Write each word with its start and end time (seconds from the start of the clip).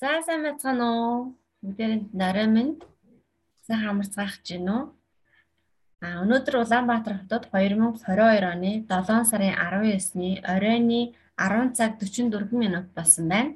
За 0.00 0.22
сайн 0.24 0.40
байцгаана 0.40 0.86
уу? 0.96 1.36
Бүгдээрээ 1.60 2.16
нарай 2.16 2.48
минь 2.48 2.80
сайн 3.68 3.84
хамарцгаах 3.84 4.40
гэж 4.40 4.48
байна 4.56 4.72
уу? 4.72 4.84
А 6.00 6.24
өнөөдөр 6.24 6.56
Улаанбаатар 6.64 7.20
хотод 7.20 7.52
2022 7.52 8.08
оны 8.48 8.70
7 8.88 9.28
сарын 9.28 9.52
19-ны 9.60 10.40
оройны 10.40 11.00
10 11.36 11.76
цаг 11.76 12.00
44 12.00 12.48
минут 12.56 12.88
болсон 12.96 13.28
байна. 13.28 13.52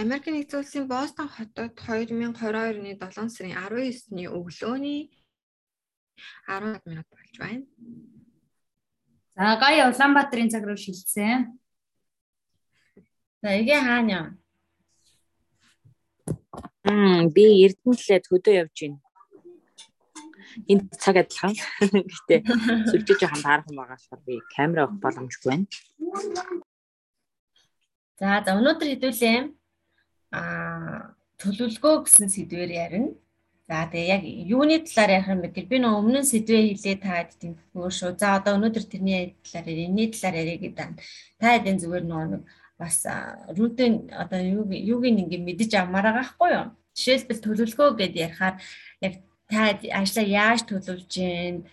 Америк 0.00 0.24
нэгдсэн 0.24 0.60
улсын 0.64 0.88
Бостон 0.88 1.28
хотод 1.28 1.76
2022 1.76 2.80
оны 2.80 2.96
7 2.96 3.28
сарын 3.28 3.60
19-ны 3.60 4.24
өглөөний 4.32 5.12
10 6.48 6.80
минут 6.88 7.06
болж 7.12 7.34
байна. 7.44 7.62
За 9.36 9.60
гая 9.60 9.92
Улаанбаатарын 9.92 10.48
цаг 10.48 10.64
руу 10.64 10.80
шилжсэн. 10.80 11.60
За 13.44 13.52
эгээ 13.52 13.84
хаана 13.84 14.12
юм? 14.16 14.45
Мм 16.86 17.32
би 17.34 17.44
Эрдэнэтлээ 17.66 18.20
хөдөө 18.30 18.54
явж 18.62 18.76
байна. 18.82 19.00
Энд 20.70 20.86
цаг 21.02 21.16
адилхан. 21.20 21.52
Гэтэ 22.14 22.36
сүлжиж 22.88 23.18
жоохон 23.20 23.42
таарах 23.42 23.68
юм 23.70 23.76
байгаа 23.80 23.98
болохоор 23.98 24.22
би 24.26 24.34
камера 24.54 24.86
авах 24.86 25.02
боломжгүй 25.02 25.50
байна. 25.50 25.66
За 28.20 28.40
за 28.46 28.50
өнөөдөр 28.56 28.88
хэдүүлээ 28.92 29.38
аа 30.32 31.12
төлөвлөгөө 31.40 31.94
гэсэн 32.06 32.28
сэдвээр 32.32 32.72
ярина. 32.86 33.12
За 33.68 33.82
тэгээ 33.90 34.12
яг 34.14 34.22
юуны 34.46 34.78
талаар 34.86 35.10
ярих 35.18 35.28
юм 35.34 35.40
бэ 35.42 35.48
гэвэл 35.52 35.72
би 35.74 35.78
нөө 35.82 35.94
өмнө 36.00 36.20
нь 36.22 36.30
сэдвээ 36.30 36.62
хэлээ 36.70 36.96
таад 37.02 37.30
өөр 37.74 37.92
шүү. 37.98 38.14
За 38.14 38.38
одоо 38.38 38.56
өнөөдөр 38.56 38.84
тэрний 38.88 39.34
талаар 39.42 39.66
ярина, 39.74 40.06
талаар 40.14 40.36
ярих 40.40 40.60
гэдэг. 40.62 40.88
Та 41.42 41.46
хэдийн 41.52 41.80
зүгээр 41.82 42.04
нөө 42.06 42.24
нэг 42.30 42.42
бас 42.78 43.06
рутин 43.56 44.10
одоо 44.12 44.40
юу 44.40 44.64
юуг 44.68 45.04
ингэ 45.04 45.38
мэдэж 45.40 45.70
авмаар 45.80 46.12
байгаа 46.12 46.26
хгүй 46.28 46.50
юу. 46.52 46.66
Жишээлбэл 46.96 47.44
төлөвлөгөө 47.44 47.88
гэдээ 47.96 48.24
ярихаар 48.26 48.54
яг 49.00 49.14
та 49.48 49.76
ажлаа 50.00 50.26
яаж 50.26 50.60
төлөвлөж 50.68 51.08
гин 51.08 51.64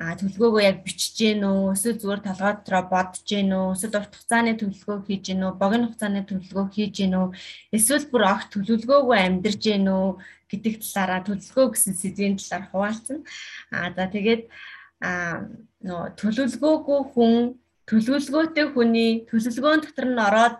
а 0.00 0.16
төлөвлөгөөгөө 0.16 0.62
яг 0.64 0.78
бичиж 0.84 1.12
гин 1.20 1.44
үү? 1.44 1.76
Эсвэл 1.76 2.00
зүгээр 2.00 2.22
толгой 2.24 2.52
дотроо 2.56 2.84
бодож 2.88 3.20
гин 3.28 3.52
үү? 3.52 3.76
Эсвэл 3.76 4.00
урт 4.00 4.16
хугацааны 4.16 4.52
төлөвлөгөө 4.56 4.98
хийж 5.04 5.22
гин 5.28 5.44
үү? 5.44 5.52
Богино 5.60 5.86
хугацааны 5.92 6.20
төлөвлөгөө 6.24 6.66
хийж 6.72 6.92
гин 6.96 7.14
үү? 7.20 7.28
Эсвэл 7.76 8.08
бүр 8.08 8.24
огт 8.32 8.48
төлөвлөгөөгөө 8.56 9.18
амьдрж 9.20 9.60
гин 9.60 9.86
үү? 9.92 10.08
Гэдэг 10.48 10.74
талаараа 10.80 11.20
төлөвлөгөө 11.28 11.66
гэсэн 11.76 11.94
сэдвийн 12.00 12.40
талаар 12.40 12.64
хуваалцсан. 12.72 13.18
А 13.76 13.92
за 13.92 14.08
тэгээд 14.08 14.42
а 15.04 15.44
нөө 15.84 16.16
төлөвлөгөөгүй 16.16 17.00
хүн 17.12 17.60
төлөвлөгөөтэй 17.90 18.66
хүний 18.70 19.10
төлөвлөгөөнд 19.26 19.84
дотор 19.90 20.06
нь 20.06 20.24
ороод 20.28 20.56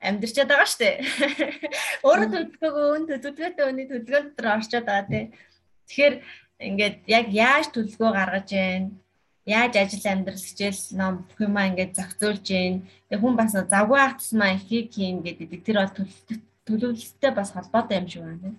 амьдэрч 0.00 0.34
чаддаг 0.40 0.64
шүү 0.64 0.80
дээ. 0.80 0.96
Өөрөө 2.08 2.28
төлөвлөгөөгөө 2.32 2.86
өн 2.96 3.04
төлөвлөгөөтэй 3.10 3.64
хүний 3.68 3.86
төлөвлөгөөнд 3.92 4.28
дотор 4.32 4.48
орчод 4.56 4.84
байгаа 4.88 5.10
тий. 5.12 5.24
Тэгэхээр 5.86 6.14
ингээд 6.72 6.96
яг 7.12 7.26
яаж 7.28 7.66
төлөвлөгөө 7.70 8.10
гаргаж 8.16 8.48
яах 8.56 8.90
яаж 9.46 9.74
ажил 9.76 10.06
амьдрал 10.06 10.38
хичээл 10.38 10.82
ном 10.98 11.14
бүх 11.26 11.40
юм 11.42 11.56
ингээд 11.58 11.96
зохицуулж 11.98 12.46
гин 12.46 12.86
тэг 13.10 13.18
хүн 13.20 13.34
бас 13.34 13.52
завгүй 13.52 13.98
хатсан 13.98 14.38
маяг 14.38 14.62
хийх 14.64 14.94
юм 14.96 15.22
гэдэг 15.26 15.62
тэр 15.66 15.76
бол 15.82 15.94
төлөвлөлттэй 16.66 17.32
бас 17.34 17.50
холбоотой 17.50 17.98
юм 17.98 18.06
шиг 18.06 18.22
байна. 18.22 18.54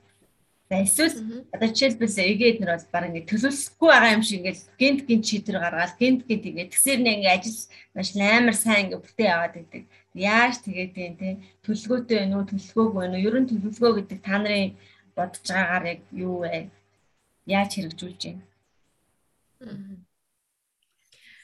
За 0.74 0.82
эсвэл 0.82 1.14
одоо 1.54 1.70
жишээлбэл 1.70 2.18
эгээд 2.34 2.58
нэр 2.58 2.74
бол 2.74 2.90
баг 2.90 3.06
ингэ 3.06 3.30
төлөвлөсөхгүй 3.30 3.90
байгаа 3.94 4.16
юм 4.18 4.24
шиг 4.26 4.42
ингээл 4.42 4.66
гинт 4.82 5.00
гинт 5.06 5.26
шийдвэр 5.30 5.62
гаргаад 5.62 5.94
гинт 6.02 6.26
гинт 6.26 6.44
тэгээ 6.50 6.72
тэгсэр 6.74 6.98
нэг 6.98 7.16
ингээ 7.22 7.36
ажил 7.38 7.60
маш 7.94 8.10
амар 8.18 8.58
сайн 8.58 8.90
ингээ 8.90 9.06
бүтээ 9.06 9.30
яваад 9.30 9.56
идэг. 9.62 9.84
Яаж 10.18 10.56
тэгээд 10.66 10.94
юм 10.98 11.16
те 11.22 11.30
төлөвлөгөөтэй 11.62 12.18
байна 12.26 12.36
уу 12.42 12.50
төлөвлөгөөгүй 12.50 12.98
байна 13.06 13.16
уу? 13.22 13.26
Ер 13.30 13.36
нь 13.38 13.50
төлөвлөгөө 13.54 13.94
гэдэг 14.02 14.20
та 14.26 14.36
нарын 14.42 14.74
бодож 15.14 15.46
байгаагаар 15.46 15.86
яг 15.94 16.02
юу 16.10 16.36
вэ? 16.42 16.74
Яаж 17.46 17.70
хэрэгжүүлж 17.78 18.22
байна? 18.26 18.42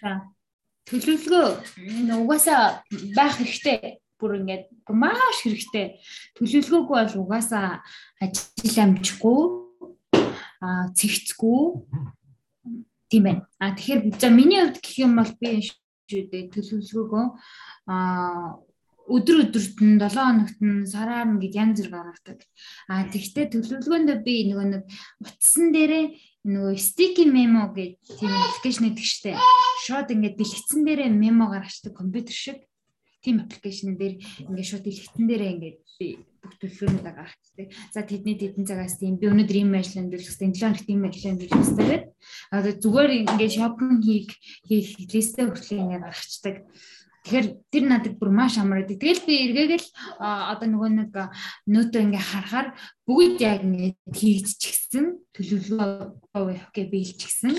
За 0.01 0.09
төлөвлөгөө 0.89 1.45
угаасаа 2.17 2.81
байх 3.13 3.33
хэрэгтэй 3.37 4.01
бүр 4.19 4.39
ингээд 4.39 4.63
маш 4.91 5.41
хэрэгтэй 5.41 5.85
төлөвлөгөөгүй 6.35 6.97
бол 6.99 7.15
угаасаа 7.23 7.81
ажил 8.19 8.77
амжихгүй 8.83 9.41
а 10.59 10.91
цэгцгүй 10.91 11.61
тийм 13.09 13.23
байна. 13.23 13.47
А 13.59 13.73
тэгэхээр 13.73 14.19
за 14.19 14.29
миний 14.29 14.61
хувьд 14.61 14.83
гэх 14.83 14.95
юм 14.99 15.15
бол 15.17 15.31
би 15.39 15.63
шүү 15.63 16.29
дээ 16.29 16.51
төлөвлөгөөгөө 16.53 17.25
а 17.89 17.95
өдөр 19.09 19.37
өдөрт 19.49 19.77
нь 19.81 19.97
7 19.97 20.13
хоногт 20.13 20.59
нь 20.61 20.85
сараар 20.85 21.25
нь 21.25 21.41
гэж 21.41 21.53
янз 21.57 21.79
бүр 21.81 22.05
гаргадаг. 22.05 22.39
А 22.91 23.09
тэгвэл 23.09 23.49
төлөвлөгөөндөө 23.57 24.17
би 24.21 24.35
нөгөө 24.53 24.67
нэг 24.69 24.83
утсан 25.25 25.73
дээрээ 25.73 26.05
нөгөө 26.45 26.73
sticky 26.77 27.25
memo 27.25 27.73
гэж 27.73 27.97
тийм 28.05 28.29
аппликейшн 28.29 28.85
гэдэг 28.93 29.05
штеп. 29.05 29.41
Шууд 29.89 30.13
ингээд 30.13 30.37
бэлгцэн 30.37 30.81
дээрээ 30.85 31.09
мемо 31.09 31.49
гаргачдаг 31.49 31.97
компьютер 31.97 32.35
шиг 32.37 32.68
team 33.23 33.39
application 33.43 33.95
дээр 33.99 34.15
ингээд 34.47 34.69
шууд 34.69 34.83
дэлгэцэн 34.87 35.25
дээрээ 35.27 35.53
ингээд 35.55 35.77
би 35.99 36.07
бүх 36.39 36.53
төлөвлөгөөнүүдээ 36.63 37.15
гаргацдаг. 37.19 37.67
За 37.91 38.01
тэдний 38.07 38.35
тэдэн 38.39 38.63
цагаас 38.63 38.95
тийм 38.95 39.19
би 39.19 39.27
өнөөдөр 39.27 39.57
ийм 39.59 39.75
ажил 39.75 40.07
хэвчээ 40.07 40.55
7 40.55 40.55
хоногт 40.55 40.87
ийм 40.87 41.03
ажил 41.03 41.27
хэвчээ 41.27 41.75
гэдэг. 41.75 42.03
Одоо 42.55 42.73
зүгээр 42.79 43.11
ингээд 43.27 43.55
шопинг 43.59 43.99
хийх 43.99 44.31
хийх 44.63 44.89
листэ 45.11 45.41
хүртэл 45.43 45.83
ингээд 45.83 46.05
гаргацдаг. 46.07 46.55
Тэгэхээр 47.19 47.47
тэр 47.67 47.83
надад 47.83 48.15
бүр 48.15 48.31
маш 48.31 48.55
амар 48.55 48.87
байдаг. 48.87 49.03
Тэгэл 49.03 49.27
би 49.27 49.35
эргээгээл 49.51 49.87
одоо 50.23 50.67
нөгөө 50.71 50.91
нэг 51.03 51.11
нөтөө 51.67 52.01
ингээ 52.07 52.23
харахаар 52.23 52.67
бүгд 53.03 53.37
яг 53.43 53.61
ингээ 53.67 53.91
хийчихсэн 54.07 55.19
төлөвлөгөө 55.35 56.71
гэж 56.71 56.87
биелчихсэн. 56.87 57.53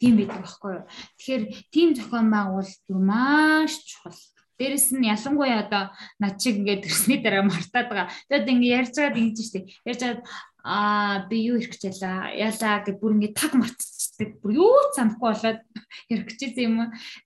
Тийм 0.00 0.16
байдаг 0.16 0.40
байхгүй 0.42 0.72
юу. 0.80 0.84
Тэгэхээр 1.20 1.42
тийм 1.70 1.88
зохион 1.92 2.28
байгуул 2.32 2.72
маш 3.04 3.84
чухал 3.84 4.16
Дээрэс 4.62 4.94
нь 4.94 5.10
ялангуяа 5.10 5.66
одоо 5.66 5.84
над 6.22 6.38
чиг 6.38 6.62
ингээд 6.62 6.86
төрсний 6.86 7.18
дараа 7.18 7.42
мартаад 7.50 7.86
байгаа. 7.90 8.08
Тэгээд 8.30 8.52
ингээд 8.54 8.76
ярьж 8.78 8.94
байгаад 8.94 9.18
ингэж 9.18 9.38
штэ. 9.42 9.60
Ярьж 9.82 10.00
байгаад 10.06 10.22
аа 10.62 11.26
би 11.26 11.36
юу 11.50 11.58
ирэх 11.58 11.74
гэж 11.74 11.98
ялаа. 11.98 12.30
Ялаа 12.30 12.86
гэд 12.86 13.02
бүр 13.02 13.18
ингээд 13.18 13.34
таг 13.34 13.52
мартчихдаг. 13.58 14.30
Бүр 14.38 14.52
юу 14.54 14.78
санахгүй 14.94 15.26
болоод 15.34 15.60
ярих 16.06 16.26
гэжсэн 16.30 16.62
юм. 16.62 16.76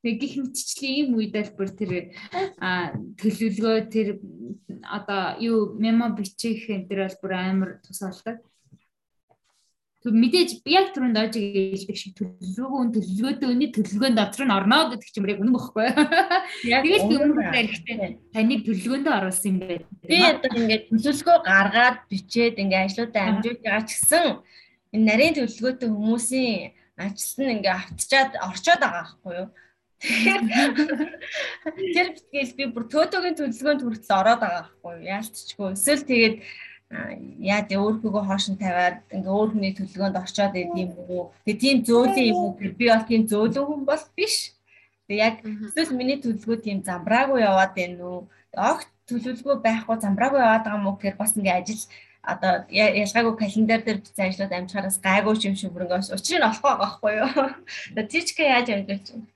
Тэгээд 0.00 0.20
гих 0.24 0.34
мэтчлийн 0.40 0.96
ийм 0.96 1.08
үед 1.20 1.36
л 1.36 1.52
бүр 1.52 1.68
тэр 1.76 1.92
аа 2.56 2.96
төлөвлөгөө 3.20 3.76
тэр 3.92 4.08
одоо 4.80 5.36
юу 5.44 5.76
мемо 5.76 6.16
бичих 6.16 6.72
энэ 6.72 6.88
төр 6.88 7.04
бол 7.04 7.20
бүр 7.20 7.32
амар 7.36 7.70
тусаалдаг 7.84 8.40
мэдээж 10.14 10.50
яг 10.70 10.92
түрүүнд 10.94 11.18
аж 11.18 11.34
хэлдэг 11.34 11.96
шиг 11.98 12.12
төлөвлөгөө 12.18 12.82
төлөвлөгөөтэй 12.94 13.48
өний 13.50 13.70
төлөвлөгөөнд 13.74 14.18
дотор 14.20 14.44
нь 14.46 14.54
орно 14.54 14.78
гэдэг 14.92 15.10
ч 15.10 15.16
юм 15.18 15.26
яг 15.26 15.40
үнэн 15.42 15.56
бохгүй. 15.56 15.86
Тэгэл 16.62 17.08
би 17.10 17.16
өмнө 17.16 17.50
хэрэгтэй 17.50 17.96
таны 18.30 18.54
төлөвлөгөөнд 18.62 19.08
оруулсан 19.10 19.50
юм 19.50 19.58
байна. 19.64 19.86
Би 20.06 20.18
одоо 20.22 20.50
ингээд 20.54 20.84
төлөвлөгөө 20.92 21.36
гаргаад 21.42 21.98
бичээд 22.10 22.60
ингээд 22.62 22.84
ажлуудаа 22.86 23.24
амжуулж 23.26 23.60
байгаа 23.64 23.82
ч 23.82 23.90
гэсэн 23.96 24.24
энэ 24.94 25.06
нарийн 25.06 25.36
төлөвлөгөөтэй 25.36 25.88
хүмүүсийн 25.90 26.60
ажил 26.96 27.44
нь 27.44 27.60
ингээд 27.60 27.76
автчаад 27.76 28.32
орчоод 28.46 28.80
байгаа 28.80 29.04
байхгүй 29.04 29.34
юу? 29.36 29.48
Тэр 31.96 32.08
битгэл 32.12 32.52
би 32.56 32.64
бүр 32.68 32.84
төөтөгийн 32.92 33.36
төлөвлөгөөнд 33.36 33.84
хүртэл 33.84 34.18
ороод 34.20 34.40
байгаа 34.44 34.68
байхгүй 34.68 34.92
юу? 34.92 35.08
Яалтчгүй. 35.08 35.72
Эсвэл 35.72 36.04
тэгээд 36.04 36.36
яа 36.90 37.60
дээ 37.66 37.82
өөрхөгөө 37.82 38.24
хоош 38.30 38.46
нь 38.50 38.60
тавиад 38.62 39.02
ингээ 39.10 39.34
өөр 39.34 39.50
хүний 39.50 39.74
төлөвлөгөөнд 39.74 40.20
орчоод 40.22 40.52
байд 40.54 40.70
юм 40.78 40.90
уу. 40.94 41.34
Тэгээ 41.42 41.62
тийм 41.62 41.76
зөөлөн 41.82 42.30
юм 42.30 42.38
уу 42.38 42.50
би 42.54 42.84
бол 42.86 43.04
тийм 43.10 43.22
зөөлөн 43.26 43.66
хүн 43.66 43.82
бол 43.90 44.04
биш. 44.14 44.54
Тэгээ 45.10 45.24
яг 45.26 45.36
эсвэл 45.42 45.98
миний 45.98 46.18
төлөвлөгөө 46.22 46.62
тийм 46.62 46.78
замбраагүй 46.86 47.42
яваад 47.42 47.72
байна 47.74 48.02
уу? 48.06 48.20
Огт 48.54 48.88
төлөвлөгөө 49.10 49.56
байхгүй 49.66 49.96
замбраагүй 49.98 50.40
яваад 50.46 50.64
байгаа 50.66 50.84
мó 50.86 50.94
гэхээр 50.94 51.18
бас 51.18 51.34
ингээ 51.34 51.58
ажил 51.58 51.82
одоо 52.22 52.52
ялгаагүй 52.70 53.34
календар 53.38 53.80
дээр 53.82 53.98
бичсэн 54.02 54.26
ажлууд 54.30 54.54
амжихаараас 54.54 54.98
гайгүй 55.02 55.34
юм 55.46 55.56
шиг 55.58 55.70
бүр 55.74 55.86
ингээ 55.86 56.14
учрыг 56.14 56.42
олох 56.46 56.62
байгаа 56.62 56.82
байхгүй 56.82 57.12
юу. 57.18 57.30
Тэгээ 57.94 58.10
тийчгээ 58.10 58.48
яаж 58.54 58.68
амжиж 58.70 59.02
чинь 59.06 59.26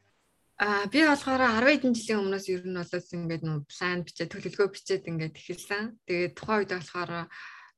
А 0.61 0.85
би 0.93 1.01
болохоор 1.09 1.41
10 1.41 1.65
хэдэн 1.73 1.97
жилийн 1.97 2.21
өмнөөс 2.21 2.47
ер 2.53 2.69
нь 2.69 2.77
болоос 2.77 3.09
ингээд 3.17 3.49
нөө 3.49 3.65
план 3.65 4.05
бичээ 4.05 4.29
төлөвлөгөө 4.29 4.69
бичээд 4.69 5.09
ингээд 5.09 5.41
эхэлсэн. 5.41 5.97
Тэгээд 6.05 6.37
тухайн 6.37 6.61
үед 6.61 6.73
болохоор 6.77 7.13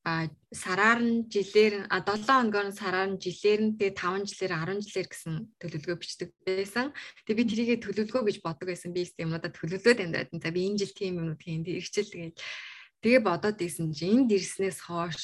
а 0.03 0.27
сараар 0.51 0.99
нь 0.99 1.23
жилээр 1.31 1.73
нь 1.79 1.87
7 1.87 2.27
хоногоор 2.27 2.67
нь 2.67 2.75
сараар 2.75 3.15
нь 3.15 3.23
жилээр 3.23 3.61
нь 3.63 3.75
тэгээ 3.79 3.95
5 3.95 4.27
жилээр 4.27 4.53
10 4.67 4.83
жилээр 4.83 5.07
гэсэн 5.15 5.35
төлөвлөгөө 5.63 5.97
бичдэг 6.03 6.29
байсан. 6.43 6.91
Тэгээ 7.23 7.39
би 7.39 7.43
тэрийгэ 7.47 7.75
төлөвлөгөө 7.87 8.23
гэж 8.27 8.37
боддог 8.43 8.67
байсан. 8.67 8.91
Би 8.91 9.07
ийм 9.07 9.31
юмудаа 9.31 9.51
төлөвлөөд 9.55 10.03
амьдраад. 10.03 10.35
За 10.43 10.51
би 10.51 10.67
энэ 10.67 10.79
жил 10.83 10.91
тийм 10.91 11.23
юмнууд 11.23 11.39
хийн 11.39 11.63
хэрэгжил 11.63 12.11
тэгээд 12.11 12.35
тэгээ 12.99 13.21
бодоод 13.23 13.63
ийсэн 13.63 13.95
чинь 13.95 14.27
энд 14.27 14.35
ирснээс 14.35 14.83
хойш 14.91 15.23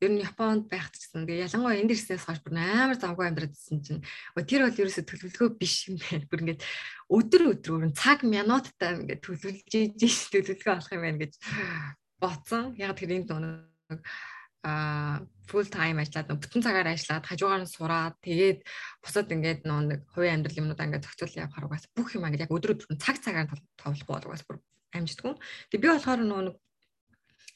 ер 0.00 0.10
нь 0.12 0.20
Японд 0.20 0.68
байх 0.68 0.92
гэсэн. 0.92 1.24
Тэгээ 1.24 1.48
ялангуяа 1.48 1.80
энд 1.80 1.92
ирснээс 1.96 2.28
хойш 2.28 2.40
бүр 2.44 2.60
амар 2.60 3.00
завгүй 3.00 3.26
амьдраад 3.26 3.56
ирсэн 3.56 3.80
чинь 3.80 4.02
тэр 4.36 4.68
бол 4.68 4.80
ерөөсө 4.84 5.02
төлөвлөгөө 5.08 5.48
биш 5.56 5.88
юм 5.88 5.96
байна. 5.96 6.28
Бүр 6.28 6.42
ингээд 6.44 6.62
өдөр 7.08 7.42
өдрөөр 7.56 7.92
цаг 7.96 8.20
минуттай 8.28 8.92
ингээд 9.00 9.24
төлөвлөж 9.24 9.72
ийж 9.72 10.16
төлөвлөгөө 10.32 10.74
олох 10.76 10.92
юм 10.92 11.04
байна 11.06 11.20
гэж 11.24 11.32
боцсон. 12.20 12.64
Яг 12.76 12.92
тэр 12.92 13.16
энд 13.16 13.32
нэг 13.32 14.00
а 14.66 15.22
full 15.46 15.68
time 15.70 16.02
ажиллаад 16.02 16.42
бүтэн 16.42 16.64
цагаар 16.66 16.90
ажиллаад 16.90 17.24
хажуугаар 17.24 17.62
нь 17.62 17.70
сураад 17.70 18.14
тэгээд 18.18 18.66
бусад 18.98 19.30
ингээд 19.30 19.62
нөө 19.62 19.80
нэг 19.86 20.00
хувийн 20.10 20.42
амьдрал 20.42 20.58
юмнуудаа 20.58 20.86
ингээд 20.90 21.06
зохицуул 21.06 21.38
явахаар 21.38 21.66
угаас 21.70 21.86
бүх 21.94 22.10
юм 22.18 22.26
ингээд 22.26 22.50
яг 22.50 22.52
өдөр 22.52 22.74
өдөр 22.74 22.98
цаг 22.98 23.22
цагаар 23.22 23.46
тоглохгүй 23.78 24.10
бол 24.10 24.26
угаас 24.26 24.42
бүр 24.42 24.58
амжтгүй. 24.90 25.34
Тэг 25.70 25.78
би 25.78 25.86
болохоор 25.86 26.20
нөө 26.26 26.42
нэг 26.50 26.56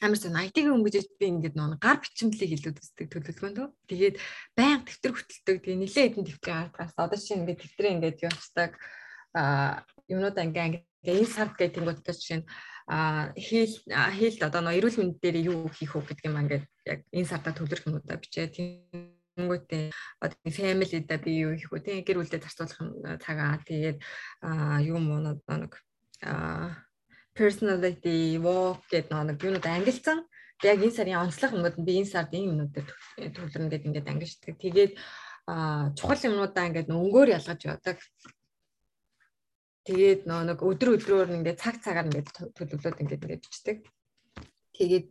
амар 0.01 0.19
сан 0.19 0.37
IT-ийн 0.37 0.73
өнгөж 0.73 1.07
би 1.21 1.27
ингээд 1.29 1.57
нөө 1.57 1.77
гар 1.77 2.01
бичмлийг 2.01 2.57
илүү 2.57 2.73
төсдөг 2.73 3.07
төлөвлөгөөндөө. 3.13 3.69
Тэгээд 3.89 4.17
баян 4.57 4.81
дэвтэр 4.85 5.13
хөтэлдэг. 5.13 5.57
Тэгээ 5.61 5.81
нилээ 5.85 6.05
хэдэн 6.09 6.25
дэвтрийн 6.25 6.61
ардгаас 6.65 6.93
одоо 6.97 7.19
чинь 7.21 7.45
ингээд 7.45 7.61
дэвтрээ 7.61 7.95
ингээд 7.95 8.19
явуулдаг 8.25 8.73
а 9.37 9.85
юмнуудаа 10.09 10.45
ингээд 10.49 10.85
энэ 11.05 11.29
сард 11.29 11.55
гэх 11.57 11.75
тэнгуүтэй 11.77 12.17
чинь 12.17 12.45
а 12.91 13.31
хийл 13.37 13.77
хийлд 13.87 14.41
одоо 14.43 14.61
нөө 14.67 14.77
эрүүл 14.83 14.99
мэнд 14.99 15.17
дээр 15.23 15.37
юу 15.47 15.71
хийх 15.71 15.95
үү 15.95 16.03
гэдэг 16.11 16.27
юм 16.27 16.41
ингээд 16.43 16.65
яг 16.91 17.01
энэ 17.15 17.31
сартаа 17.31 17.55
төлөрх 17.55 17.87
юмудаа 17.87 18.19
бичээ 18.19 18.51
тэнгуүтэй 19.39 19.95
одоо 20.19 20.37
family-да 20.51 21.17
би 21.23 21.31
юу 21.47 21.55
хийх 21.55 21.71
тийм 21.87 22.03
гэр 22.03 22.19
бүлдээ 22.19 22.43
зарцуулах 22.43 23.23
цагаа 23.23 23.63
тэгээд 23.63 23.99
юу 24.91 24.99
муу 24.99 25.23
нэг 25.23 25.73
а 26.27 26.83
personality 27.41 28.37
walk 28.45 28.85
гэдэг 28.93 29.17
нэг 29.17 29.41
юунууд 29.41 29.65
ангилсан. 29.65 30.29
Яг 30.61 30.85
энэ 30.85 30.93
сарын 30.93 31.25
онцлог 31.25 31.57
юмуд 31.57 31.77
би 31.81 32.05
энэ 32.05 32.13
сард 32.13 32.37
энэ 32.37 32.53
юмнуудад 32.53 32.89
төлөрнө 33.17 33.73
гэдэг 33.73 33.89
ингээд 33.89 34.11
ангилждаг. 34.13 34.55
Тэгээд 34.61 34.93
чухал 35.97 36.27
юмнуудаа 36.29 36.69
ингээд 36.69 36.93
өнгөөр 36.93 37.29
ялгаж 37.41 37.61
явдаг. 37.65 37.99
Тэгээд 39.89 40.29
нөө 40.29 40.43
нэг 40.53 40.59
өдөр 40.61 40.89
өдрөөр 41.01 41.29
ингээд 41.41 41.63
цаг 41.65 41.81
цагаар 41.81 42.13
ингээд 42.13 42.29
төлөвлөлөөд 42.61 43.01
ингээд 43.01 43.25
ингээд 43.25 43.45
бичдэг. 43.49 43.79
Тэгээд 44.77 45.09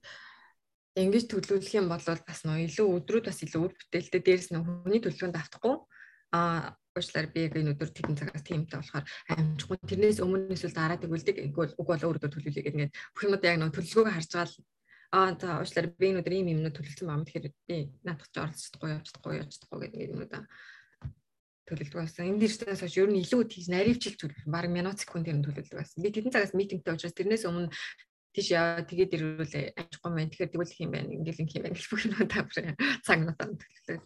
ингэж 1.01 1.23
төлөвлөх 1.33 1.73
юм 1.73 1.89
бол 1.89 2.05
бас 2.05 2.39
нөө 2.45 2.69
илүү 2.69 2.87
өдрүүд 3.01 3.25
бас 3.25 3.41
илүү 3.41 3.61
үр 3.65 3.73
бүтээлтэй. 3.73 4.21
Дээрэс 4.21 4.49
нь 4.53 4.61
хүний 4.61 5.01
төлөвлөгөөнд 5.01 5.41
автахгүй 5.41 5.75
а 6.35 6.75
уучлаар 6.95 7.27
би 7.33 7.39
яг 7.47 7.53
энэ 7.55 7.73
өдөр 7.73 7.89
тэдэн 7.93 8.17
цагаас 8.19 8.43
тиймтэй 8.45 8.77
болохоор 8.79 9.05
амжихгүй 9.33 9.77
тэрнээс 9.89 10.19
өмнө 10.25 10.53
эсвэл 10.55 10.77
дараа 10.77 10.97
тэгүүлдэг 10.99 11.37
ингээл 11.45 11.77
уг 11.79 11.87
бол 11.87 12.05
өөрөө 12.05 12.21
төлөвлөе 12.21 12.53
гэдэг 12.53 12.75
ингээд 12.75 12.95
бүх 13.13 13.23
юмуд 13.25 13.45
яг 13.45 13.57
нөө 13.59 13.71
төлөвлөгөөгөө 13.73 14.15
харж 14.15 14.29
байгаа 14.33 14.49
л 14.49 14.57
аа 15.09 15.29
за 15.41 15.47
уучлаар 15.61 15.87
би 15.99 16.05
энэ 16.09 16.19
өдөр 16.21 16.35
ийм 16.37 16.51
юмнууд 16.53 16.75
төлөвлөсөн 16.75 17.09
байна 17.09 17.25
тэгэхээр 17.25 17.47
би 17.69 17.77
наадах 18.05 18.29
ч 18.29 18.35
оролцохгүй 18.37 18.89
явчихдаггүй 18.93 19.41
явчихдаггүй 19.41 19.79
гэдэг 19.89 20.13
юмуд 20.13 20.33
төлөвлөдөг 21.69 22.01
байсан. 22.01 22.25
Энд 22.25 22.41
дээрээс 22.41 22.81
хойш 22.81 22.97
ер 22.97 23.09
нь 23.09 23.21
илүү 23.21 23.41
тийш 23.45 23.69
наривчилж 23.69 24.17
төлөвлөсөн. 24.17 24.53
Бараг 24.53 24.71
минут 24.73 24.97
секунд 24.97 25.29
юм 25.29 25.45
төлөвлөдөг 25.45 25.77
байсан. 25.77 26.01
Би 26.01 26.09
тэдэн 26.09 26.33
цагаас 26.33 26.57
митингтэй 26.57 26.93
учраас 26.97 27.13
тэрнээс 27.13 27.45
өмнө 27.45 27.69
тийш 28.33 28.47
яа 28.53 28.81
тэгээд 28.85 29.15
ирвэл 29.17 29.55
амжихгүй 29.79 30.11
байна. 30.13 30.29
Тэгэхээр 30.29 30.51
тэгвэл 30.53 30.83
юм 30.85 30.91
байна. 30.93 31.15
Ингээл 31.17 31.41
юм 31.43 31.63
байна. 31.65 31.77
Бүх 31.79 32.01
юм 32.05 32.13
тавшаа 32.29 32.73
цаг 33.05 33.17
минутаар 33.19 33.49
төлөвлөдөг. 33.57 34.01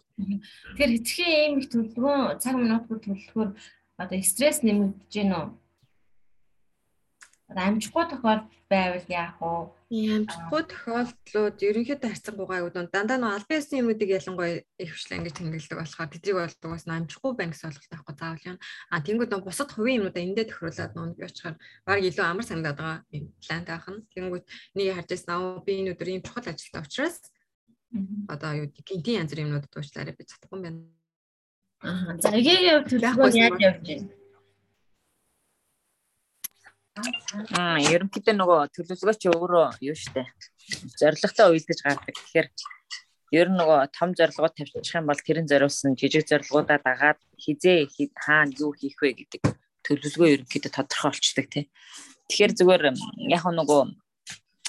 Тэгэхээр 0.74 0.92
хэцхийн 0.96 1.32
ийм 1.44 1.52
их 1.60 1.68
төлөвлөгөө 1.70 2.40
цаг 2.40 2.54
минутаар 2.56 3.00
төлөвлөхөөр 3.04 3.50
одоо 4.00 4.18
стресс 4.22 4.64
нэмэгдэж 4.64 5.12
гэнэ 5.12 5.36
үү? 5.38 5.48
амжихгүй 7.54 8.04
тохиолдол 8.10 8.50
байвал 8.70 9.06
яах 9.08 9.36
вэ? 9.38 9.52
Амжихгүй 9.94 10.62
тохиолдлууд 10.66 11.56
ерөнхийдөө 11.62 12.10
харьцангуйгаа 12.10 12.66
үүдэн 12.66 12.90
дандаа 12.90 13.18
нөө 13.22 13.32
албан 13.38 13.58
ёсны 13.62 13.78
юмнуудыг 13.78 14.10
ялангуяа 14.10 14.66
их 14.82 14.90
хвшлээ 14.90 15.18
ингэж 15.22 15.34
тэмдэглэдэг 15.38 15.78
болохоор 15.78 16.10
тэдрийг 16.10 16.36
болдог 16.42 16.70
бас 16.74 16.84
амжихгүй 16.90 17.32
байна 17.38 17.52
гэсэн 17.54 17.68
ойлголт 17.70 17.94
авахгүй 17.94 18.16
заавал 18.18 18.48
юм. 18.50 18.58
А 18.90 18.96
тэнгууд 19.06 19.30
нөө 19.30 19.46
бусад 19.46 19.70
хувийн 19.70 19.98
юмнуудаа 20.02 20.22
эндээ 20.26 20.46
тохируулаад 20.50 20.92
нөө 20.98 21.06
би 21.14 21.22
очихаар 21.22 21.56
баг 21.86 21.98
илүү 22.02 22.24
амар 22.26 22.46
санагдаад 22.48 22.78
байгаа 22.82 22.98
юм 23.14 23.24
плант 23.38 23.68
авах 23.70 23.88
нь. 23.94 24.04
Тэнгууд 24.14 24.44
нэг 24.74 24.86
харж 24.98 25.08
байсан 25.14 25.30
аа 25.30 25.62
би 25.62 25.72
энэ 25.78 25.92
өдөр 25.94 26.08
ийм 26.10 26.22
чухал 26.26 26.50
ажилтаа 26.50 26.82
учраас 26.82 27.16
одоо 28.26 28.50
юу 28.58 28.66
гинтийн 28.74 29.22
янз 29.22 29.30
бүрийн 29.30 29.46
юмнуудад 29.46 29.78
уучлаарай 29.78 30.14
би 30.18 30.26
чадахгүй 30.26 30.58
юм 30.58 30.64
байна. 30.66 30.80
Аа. 31.86 32.18
За 32.18 32.34
эгийн 32.34 32.82
төлөвлөгөө 32.90 33.30
яаж 33.38 33.58
явж 33.62 33.86
байна? 33.86 34.23
Аа, 36.94 37.82
ерөнхийдөө 37.82 38.34
нөгөө 38.38 38.58
төлөвлөгөөч 38.74 39.22
өөрөө 39.34 39.66
юу 39.82 39.96
штэ. 39.98 40.22
Зорилготой 40.94 41.50
уйлдаж 41.50 41.80
гардаг. 41.82 42.14
Тэгэхээр 42.14 42.48
ер 43.34 43.48
нь 43.50 43.58
нөгөө 43.58 43.90
том 43.90 44.14
зорилгоо 44.14 44.50
тавьчих 44.54 44.94
юм 44.94 45.10
бол 45.10 45.18
тэрэн 45.18 45.50
зориулсан 45.50 45.98
жижиг 45.98 46.30
зорилгоудаа 46.30 46.78
дагаад 46.78 47.18
хизээ 47.34 47.90
хаана 48.14 48.54
юу 48.62 48.70
хийх 48.78 48.94
вэ 49.02 49.10
гэдэг 49.18 49.42
төлөвлөгөө 49.82 50.46
ерөнхийдөө 50.46 50.70
тодорхой 50.70 51.10
болчдаг 51.10 51.46
тий. 51.50 51.64
Тэгэхээр 52.30 52.52
зүгээр 52.62 52.84
яг 53.34 53.42
нөгөө 53.42 53.82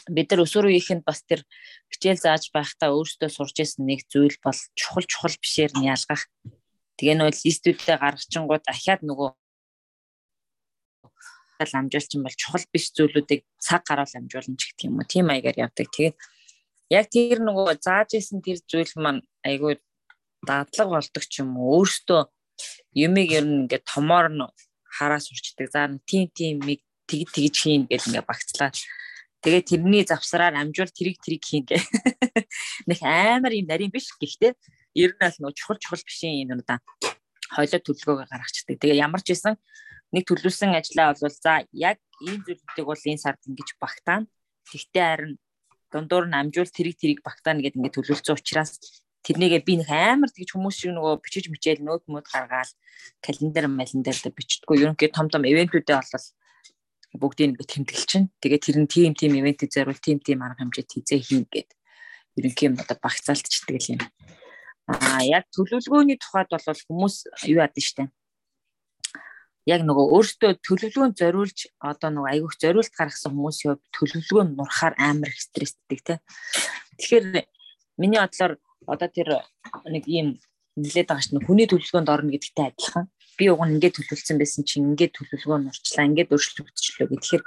бид 0.09 0.27
нар 0.33 0.43
өсвөр 0.49 0.73
үеийнхэнд 0.73 1.05
бас 1.05 1.21
тэр 1.29 1.45
хичээл 1.93 2.25
зааж 2.25 2.49
байхдаа 2.49 2.89
өөрсдөө 2.97 3.29
сурж 3.29 3.55
исэн 3.61 3.85
нэг 3.85 4.09
зүйл 4.09 4.37
бол 4.41 4.57
чухал 4.73 5.05
чухал 5.05 5.37
бишээр 5.37 5.77
нь 5.77 5.89
ялгах. 5.93 6.25
Тэгээ 6.97 7.21
нөгөө 7.21 7.37
листүүдээ 7.37 7.97
гаргачингууд 8.01 8.65
ахаад 8.65 9.01
нөгөө 9.05 9.29
амжуулчин 11.63 12.23
бол 12.23 12.35
чухал 12.35 12.65
биш 12.73 12.91
зүйлүүдийг 12.91 13.47
цаг 13.61 13.87
гаруул 13.87 14.11
амжуулна 14.11 14.57
ч 14.59 14.75
гэх 14.75 14.87
юм 14.91 14.99
уу. 14.99 15.07
Тийм 15.07 15.31
маягаар 15.31 15.71
явдаг. 15.71 15.87
Тэгээд 15.91 16.15
яг 16.91 17.05
тэр 17.09 17.39
нөгөө 17.39 17.79
зааж 17.79 18.19
исэн 18.19 18.43
тэр 18.43 18.59
зүйл 18.67 18.93
маань 18.99 19.21
айгүй 19.47 19.79
дадлаг 20.43 20.89
болдог 20.91 21.23
ч 21.23 21.41
юм 21.41 21.55
уу. 21.55 21.81
Өөртөө 21.81 22.21
юмыг 22.93 23.29
ер 23.31 23.45
нь 23.47 23.65
ингээд 23.65 23.87
томоор 23.87 24.27
нь 24.31 24.43
хараа 24.85 25.19
сурчдаг. 25.19 25.71
За 25.71 25.87
тийм 26.03 26.29
тийм 26.31 26.59
миг 26.63 26.83
тэг 27.07 27.29
тэгж 27.31 27.55
хийн 27.55 27.83
гэдэг 27.87 28.07
ингээд 28.11 28.27
багцлаа. 28.29 28.71
Тэгээ 29.45 29.63
тэрний 29.69 30.03
завсраар 30.05 30.57
амжуул 30.57 30.89
тэрийг 30.89 31.21
тэрийг 31.21 31.43
хийн 31.45 31.65
гэ. 31.69 31.77
Нэг 32.89 32.99
амар 33.05 33.53
юм 33.53 33.69
нарийн 33.69 33.93
биш 33.93 34.09
гэхдээ 34.17 34.57
ер 34.97 35.11
нь 35.13 35.21
аль 35.21 35.37
нөгөө 35.37 35.53
чухал 35.53 35.77
чухал 35.77 36.01
биш 36.01 36.25
юм 36.25 36.49
юм 36.49 36.61
да. 36.65 36.81
Хойлоо 37.53 37.77
төлөвлөгөөгөө 37.77 38.25
гаргацдаг. 38.25 38.81
Тэгээ 38.81 38.97
ямар 39.05 39.21
ч 39.21 39.37
байсан 39.37 39.53
нэг 40.15 40.23
төлөвлөсөн 40.31 40.71
ажлаа 40.79 41.11
бол 41.11 41.35
за 41.35 41.67
яг 41.75 41.99
ийм 42.23 42.39
зүйлүүдийг 42.47 42.87
бол 42.87 43.03
энэ 43.11 43.19
сард 43.19 43.41
ингэж 43.43 43.69
багтаана. 43.83 44.31
Тэгтээ 44.71 45.03
харин 45.11 45.33
дундуур 45.91 46.25
нь 46.31 46.39
амжуул 46.39 46.71
тэрийг 46.71 46.95
тэрийг 46.95 47.19
багтаана 47.19 47.59
гэдэг 47.59 47.75
ингээд 47.75 47.97
төлөвлөсөн 47.99 48.39
учраас 48.39 48.79
тэрнийгээ 49.27 49.61
би 49.67 49.73
нэг 49.83 49.89
амар 49.91 50.31
тэгж 50.31 50.55
хүмүүс 50.55 50.75
шиг 50.79 50.95
нөгөө 50.95 51.19
бичиж 51.19 51.45
мичээл 51.51 51.83
нөт 51.83 52.07
мөд 52.07 52.25
гаргаал 52.31 52.71
календар 53.19 53.67
малендер 53.67 54.15
дээр 54.15 54.35
бичдэггүй. 54.39 54.75
Ерөнхийдөө 54.87 55.17
том 55.19 55.27
том 55.27 55.43
ивентүүдээ 55.43 55.99
болол 55.99 56.27
бүгдийг 57.19 57.47
ингээд 57.51 57.71
тэмдэглэж 57.75 58.07
чинь. 58.07 58.31
Тэгээд 58.39 58.63
тэр 58.63 58.77
нь 58.79 58.87
тим 58.87 59.11
тим 59.19 59.35
ивентэд 59.35 59.75
зориул 59.75 59.99
тим 59.99 60.23
тим 60.23 60.39
арга 60.47 60.63
хэмжээт 60.63 60.95
хизээ 60.95 61.19
хийн 61.27 61.43
гэд. 61.51 61.69
Ерөнхий 62.39 62.71
юм 62.71 62.79
одоо 62.79 62.95
багцаалтчдаг 63.03 63.83
юм. 63.91 64.01
Аа 64.87 65.25
яг 65.27 65.49
төлөвлөгөөний 65.51 66.19
тухайд 66.21 66.47
бол 66.51 66.81
хүмүүс 66.87 67.15
юу 67.49 67.59
яд 67.59 67.75
нь 67.75 67.83
штэ 67.83 68.07
яг 69.65 69.81
нөгөө 69.81 70.05
өөртөө 70.13 70.51
төлөвлөгөөнд 70.61 71.17
зориулж 71.17 71.59
одоо 71.81 72.09
нөгөө 72.13 72.31
айгүйх 72.37 72.55
зориулт 72.61 72.93
гаргасан 72.93 73.33
хүмүүсийн 73.33 73.69
хувьд 73.73 73.85
төлөвлөгөө 73.97 74.43
нь 74.45 74.55
нурахаар 74.57 74.93
амар 75.01 75.33
их 75.33 75.41
стресстэй 75.41 75.99
те. 76.05 76.15
Тэгэхээр 77.01 77.25
миний 77.97 78.21
бодлоор 78.21 78.61
одоо 78.85 79.09
тэр 79.09 79.41
нэг 79.89 80.05
ийм 80.05 80.37
нилээд 80.77 81.09
байгаа 81.09 81.25
чинь 81.25 81.41
хүний 81.41 81.65
төлөвлөгөөнд 81.65 82.13
орно 82.13 82.29
гэдэгтэй 82.29 82.65
адилхан. 82.69 83.05
Би 83.41 83.49
уг 83.49 83.61
нь 83.65 83.81
ингээд 83.81 83.97
төлөвлөсөн 83.97 84.37
байсан 84.37 84.63
чинь 84.69 84.87
ингээд 84.93 85.17
төлөвлөгөө 85.17 85.59
нурчлаа, 85.65 86.07
ингээд 86.07 86.31
өөрчлөгдчихлөө 86.31 87.07
гэхээр 87.09 87.43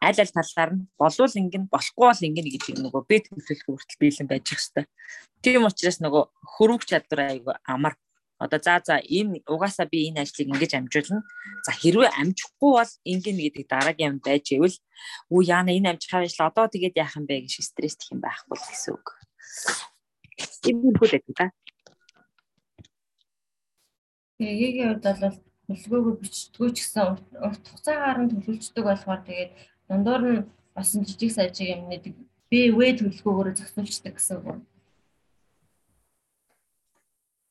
аль 0.00 0.20
аль 0.22 0.34
талаар 0.34 0.70
нь 0.72 0.86
болвол 0.96 1.34
ингэн 1.36 1.68
болохгүй 1.68 2.06
бол 2.06 2.26
ингэн 2.26 2.48
гэдэг 2.48 2.76
нөгөө 2.80 3.02
би 3.10 3.16
төлөвлөх 3.22 3.62
хүртэл 3.66 4.00
биелэн 4.02 4.28
байж 4.30 4.46
хэвээр. 4.46 4.86
Тийм 5.42 5.66
учраас 5.66 5.98
нөгөө 6.02 6.22
хөрвөх 6.58 6.86
чадвар 6.86 7.20
айгүй 7.34 7.54
амар 7.66 7.94
одоо 8.38 8.60
за 8.62 8.80
за 8.86 8.96
энэ 9.02 9.42
угаасаа 9.46 9.86
би 9.90 10.08
энэ 10.08 10.22
ажлыг 10.22 10.48
ингэж 10.48 10.72
амжуулна. 10.78 11.26
За 11.66 11.72
хэрвээ 11.74 12.10
амжихгүй 12.20 12.70
бол 12.78 12.92
ингэнэ 13.12 13.42
гэдэг 13.50 13.66
дараагийн 13.66 14.12
юм 14.14 14.18
байж 14.22 14.46
ивэл 14.54 14.76
үу 15.30 15.42
яана 15.42 15.74
энэ 15.74 15.90
амжихаар 15.98 16.24
ажил 16.24 16.46
одоо 16.46 16.66
тэгээд 16.70 16.98
яах 17.02 17.18
юм 17.18 17.26
бэ 17.26 17.42
гэж 17.42 17.66
стрессдэх 17.66 18.14
юм 18.14 18.20
байхгүй 18.22 18.56
гэсэн 18.58 18.94
үг. 18.94 19.06
Иймэрхүү 20.70 21.06
л 21.10 21.34
да. 21.34 21.50
Эгийн 24.38 24.94
хувьд 24.94 25.02
бол 25.02 25.34
төлөвлөгөөгөө 25.66 26.14
бичдэггүй 26.22 26.70
ч 26.72 26.78
гэсэн 26.80 27.02
урт 27.42 27.64
хугацаагаар 27.66 28.18
нь 28.22 28.30
төлөвлөждөг 28.32 28.84
болохоор 28.86 29.20
тэгээд 29.26 29.52
дундуур 29.90 30.22
нь 30.30 30.46
бас 30.74 30.94
жижиг 30.94 31.30
сажиг 31.34 31.74
юм 31.74 31.82
нэг 31.90 32.02
би 32.50 32.60
вэ 32.70 32.86
төлөвлөгөөгөөрөө 32.96 33.54
зохицуулждаг 33.58 34.14
гэсэн 34.14 34.38
үг. 34.46 34.62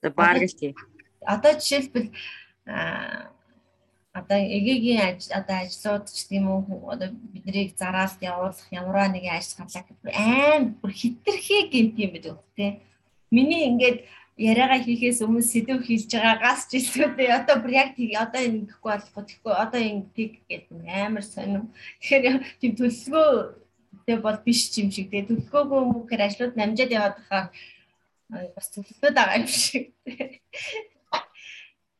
За 0.02 0.10
баг 0.10 0.42
л 0.42 0.54
тий. 0.54 0.76
Одоо 1.26 1.54
жишээлбэл 1.60 2.10
одоо 4.14 4.40
эгээгийн 4.58 5.18
одоо 5.40 5.58
ажлууд 5.64 6.06
ч 6.10 6.28
тийм 6.30 6.46
үү 6.50 6.90
одоо 6.94 7.10
биднийг 7.34 7.78
зараалт 7.78 8.22
явуулах 8.22 8.68
ямарваа 8.72 9.08
нэгэн 9.12 9.38
ажил 9.38 9.58
гарлаа 9.58 9.84
гэхээр 9.86 10.16
аим 10.18 10.64
бүр 10.82 10.92
хитрхи 10.92 11.58
гэмт 11.74 11.96
юм 12.04 12.12
байдаг 12.14 12.38
тий. 12.56 12.72
Миний 13.30 13.64
ингээд 13.70 14.00
яриагаа 14.38 14.80
хийхээс 14.86 15.22
өмнө 15.26 15.44
сэдв 15.46 15.82
хийж 15.86 16.10
байгаагаас 16.14 16.70
ч 16.70 16.82
илүүтэй 16.82 17.30
одоо 17.40 17.56
бүр 17.62 17.74
яг 17.82 17.90
тийг 17.98 18.14
одоо 18.18 18.42
ингэ 18.42 18.70
гэхгүй 18.70 18.92
болохгүй 18.94 19.24
тэгэхгүй 19.26 19.54
одоо 19.54 19.82
ингэ 19.82 20.10
тийг 20.16 20.32
гэдэг 20.50 20.78
амар 20.86 21.26
сонирм. 21.26 21.68
Тэгэхээр 22.02 22.36
тийм 22.62 22.72
төлөвлөгөө 22.78 23.68
төлөвлөлттэй 24.08 24.18
бол 24.24 24.40
биш 24.46 24.72
юм 24.78 24.92
шиг. 24.92 25.12
Тэгээ 25.12 25.28
төлөвлөгөөгүй 25.28 26.08
гэхээр 26.08 26.26
ажлууд 26.26 26.54
намжаад 26.56 26.92
яваад 26.92 27.16
байхаар 27.18 27.48
бас 28.30 28.68
төлөвлөлтөд 28.74 29.16
байгаа 29.16 29.40
юм 29.40 29.48
шиг. 29.48 29.94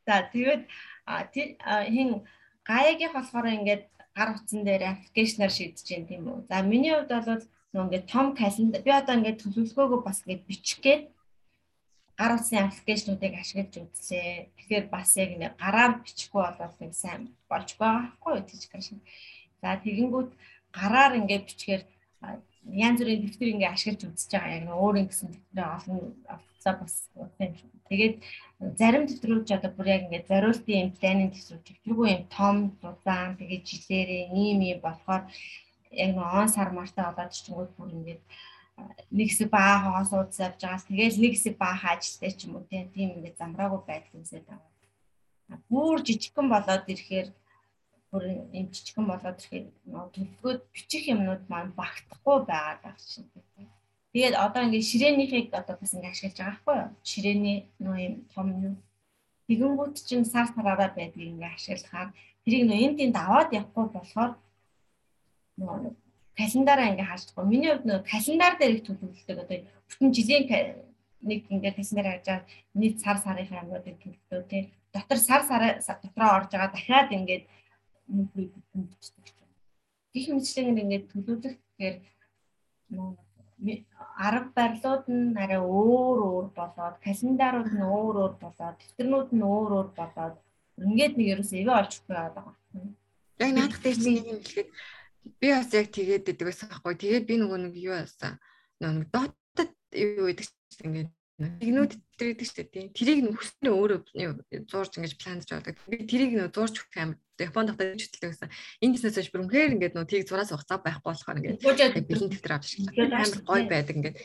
За 0.06 0.24
тэгээд 0.32 0.62
хин 1.94 2.10
гаягийн 2.64 3.12
болохоор 3.12 3.46
ингээд 3.56 3.84
гар 4.16 4.28
утсан 4.36 4.64
дээр 4.64 4.82
аппликейшнаар 4.92 5.52
шийдэж 5.52 5.86
байна 5.88 6.08
тийм 6.08 6.24
үү. 6.28 6.38
За 6.50 6.62
миний 6.62 6.92
хувьд 6.92 7.12
бол 7.12 7.44
нөө 7.72 7.84
ингээд 7.84 8.10
том 8.12 8.26
календар 8.36 8.82
би 8.84 8.92
одоо 8.92 9.14
ингээд 9.16 9.42
төлөвлөгөөгөө 9.42 10.00
бас 10.04 10.20
ингээд 10.24 10.48
бичих 10.48 10.80
гээд 10.84 11.04
гар 12.18 12.32
утсны 12.34 12.58
аппликейшнуудыг 12.60 13.34
ашиглаж 13.38 13.72
үзлээ. 13.78 14.50
Тэгэхээр 14.58 14.86
бас 14.90 15.10
яг 15.16 15.30
нэг 15.38 15.52
гараар 15.56 15.92
бичихгүй 16.02 16.42
болоод 16.44 16.74
нэг 16.82 16.92
сайн 16.92 17.22
болж 17.48 17.68
байгаа 17.78 18.10
байхгүй 18.10 18.32
юу 18.36 18.44
тийч 18.48 18.64
гашин. 18.72 18.98
За 19.62 19.78
тэгэнгүүт 19.78 20.30
гараар 20.74 21.12
ингээд 21.20 21.46
бичгээр 21.46 21.82
янз 22.68 23.00
бүрийн 23.00 23.22
дэвтэр 23.24 23.52
ингээд 23.52 23.74
ашиглаж 23.74 24.02
үзэж 24.04 24.30
байгаа 24.32 24.56
яг 24.56 24.64
нэг 24.68 24.76
өөрийн 24.76 25.08
гэсэн 25.08 25.28
дэвтэр 25.32 25.66
олон 25.76 25.98
авцаа 26.28 26.74
бас 26.76 26.94
шүү. 27.16 27.28
Тэгээд 27.88 28.16
зарим 28.76 29.04
дэвтрүүд 29.08 29.44
ч 29.48 29.50
одоо 29.56 29.70
бүр 29.72 29.86
яг 29.88 30.02
ингээд 30.06 30.28
зориултын 30.28 30.82
юм 30.84 30.90
планинг 30.98 31.32
дэвтрүүд 31.32 31.64
дэвтргүй 31.64 32.08
юм 32.12 32.24
том 32.28 32.56
зузаан 32.82 33.38
тэгээд 33.40 33.64
жилээрээ 33.70 34.24
ийм 34.34 34.58
юм 34.60 34.80
болохоор 34.84 35.22
яг 35.92 36.10
нэг 36.12 36.28
он 36.40 36.48
сар 36.52 36.70
мартаа 36.74 37.08
болоод 37.08 37.32
ч 37.32 37.48
юм 37.48 37.56
уу 37.56 37.68
бүр 37.78 37.90
ингээд 37.96 38.22
нэг 39.10 39.28
хэсэг 39.32 39.48
баа 39.48 39.74
хоос 39.82 40.10
уудс 40.12 40.38
авч 40.44 40.60
байгаас 40.60 40.84
тэгэл 40.86 41.22
нэг 41.22 41.32
хэсэг 41.34 41.54
баа 41.56 41.74
хаажтай 41.74 42.32
ч 42.36 42.46
юм 42.46 42.60
уу 42.60 42.64
тийм 42.68 43.16
ингээд 43.16 43.40
замраагүй 43.40 43.80
байдал 43.86 44.18
үүсээд 44.20 44.44
байгаа. 44.44 44.70
Бүр 45.72 45.96
жижигхэн 46.04 46.48
болоод 46.52 46.84
ирэхээр 46.92 47.28
бүр 48.10 48.22
юм 48.32 48.66
жижигхэн 48.72 49.06
болоод 49.08 49.38
ирэхээр 49.38 49.66
төлөвлөгөөд 50.14 50.60
бичих 50.72 51.04
юмнууд 51.12 51.42
маань 51.52 51.76
багтахгүй 51.76 52.36
байгаад 52.48 52.80
байгаа 52.84 53.04
чинь. 53.12 53.28
Тэгээд 54.12 54.36
одоо 54.40 54.62
ингээд 54.64 54.88
ширээнийхийг 54.90 55.52
одоо 55.52 55.76
бас 55.76 55.92
ингээд 55.92 56.14
ашиглаж 56.16 56.36
байгаа 56.38 56.52
байхгүй 56.56 56.76
юу? 56.80 56.90
Ширээний 57.10 57.58
нөө 57.84 57.96
юм 58.06 58.14
том 58.32 58.46
юм. 58.48 58.74
Тэгэнгүүт 59.46 59.96
чинь 60.08 60.24
сар 60.24 60.46
сараараа 60.48 60.90
байдгийг 60.96 61.36
ингээд 61.36 61.56
ашиглахаар 61.56 62.08
тэрийг 62.44 62.64
нөө 62.64 62.78
энд 62.86 62.98
энд 63.04 63.16
аваад 63.20 63.52
явахгүй 63.52 63.86
болохоор 63.92 64.32
нөө 65.60 65.92
календараа 66.38 66.90
ингээ 66.94 67.10
хааждаггүй. 67.10 67.44
Миний 67.44 67.70
хувьд 67.70 67.86
нөгөө 67.86 68.08
календар 68.08 68.54
дээр 68.56 68.76
их 68.78 68.84
төлөвлөлтөг 68.86 69.38
одоо 69.42 69.58
бүтэн 69.90 70.10
жилийн 70.16 70.44
нэг 71.28 71.40
ингээ 71.50 71.76
календар 71.76 72.06
харж 72.08 72.24
байгаа 72.24 72.46
нийт 72.78 72.96
сар 73.02 73.18
сарын 73.18 73.50
амруудыг 73.58 73.96
төлөвлөө 73.98 74.42
тий. 74.48 74.62
Дотор 74.94 75.18
сар 75.18 75.42
сар 75.44 75.98
дотроо 76.02 76.30
орж 76.38 76.50
байгаа 76.54 76.70
дахиад 76.72 77.10
ингээд 77.10 77.44
нүглийг 78.08 78.50
бүтэнчдэг 78.54 79.24
чинь. 79.28 79.52
Гэх 80.12 80.26
мэтлэгээр 80.32 80.82
ингээд 80.82 81.04
төлөвлөх 81.12 81.56
гэхээр 81.56 81.96
арга 84.18 84.50
барилууд 84.56 85.04
нь 85.10 85.36
арай 85.42 85.60
өөр 85.60 86.18
өөр 86.30 86.46
болоод 86.58 86.96
календарууд 87.04 87.70
нь 87.74 87.82
өөр 87.82 88.16
өөр 88.22 88.34
болоод 88.42 88.76
дэвтэрнүүд 88.78 89.30
нь 89.34 89.44
өөр 89.44 89.70
өөр 89.76 89.88
болоод 89.98 90.36
ингээд 90.78 91.14
нэг 91.18 91.28
ерөөсөө 91.32 91.58
эвэ 91.62 91.74
олчихгүй 91.80 92.14
байгаа. 92.14 92.54
Яг 93.42 93.50
наадах 93.54 93.80
дээр 93.82 93.98
чинь 93.98 94.18
юм 94.22 94.40
хэлэхэд 94.42 94.68
би 95.40 95.46
бас 95.52 95.70
яг 95.74 95.86
тэгээд 95.90 96.26
байдаг 96.26 96.46
байсан 96.46 96.68
байхгүй. 96.70 96.94
Тэгээд 97.02 97.28
би 97.28 97.34
нөгөө 97.38 97.58
нэг 97.66 97.74
юу 97.76 97.94
яасан. 97.98 98.34
Нөгөө 98.78 99.06
дотод 99.14 99.72
юу 99.94 100.26
гэдэг 100.30 100.46
чинь 100.46 100.86
ингээд 100.88 101.10
тэгнүүд 101.62 101.92
дээр 102.18 102.30
гэдэг 102.30 102.46
чинь 102.46 102.72
тийм. 102.72 102.86
Тэрийг 102.94 103.20
нөхөснөө 103.26 103.74
өөрөө 103.74 104.00
зурж 104.70 104.92
ингэж 104.98 105.14
планж 105.18 105.46
байдаг. 105.50 105.74
Би 105.90 106.02
тэрийг 106.06 106.32
нөө 106.34 106.48
зурж 106.54 106.74
өгөх 106.78 106.98
амар 106.98 107.18
Японд 107.38 107.70
хатаа 107.70 107.94
хөтөлдөг 107.94 108.30
гэсэн. 108.34 108.50
Энэ 108.82 108.94
бизнес 108.98 109.14
биш 109.14 109.30
бүр 109.30 109.42
үнэхээр 109.46 109.74
ингээд 109.78 109.94
нөө 109.94 110.06
тийг 110.10 110.26
зураас 110.26 110.50
хугацаа 110.50 110.82
байхгүй 110.82 111.06
болохоор 111.06 111.38
ингээд 111.38 111.62
бэлэн 112.10 112.30
дэвтэр 112.34 112.54
авч 112.58 112.66
шиг. 112.66 112.90
Амар 112.90 113.30
гоё 113.46 113.64
байдаг 113.70 113.94
ингээд 113.94 114.16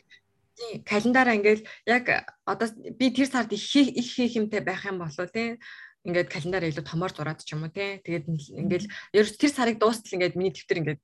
тийм 0.57 0.81
календараа 0.81 1.37
ингээд 1.37 1.61
яг 1.85 2.05
одоо 2.45 2.67
би 2.73 3.07
тэр 3.13 3.29
сард 3.29 3.53
их 3.53 3.63
их 3.75 4.09
хийх 4.09 4.33
юмтай 4.37 4.61
байх 4.65 4.85
юм 4.89 4.97
болоо 5.01 5.27
тийм 5.29 5.61
ингээд 6.05 6.33
календараа 6.33 6.69
илүү 6.69 6.85
томоор 6.85 7.13
зураад 7.13 7.41
ч 7.45 7.53
юм 7.53 7.63
уу 7.63 7.71
тий. 7.73 8.01
Тэгээд 8.01 8.25
ингээд 8.61 8.85
ерөөс 9.13 9.37
тэр 9.37 9.51
сарыг 9.53 9.77
дуустал 9.77 10.15
ингээд 10.17 10.37
миний 10.37 10.53
дэвтэр 10.53 10.81
ингээд 10.81 11.01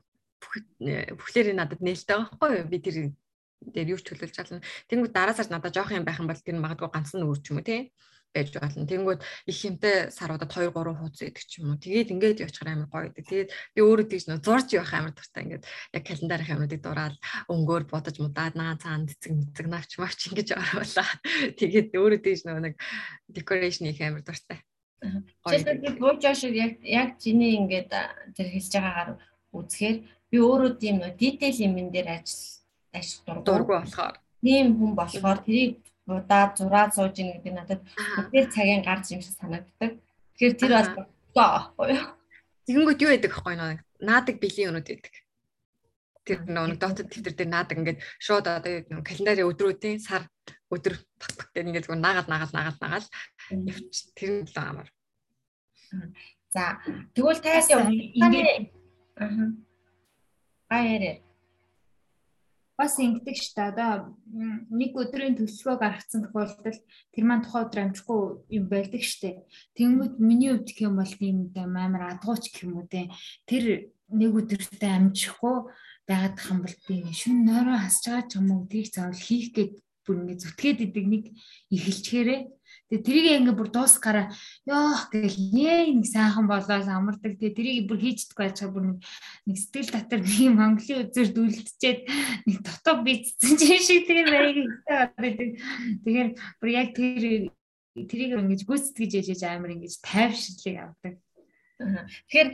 бүхлээрээ 1.19 1.55
надад 1.55 1.81
нээлттэй 1.83 2.17
байхгүй 2.17 2.49
юу? 2.63 2.69
Би 2.71 2.77
тэр 2.79 2.95
дээр 3.59 3.91
юу 3.93 3.99
ч 3.99 4.07
төлөвлөж 4.07 4.35
чадлаа. 4.35 4.63
Тэнгүүд 4.87 5.13
дараа 5.13 5.35
сард 5.35 5.51
надад 5.51 5.75
жоох 5.75 5.91
юм 5.91 6.07
байх 6.07 6.19
юм 6.19 6.31
бол 6.31 6.39
тэр 6.39 6.57
магадгүй 6.57 6.89
ганцхан 6.91 7.21
нүүр 7.23 7.39
ч 7.43 7.51
юм 7.51 7.59
уу 7.59 7.67
тий 7.67 7.91
байж 8.33 8.53
болно. 8.53 8.85
Тэнгүүд 8.85 9.21
их 9.49 9.57
хэмтэй 9.57 9.95
саруудад 10.13 10.51
2 10.53 10.69
3 10.69 10.95
хуудас 10.95 11.21
идэх 11.25 11.45
ч 11.45 11.59
юм 11.59 11.73
уу. 11.73 11.81
Тэгээд 11.81 12.13
ингээд 12.13 12.43
явчихаар 12.45 12.73
амар 12.77 12.89
гоё 12.89 13.09
гэдэг. 13.09 13.25
Тэгээд 13.25 13.49
би 13.75 13.79
өөрөө 13.81 14.07
тэгж 14.09 14.25
нөө 14.29 14.39
зурж 14.45 14.67
явах 14.77 14.93
амар 14.93 15.13
дуртай 15.17 15.41
ингээд 15.45 15.63
яг 15.65 16.03
календарын 16.05 16.51
юмнуудыг 16.53 16.81
дураад 16.85 17.15
өнгөөр 17.49 17.83
бодож 17.89 18.15
мудаад 18.21 18.53
наа 18.53 18.77
цаана 18.77 19.09
цэцэг 19.09 19.31
мэцэг 19.33 19.67
навч 19.67 19.91
мавч 19.97 20.19
ингэж 20.29 20.49
оруулаа. 20.53 21.09
Тэгээд 21.59 21.97
өөрөө 21.97 22.19
тэгж 22.21 22.41
нөө 22.45 22.59
нэг 22.69 22.75
декорашн 23.33 23.89
их 23.89 24.01
амар 24.05 24.21
дуртай. 24.21 24.61
Жишээлбэл 24.99 25.97
буужаа 25.97 26.35
шиг 26.35 26.53
яг 26.53 26.77
яг 26.83 27.17
чиний 27.17 27.55
ингээд 27.55 27.89
тэр 28.35 28.47
хэлж 28.51 28.71
байгаагаар 28.75 29.11
үзэхээр 29.55 29.97
би 30.29 30.37
өөрөө 30.37 30.71
тийм 30.77 30.95
нөө 31.01 31.15
detail 31.17 31.55
юмн 31.55 31.89
дээр 31.89 32.19
ажил 32.19 32.59
ажил 32.93 33.41
дургу 33.47 33.79
болохоор 33.79 34.15
тийм 34.43 34.75
хүн 34.77 34.91
болохоор 34.99 35.39
тэрийг 35.47 35.79
удаа 36.09 36.43
зураад 36.57 36.91
сууж 36.95 37.15
ийн 37.19 37.37
гэдэг 37.37 37.53
надад 37.53 37.81
тэр 38.33 38.45
цагийн 38.49 38.83
гарч 38.83 39.13
юм 39.13 39.21
шиг 39.21 39.35
санагддаг. 39.37 39.91
Тэгэхээр 40.35 40.55
тэр 40.57 40.71
бол 40.73 41.07
байхгүй 41.35 41.87
юу? 41.93 42.07
Тэгэнгүүт 42.65 43.03
юу 43.03 43.13
яадаг 43.13 43.31
байхгүй 43.33 43.55
нөө 43.55 43.71
наадаг 44.01 44.35
бэлгийн 44.41 44.69
өнүүд 44.71 44.87
байдаг. 44.89 45.15
Тэр 46.25 46.39
нөө 46.49 46.65
дотод 46.77 47.07
тэмдэр 47.09 47.35
дээр 47.35 47.51
наадаг 47.51 47.77
ингээд 47.79 47.99
шууд 48.21 48.45
одоо 48.47 48.73
календарын 49.05 49.49
өдрүүдийн 49.49 49.99
сар 49.99 50.23
өдөр 50.69 50.95
гэдэг 50.97 51.67
ингээд 51.69 51.85
зүгээр 51.89 52.03
наагаад 52.05 52.27
наагаад 52.29 52.53
наагаад 52.53 52.79
наагаад 52.81 53.07
тэр 54.17 54.31
нь 54.43 54.49
л 54.49 54.57
амар. 54.61 54.87
За 56.53 56.77
тэгвэл 57.17 57.41
таас 57.41 57.69
ингээд 57.69 58.69
аа 59.17 59.53
баяраа 60.69 61.17
бас 62.79 62.95
ингэдэг 62.95 63.35
шүү 63.35 63.53
дээ. 63.59 63.71
Одоо 63.75 63.91
нэг 64.71 64.91
өдрийн 64.95 65.35
төлөвлөгөө 65.35 65.77
гаргацсан 65.83 66.21
тохиолдолд 66.23 66.79
тэр 67.11 67.23
маань 67.27 67.43
тухайн 67.43 67.65
өдөр 67.67 67.83
амжихгүй 67.83 68.21
юм 68.55 68.65
байдаг 68.71 69.03
дээ. 69.03 69.35
Тэнгүүд 69.75 70.15
миний 70.23 70.49
хувьд 70.55 70.71
гэх 70.71 70.87
юм 70.87 70.95
бол 70.95 71.13
тийм 71.19 71.37
амар 71.75 72.03
адгууч 72.15 72.43
гэх 72.47 72.63
юм 72.63 72.79
уу 72.79 72.87
те. 72.87 73.11
Тэр 73.43 73.91
нэг 74.15 74.31
өдөртөө 74.31 74.91
амжихгүй 74.95 75.57
байгаад 76.07 76.37
хам 76.39 76.63
бол 76.63 76.75
би 76.87 76.95
шүн 77.13 77.43
нойроо 77.45 77.77
хасж 77.83 78.03
байгаа 78.07 78.25
ч 78.25 78.33
юм 78.39 78.47
уу 78.49 78.63
тийг 78.71 78.87
заавал 78.89 79.19
хийх 79.27 79.53
гээд 79.53 79.73
бүр 80.07 80.15
ингэ 80.25 80.41
зүтгээд 80.41 80.79
идэг 80.89 81.05
нэг 81.05 81.23
ихэлчгээрээ 81.69 82.39
Тэгээ 82.89 83.05
тэрийг 83.05 83.37
ингээ 83.45 83.53
бүр 83.53 83.69
дуусгаараа 83.69 84.33
ёох 84.65 85.13
гэл 85.13 85.37
нэг 85.53 86.09
сайхан 86.09 86.49
болоос 86.49 86.89
амардаг. 86.89 87.37
Тэгээ 87.37 87.53
тэрийг 87.53 87.85
бүр 87.85 88.01
хийждэггүй 88.01 88.45
ачаа 88.49 88.69
бүр 88.73 88.97
нэг 89.45 89.55
сэтгэл 89.61 89.93
татар 89.93 90.25
нэг 90.25 90.49
Монголын 90.57 91.05
үзээр 91.05 91.29
дүлдчихэд 91.29 91.99
нэг 92.49 92.57
дотоо 92.65 93.05
бицсэн 93.05 93.53
ч 93.61 93.77
шиг 93.77 94.09
тэгээ 94.09 94.25
баяг 94.33 94.57
байдаг. 95.21 95.49
Тэгэхээр 96.01 96.29
бүр 96.57 96.69
яг 96.73 96.89
тэр 96.97 97.53
тэрийг 97.93 98.31
ингэж 98.41 98.61
гүйцэтгэж 98.65 99.11
ээжэж 99.21 99.41
амар 99.45 99.77
ингэж 99.77 99.93
тайвшрлыг 100.01 100.77
авдаг. 100.81 101.13
Тэгэхээр 101.79 102.49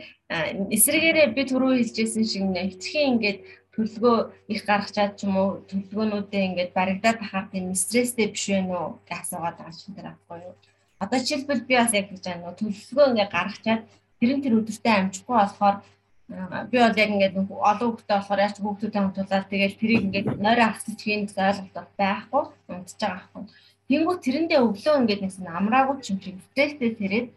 эсрэгээрээ 0.70 1.34
би 1.34 1.42
түрүү 1.50 1.82
хэлжсэн 1.82 2.24
шиг 2.28 2.44
нэг 2.46 2.78
хитрхийн 2.78 3.18
ингээд 3.18 3.38
төлөвлөгөө 3.76 4.16
их 4.48 4.60
гаргачаад 4.64 5.12
ч 5.20 5.28
юм 5.28 5.36
уу 5.36 5.48
төлөвлөгөөнүүдээ 5.68 6.42
ингээд 6.48 6.72
баригдаад 6.72 7.20
тахаар 7.20 7.46
тийм 7.52 7.76
стресстэй 7.76 8.32
биш 8.32 8.44
вэ 8.48 8.64
нүү 8.64 8.84
гэж 9.04 9.20
асуугаад 9.20 9.56
байгаа 9.60 9.76
чинь 9.76 9.96
тэр 9.96 10.08
авахгүй 10.08 10.38
юу. 10.48 10.54
Одоо 10.96 11.18
жишээлбэл 11.20 11.68
би 11.68 11.74
бас 11.76 11.92
яг 11.92 12.08
гэж 12.08 12.24
байна. 12.24 12.56
Төлөвлөгөө 12.56 13.06
ингээд 13.12 13.34
гаргачаад 13.36 13.82
тэрэн 14.20 14.40
тэр 14.40 14.54
өдөртөө 14.58 14.94
амжихгүй 14.96 15.36
болохоор 15.36 15.76
би 16.72 16.76
бол 16.80 16.96
яг 17.02 17.10
ингээд 17.12 17.36
олон 17.36 17.88
хүүхдтэй 17.92 18.16
болохоор 18.16 18.40
яаж 18.42 18.56
хүүхдүүдтэй 18.58 19.00
хамтуулаад 19.00 19.46
тэгээд 19.52 19.74
тэрийг 19.78 20.02
ингээд 20.08 20.28
нойроо 20.40 20.68
хасчих 20.72 20.96
хийн 20.98 21.28
ойлголт 21.28 21.92
байхгүй 22.00 22.42
унтж 22.72 22.98
байгаа 22.98 23.28
байхгүй. 23.30 23.44
Тэнгүү 23.86 24.16
тэрэндээ 24.24 24.60
өглөө 24.66 24.94
ингээд 25.04 25.22
нэгсэн 25.22 25.46
амраагүй 25.46 25.96
ч 26.02 26.06
юм 26.10 26.18
шиг 26.24 26.36
стресстэй 26.48 26.90
тэрээд 26.98 27.28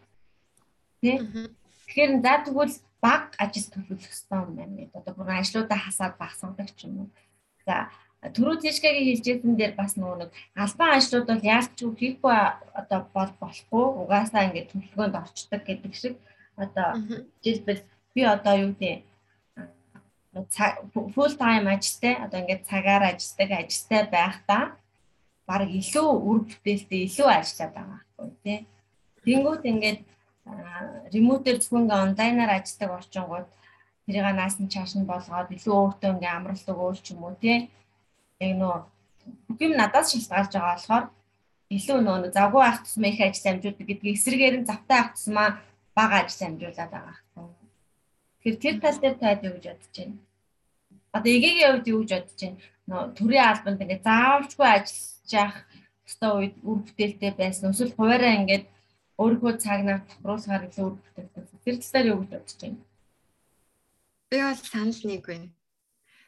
тий. 1.04 1.16
Тэгэхээр 1.86 2.12
за 2.24 2.32
тэгвэл 2.42 2.74
баг 3.00 3.34
ажил 3.40 3.66
төлөвлөх 3.72 4.04
хэрэгтэй 4.04 4.38
юм 4.44 4.52
байна. 4.56 4.88
Одоо 4.94 5.12
бүр 5.16 5.28
ажлуудаа 5.40 5.78
хасаад 5.80 6.14
багсгадаг 6.20 6.68
ч 6.76 6.86
юм 6.86 6.94
уу. 7.04 7.08
За 7.66 7.88
түрүү 8.20 8.60
тийшгэгийн 8.60 9.08
хэлжсэн 9.08 9.56
дээр 9.56 9.74
бас 9.80 9.96
нөгөө 9.96 10.16
нэг 10.20 10.30
албан 10.52 10.90
ажлууд 10.96 11.26
бол 11.28 11.48
яалтчгүй 11.54 11.96
хийхгүй 11.96 12.34
одоо 12.80 13.00
бол 13.16 13.32
болохгүй 13.40 13.84
угаасаа 14.04 14.46
ингээд 14.48 14.70
төлөвлөгөөнд 14.72 15.20
орчдөг 15.22 15.62
гэдэг 15.64 15.92
шиг 15.96 16.14
одоо 16.60 16.88
жишээлбэл 17.40 17.82
би 18.12 18.20
одоо 18.28 18.54
юу 18.60 18.72
гэдэг 18.76 19.08
full 21.16 21.34
time 21.40 21.66
ажилтай 21.72 22.14
одоо 22.20 22.38
ингээд 22.44 22.68
цагаар 22.68 23.02
ажилладаг 23.08 23.50
ажилтай 23.64 24.02
байхдаа 24.12 24.64
баг 25.48 25.64
илүү 25.80 26.08
үр 26.28 26.38
бүтээлтэй 26.44 27.00
илүү 27.08 27.28
ажиллаад 27.38 27.72
байгаа 27.74 27.98
байхгүй 28.04 28.28
тий. 28.44 28.58
Тэнгүүд 29.24 29.62
ингээд 29.72 30.00
ремоутер 31.14 31.56
зөвхөн 31.60 31.90
онлайнаар 31.90 32.52
ажилладаг 32.58 32.90
орчингууд 32.98 33.48
тэрийг 34.06 34.26
наасан 34.34 34.66
чааш 34.72 34.92
нь 34.98 35.10
болгоод 35.10 35.48
илүү 35.54 35.74
өөртөө 35.82 36.10
ингээм 36.14 36.36
амралт 36.38 36.66
өгөөл 36.72 37.00
ч 37.04 37.06
юм 37.14 37.22
уу 37.24 37.34
тий. 37.42 37.70
Яг 38.40 38.52
нөө 38.58 38.74
бүх 39.46 39.58
юм 39.66 39.74
надаас 39.76 40.10
шилтгаалж 40.10 40.52
байгаа 40.54 40.74
болохоор 40.74 41.04
илүү 41.76 41.98
нөө 42.02 42.34
завгүй 42.34 42.62
ах 42.66 42.82
тусмаа 42.82 43.10
их 43.10 43.20
ажил 43.22 43.50
амжуулдаг 43.50 43.86
гэдгийг 43.86 44.16
эсрэгээр 44.18 44.56
нь 44.58 44.68
завтай 44.70 44.98
ах 45.00 45.14
тусмаа 45.14 45.48
бага 45.94 46.16
ажил 46.22 46.46
амжуулаад 46.48 46.90
байгаа 46.90 47.16
хэрэг. 47.16 47.54
Тэгэхээр 48.40 48.58
тэр 48.62 48.76
тал 48.82 48.98
дээр 48.98 49.16
таад 49.22 49.40
юу 49.46 49.54
гэж 49.54 49.64
бодож 49.68 49.94
байна? 49.94 50.16
Одоо 51.14 51.30
эгээгийн 51.36 51.70
хувьд 51.70 51.90
юу 51.92 52.00
гэж 52.02 52.10
бодож 52.10 52.40
байна? 52.42 52.58
Нөө 52.90 53.02
төрийн 53.18 53.46
албанд 53.46 53.82
ингээ 53.84 54.06
заавалчгүй 54.08 54.68
ажиллаж 54.74 55.30
явах 55.30 55.58
өстой 56.08 56.30
үед 56.34 56.54
үр 56.66 56.78
бүтээлтэй 56.86 57.32
байсан. 57.38 57.70
Эсвэл 57.70 57.94
хуваараа 57.94 58.34
ингээд 58.40 58.64
өөрийнхөө 59.20 59.52
цагнаар 59.60 60.00
тохируулахаар 60.08 60.64
илүү 60.66 60.84
үр 60.88 60.96
бүтээлтэй. 60.96 61.44
Тэр 61.64 61.76
талаар 61.76 62.06
юу 62.08 62.18
гэж 62.24 62.30
бодож 62.32 62.56
байна? 62.56 62.78
Би 64.30 64.36
бол 64.40 64.60
санал 64.64 65.02
нэг 65.04 65.22
байна. 65.28 65.48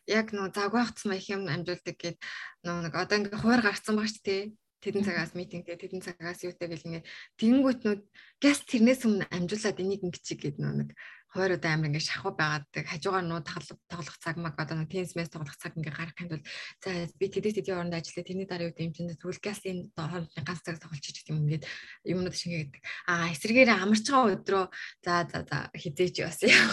Яг 0.07 0.27
нөө 0.37 0.47
завгаагцсан 0.53 1.17
их 1.17 1.27
юм 1.33 1.49
амжуулдаг 1.49 1.97
гэд 1.97 2.19
нөө 2.67 2.79
нэг 2.85 2.93
одоо 2.93 3.17
ингээ 3.17 3.41
хуваар 3.41 3.63
гарцсан 3.65 3.97
баг 3.97 4.11
ч 4.13 4.19
тий 4.21 4.41
тэдэн 4.83 5.07
цагаас 5.07 5.33
митингтэй 5.39 5.79
тэдэн 5.79 6.03
цагаас 6.03 6.43
юутай 6.43 6.69
гэл 6.69 6.87
ингээ 6.91 7.07
тэгэнгүүт 7.39 7.81
нөө 7.87 7.97
газ 8.43 8.59
тэрнээс 8.67 9.07
өмнө 9.07 9.31
амжуулаад 9.31 9.79
энийг 9.79 10.03
ингэчих 10.03 10.39
гээд 10.43 10.59
нөө 10.59 10.75
нэг 10.83 10.91
хойроо 11.33 11.57
амар 11.65 11.89
ингээ 11.89 12.05
шахуу 12.05 12.37
байгаад 12.37 12.69
хажуугаар 12.69 13.25
нуу 13.25 13.41
тоглох 13.41 14.19
цаг 14.21 14.37
маг 14.37 14.53
одоо 14.61 14.85
тенс 14.85 15.17
мэс 15.17 15.33
тоглох 15.33 15.57
цаг 15.57 15.73
ингээ 15.81 15.97
гарах 15.97 16.21
юм 16.21 16.29
бол 16.29 16.45
за 16.85 16.91
би 17.17 17.27
тэдэс 17.33 17.57
тэдийн 17.57 17.81
оронд 17.81 17.97
ажиллаа 17.97 18.29
тэрний 18.29 18.49
дараа 18.49 18.69
юу 18.69 18.77
юм 18.77 18.93
чинь 18.93 19.09
тэгвэл 19.17 19.41
гасын 19.41 19.79
хоорондын 19.97 20.45
ганц 20.45 20.61
цаг 20.61 20.77
тоглож 20.77 21.01
чиж 21.01 21.25
гэдэг 21.25 21.33
юм 21.33 21.41
ингээд 21.49 21.65
юмнууд 22.05 22.37
шингээдэг 22.37 22.83
а 23.09 23.33
эсрэгээр 23.33 23.71
амарч 23.73 24.05
байгаа 24.13 24.35
өдрөө 24.37 24.65
за 25.05 25.15
за 25.33 25.39
за 25.49 25.59
хизээч 25.73 26.17
бас 26.21 26.41
яг 26.45 26.73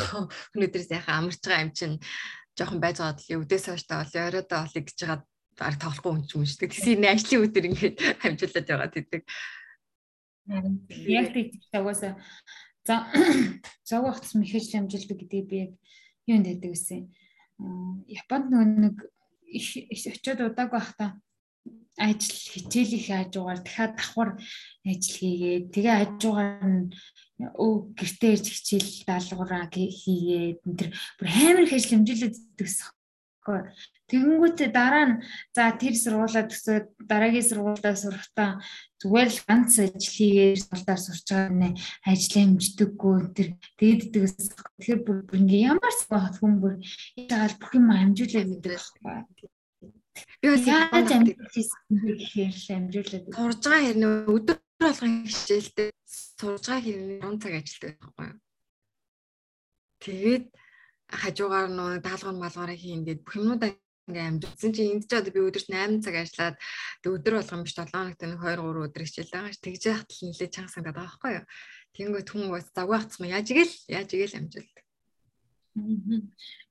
өнөөдрөөс 0.55 0.91
яхаа 0.91 1.15
амарч 1.23 1.39
байгаа 1.39 1.63
юм 1.63 1.71
чинь 1.71 1.95
жоохон 2.59 2.83
байж 2.83 2.99
байгаа 2.99 3.15
л 3.15 3.39
өвдөөс 3.39 3.65
хойш 3.71 3.83
та 3.87 4.03
бол 4.03 4.15
оройдоо 4.27 4.59
олё 4.67 4.81
гэж 4.83 4.97
байгаа 4.99 5.19
баг 5.59 5.75
тоглохгүй 5.79 6.11
юм 6.15 6.23
ч 6.27 6.31
юм 6.35 6.43
шүү 6.47 6.59
дээ. 6.59 6.71
Тэсийн 6.71 7.03
ажлын 7.07 7.43
өдөр 7.47 7.65
ингээд 7.67 7.97
хамжуулаад 8.23 8.67
байгаа 8.71 8.89
тэдэг. 8.95 9.23
Яг 10.49 11.27
тийм 11.35 11.47
угаасаа 11.75 12.13
За 12.89 13.05
цаг 13.85 14.01
хугацаас 14.01 14.33
мэхэж 14.33 14.73
амжилтдаг 14.81 15.21
гэдэг 15.21 15.45
би 15.45 15.57
яг 15.61 15.71
юунд 16.25 16.49
байдаг 16.49 16.73
гэсэн. 16.73 17.05
Японд 18.09 18.49
нэг 18.49 18.97
их 19.45 19.69
очиод 19.93 20.41
удааг 20.41 20.73
байхдаа 20.73 21.21
ажил 22.01 22.33
хичээл 22.33 22.97
их 22.97 23.05
хажуугаар 23.13 23.61
дахиад 23.61 23.93
давхар 23.93 24.29
ажил 24.89 25.17
хийгээд 25.21 25.65
тэгээ 25.69 25.95
хажуугаар 26.01 26.65
нь 26.65 26.89
өө 27.61 27.93
гэртээ 27.93 28.31
ирж 28.33 28.47
хичээл 28.57 28.91
даалгавраа 29.05 29.69
хийгээд 29.69 30.59
тэр 30.73 30.89
бүр 31.21 31.27
амар 31.29 31.69
их 31.69 31.73
ажил 31.77 31.93
хэмжүүлээд 31.93 32.35
идэгс. 32.57 32.89
Тэгэнгүүтээ 34.09 34.69
дараа 34.73 35.05
нь 35.05 35.15
за 35.53 35.69
тэр 35.77 35.93
сургуулаа 35.93 36.45
төсөөд 36.49 36.85
дараагийн 37.05 37.45
сургуультай 37.45 37.95
сурахдаа 37.95 38.49
зүгээр 38.99 39.29
л 39.29 39.41
ганц 39.47 39.73
ажил 39.79 40.13
хийгээд 40.17 40.65
сурдаар 40.65 41.01
сурч 41.01 41.27
байгаа 41.29 41.53
нэ. 41.53 41.69
Ажил 42.09 42.35
амждаггүй 42.41 43.17
тэр 43.37 43.49
дээддэгс 43.79 44.35
тэгэхээр 44.81 45.01
бүр 45.05 45.17
ингээ 45.37 45.69
ямар 45.71 45.93
ч 45.93 46.01
хүн 46.09 46.53
бүр 46.57 46.73
яагаад 47.15 47.55
бүх 47.61 47.71
юм 47.77 47.87
амжуулаад 47.93 48.49
байдаг 48.49 48.91
байхгүй. 49.05 49.49
Би 50.41 50.47
бол 50.51 50.67
яаж 50.67 51.09
амжуулсан 51.15 51.95
гэхээр 52.01 52.55
л 52.57 52.69
амжуулаад 52.75 53.25
сурж 53.29 53.61
байгаа 53.63 53.85
хэрнээ 53.87 54.13
өдөр 54.35 54.57
болгон 54.81 55.13
хичээлтэй 55.29 55.89
сурж 56.39 56.63
байгаа 56.67 56.83
хэрнээ 56.83 57.19
10 57.23 57.41
цаг 57.43 57.53
ажилтдаг 57.55 57.93
байхгүй 57.99 58.25
юу. 58.27 58.39
Тэгээд 60.03 60.45
хажуугаар 61.21 61.67
нөө 61.77 61.91
даалгавар 62.05 62.37
малгаараа 62.39 62.77
хийгээд 62.79 63.23
бүх 63.23 63.35
юмудаа 63.39 63.71
ингээ 64.09 64.25
амжуулсан 64.29 64.71
чи 64.73 64.81
энд 64.89 65.05
ч 65.05 65.11
одоо 65.13 65.31
би 65.31 65.41
өдөрт 65.45 65.69
8 65.69 66.01
цаг 66.01 66.15
ажиллаад 66.17 66.55
өдөр 67.05 67.33
болгон 67.37 67.63
биш 67.63 67.73
7 67.77 67.93
хоногт 67.93 68.21
нэг 68.25 68.41
2 68.41 68.57
3 68.57 68.85
өдөр 68.89 69.03
хичээл 69.05 69.33
байгаа 69.33 69.53
ш 69.53 69.59
тэгж 69.61 69.83
яхад 69.85 70.09
л 70.09 70.21
нэлээд 70.25 70.53
чанга 70.53 70.73
санагдаад 70.73 70.97
байгаа 70.97 71.09
байхгүй 71.13 71.31
юу. 71.37 71.45
Тэнгөт 71.95 72.27
хүн 72.29 72.45
бас 72.49 72.65
завгүй 72.73 72.97
хацсан 72.97 73.25
яаж 73.29 73.47
игээл 73.53 73.75
яаж 73.93 74.09
игээл 74.13 74.37
амжуулдаг. 74.41 74.85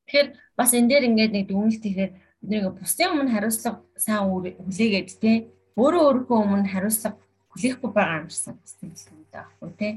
Тэгэхээр 0.05 0.29
бас 0.59 0.71
энэ 0.75 0.89
дээр 0.91 1.05
ингээд 1.09 1.33
нэг 1.33 1.45
дүгнэлт 1.49 1.85
хийхээр 1.85 2.13
бид 2.43 2.51
нэг 2.51 2.65
бусдын 2.79 3.13
өмнө 3.15 3.33
хариуцлага 3.35 3.79
сайн 3.97 4.27
хүлээгээд 4.27 5.09
те 5.23 5.33
өөрөө 5.79 6.03
өөрийнхөө 6.07 6.39
өмнө 6.43 6.73
хариуцлага 6.73 7.19
хүлээхгүй 7.55 7.91
байгаа 7.95 8.21
юм 8.23 8.31
шиг 8.31 8.43
санагдсан 8.67 9.17
байхгүй 9.33 9.71
те. 9.79 9.89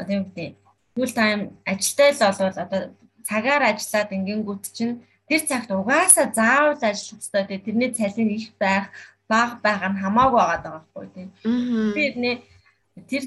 Одоо 0.00 0.14
юм 0.16 0.24
гэдэг 0.32 0.56
full 0.94 1.12
time 1.12 1.42
ажилтай 1.64 2.10
л 2.12 2.20
болвол 2.20 2.58
одоо 2.64 2.80
цагаар 3.24 3.62
ажиллаад 3.70 4.10
ингэнгүүт 4.16 4.64
чинь 4.76 4.94
тэр 5.30 5.40
цагт 5.46 5.70
угаасаа 5.70 6.26
заавал 6.34 6.82
ажиллах 6.82 7.22
хэрэгтэй 7.22 7.44
тийм 7.46 7.62
тэрний 7.66 7.90
цалин 7.94 8.30
их 8.34 8.50
байх 8.58 8.90
бага 9.30 9.54
байх 9.62 9.82
нь 9.86 10.02
хамаагүй 10.02 10.42
байгаа 10.42 10.72
байхгүй 10.74 11.06
тийм 11.14 11.28
би 11.94 12.04
нэ 12.22 12.32
тэр 13.10 13.22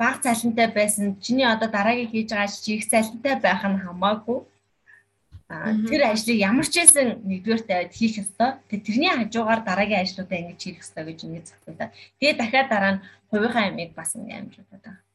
бага 0.00 0.18
цалинтай 0.26 0.68
байсан 0.78 1.14
чиний 1.22 1.46
одоо 1.46 1.68
дараагийн 1.70 2.10
хийж 2.10 2.28
байгаа 2.30 2.50
ажил 2.50 2.74
их 2.74 2.90
цалинтай 2.90 3.34
байх 3.38 3.62
нь 3.70 3.82
хамаагүй 3.86 4.38
тэр 5.88 6.12
ажлыг 6.12 6.36
ямар 6.36 6.68
ч 6.68 6.76
байсан 6.84 7.24
нэгдүгээр 7.24 7.62
тавиад 7.64 7.92
хийх 7.96 8.20
ёстой. 8.20 8.60
Тэгээ 8.68 8.84
тэрний 8.84 9.12
хажуугаар 9.16 9.60
дараагийн 9.64 10.04
ажлуудаа 10.04 10.38
ингэж 10.44 10.60
хийх 10.60 10.78
ёстой 10.84 11.04
гэж 11.08 11.18
ингэ 11.24 11.40
зөвлөдөө. 11.48 11.88
Тэгээ 12.20 12.36
дахиад 12.36 12.68
дараа 12.68 12.92
нь 13.00 13.04
хувийнхаа 13.32 13.72
ямиг 13.72 13.96
бас 13.96 14.12
ингэ 14.12 14.36
амжуулдаг 14.36 14.80
байгаа. 14.84 15.07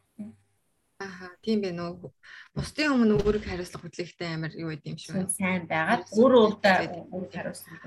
Аа 1.04 1.36
тийм 1.44 1.60
байна 1.64 1.92
уу. 1.92 2.12
Бусдын 2.56 2.96
өмнө 2.96 3.20
өөрийг 3.28 3.44
хариуцлах 3.44 3.84
хөдөлгөөнтэй 3.84 4.30
амар 4.32 4.54
юу 4.56 4.72
байд 4.72 4.88
юм 4.88 4.98
шүү. 4.98 5.28
Сайн 5.28 5.68
байгаад 5.68 6.08
өөрөө 6.16 6.44
өөрийг 7.12 7.34
хариуцлах. 7.36 7.84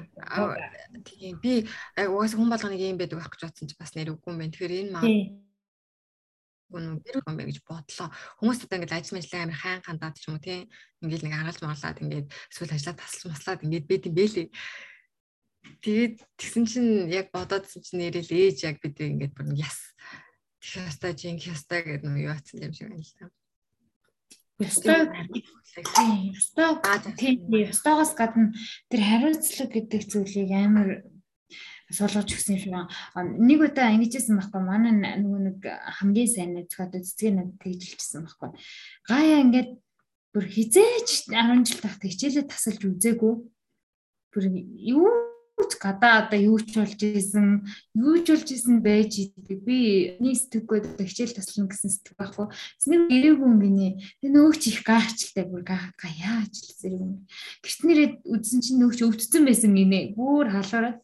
Тийм 1.08 1.40
би 1.40 1.64
угаас 1.96 2.36
хүн 2.36 2.52
болгоныг 2.52 2.82
юм 2.84 3.00
байдаг 3.00 3.18
байх 3.18 3.32
гэж 3.32 3.42
бодсон 3.48 3.68
чи 3.72 3.76
бас 3.80 3.96
нэр 3.96 4.12
үгүй 4.12 4.30
юм 4.32 4.40
байна. 4.42 4.52
Тэгэхээр 4.52 4.78
энэ 4.84 4.92
маа 4.92 5.04
гүн 6.70 6.86
гэр 7.00 7.22
байх 7.24 7.46
гэж 7.46 7.58
бодлоо. 7.62 8.08
Хүмүүс 8.42 8.58
одоо 8.66 8.76
ингээд 8.76 8.96
ажил 8.98 9.16
мэжлээ 9.16 9.42
амар 9.46 9.58
хайн 9.62 9.80
хандаад 9.86 10.18
ч 10.18 10.26
юм 10.26 10.34
уу 10.36 10.42
тийм. 10.42 10.66
Ингээд 11.02 11.22
нэг 11.24 11.34
аргалж 11.38 11.60
маглаад 11.62 12.02
ингээд 12.02 12.26
эсвэл 12.50 12.74
ажиллаад 12.74 12.98
тасалж 13.00 13.24
маслаад 13.30 13.64
ингээд 13.64 13.86
байд 13.86 14.06
юм 14.10 14.14
бэлээ. 14.18 14.48
Тэгээд 15.82 16.14
тэгсэн 16.38 16.64
чинь 16.66 16.90
яг 17.10 17.30
бодоодсэн 17.30 17.82
чинь 17.82 18.00
нэрэл 18.02 18.30
ээж 18.30 18.66
яг 18.66 18.76
бид 18.82 18.98
ингээд 18.98 19.34
бүр 19.34 19.54
яс 19.54 19.94
Хяста 20.66 21.14
жин 21.14 21.38
хяста 21.38 21.78
гэдэг 21.82 22.10
нь 22.10 22.22
юу 22.26 22.34
атсан 22.34 22.58
юм 22.66 22.72
шиг 22.74 22.90
байна 22.90 23.06
л 23.06 23.14
та. 23.14 23.30
Ёстой 24.58 25.06
ёстой 26.34 27.12
тийм 27.14 27.46
ёстойгоос 27.46 28.12
гадна 28.18 28.50
тэр 28.90 29.00
хариуцлага 29.06 29.70
гэдэг 29.78 30.02
зүйлийг 30.10 30.50
амар 30.50 31.06
суулгаж 31.94 32.34
өгсөн 32.34 32.58
юм 32.58 32.62
шиг 32.62 32.74
нэг 33.46 33.60
удаа 33.62 33.94
ингэжсэн 33.94 34.34
байхгүй 34.42 34.62
манай 34.66 34.92
нөгөө 35.22 35.40
нэг 35.46 35.58
хамгийн 36.02 36.30
сайн 36.34 36.50
нэцгээд 36.58 36.98
цэцгийн 36.98 37.36
нэг 37.38 37.48
тэгжилжсэн 37.62 38.26
байхгүй. 38.26 38.50
Гаяа 39.06 39.44
ингээд 39.46 39.70
бүр 40.34 40.44
хизээч 40.50 41.30
10 41.30 41.62
жил 41.62 41.80
тахт 41.84 42.02
хичээлээ 42.02 42.50
тасалж 42.50 42.82
үзээгүй. 42.90 43.34
Бүр 44.34 44.44
юу 44.82 45.35
гадаа 45.86 46.26
одоо 46.26 46.40
юу 46.40 46.58
ч 46.58 46.74
болж 46.74 46.98
исэн 46.98 47.62
юу 47.94 48.18
ч 48.24 48.34
болж 48.34 48.48
исэн 48.50 48.82
байж 48.82 49.12
идэг. 49.22 49.62
Би 49.62 50.18
нэг 50.18 50.34
сэтгэггүй 50.36 50.78
одоо 50.82 51.06
хичээл 51.06 51.36
таслана 51.38 51.70
гэсэн 51.70 51.90
сэтгэх 51.94 52.16
байхгүй. 52.18 52.46
Эснийг 52.80 53.02
ирээгүй 53.06 53.52
гинэ. 53.62 53.88
Тэг 54.20 54.30
нөгөөч 54.34 54.62
их 54.66 54.80
гайхчлаа 54.82 55.46
бүр 55.46 55.62
гаяа 55.64 56.42
ажил 56.42 56.70
зэрэг 56.74 57.00
юм. 57.00 57.12
Гэрт 57.62 57.80
нэрээ 57.86 58.08
үдсэн 58.26 58.58
чинь 58.64 58.80
нөгөөч 58.82 59.00
өвдсөн 59.06 59.42
байсан 59.46 59.72
гинэ. 59.78 60.00
Бүр 60.18 60.46
халуураад 60.50 61.00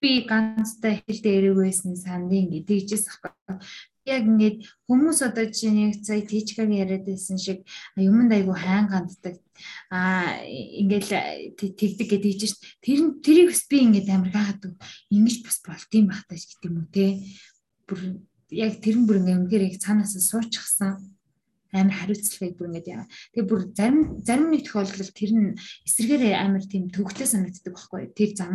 би 0.00 0.10
ганцтай 0.24 1.04
хэлдэ 1.04 1.30
ирээгүй 1.38 1.64
байсан 1.68 1.92
сандын 2.00 2.48
гэдэг 2.48 2.88
тийжээс 2.88 3.06
ахгүй. 3.12 3.32
Яг 4.04 4.22
ингээд 4.28 4.56
хүмүүс 4.88 5.20
одоо 5.24 5.46
чинь 5.48 5.92
яг 5.92 5.94
сая 6.04 6.20
тийчгаг 6.24 6.68
яриад 6.68 7.04
байсан 7.08 7.40
шиг 7.40 7.64
юмд 7.96 8.32
айгу 8.32 8.52
хайн 8.52 8.88
ганддаг 8.88 9.43
а 9.90 10.40
ингээд 10.44 11.08
тэгдэг 11.56 12.08
гэдэг 12.10 12.32
чинь 12.38 12.50
шүү 12.52 12.60
тэр 12.84 12.98
тэрийг 13.24 13.48
бас 13.52 13.62
би 13.70 13.76
ингээд 13.86 14.08
амар 14.10 14.32
гаадаг 14.34 14.72
ингэж 15.10 15.36
бас 15.46 15.58
болт 15.64 15.90
юм 15.94 16.10
бахтаж 16.10 16.42
гэдэг 16.44 16.68
юм 16.68 16.76
уу 16.82 16.88
те 16.90 17.06
бүр 17.88 18.00
яг 18.54 18.80
тэр 18.80 18.96
нь 19.00 19.06
бүр 19.06 19.20
ингээд 19.20 19.40
үнээр 19.48 19.66
яг 19.72 19.76
цаанаас 19.82 20.14
суучихсан. 20.14 21.00
Амар 21.74 21.96
хариуцлагыг 21.96 22.54
бүр 22.54 22.68
ингээд 22.70 22.88
яа. 22.92 23.04
Тэгээ 23.34 23.50
бүр 23.50 23.60
зарим 23.74 24.00
зарим 24.22 24.48
нэг 24.54 24.62
тохиолдолд 24.68 25.10
тэр 25.10 25.32
нь 25.34 25.58
эсрэгээр 25.88 26.38
амар 26.38 26.64
тийм 26.64 26.86
төвөгтэй 26.92 27.26
санагддаг 27.26 27.74
байхгүй 27.74 28.14
тэр 28.14 28.30
зам. 28.38 28.54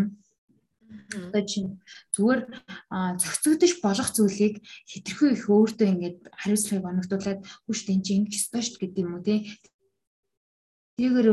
Одоо 0.89 1.43
чинь 1.45 1.83
зүгээр 2.15 2.41
зохицогдож 2.89 3.71
болох 3.83 4.09
зүйлийг 4.09 4.55
хэтэрхүү 4.89 5.29
их 5.35 5.43
өөртөө 5.51 5.87
ингээд 5.93 6.19
хариуцлагыг 6.33 6.85
оногдуулад 6.87 7.39
хүч 7.67 7.79
тэнцэн 7.85 8.25
ингэж 8.25 8.33
ёстой 8.39 8.61
шүү 8.63 8.79
гэдэг 8.87 9.03
юм 9.03 9.13
уу 9.19 9.21
тий. 9.21 9.39
Тэгээр 10.99 11.29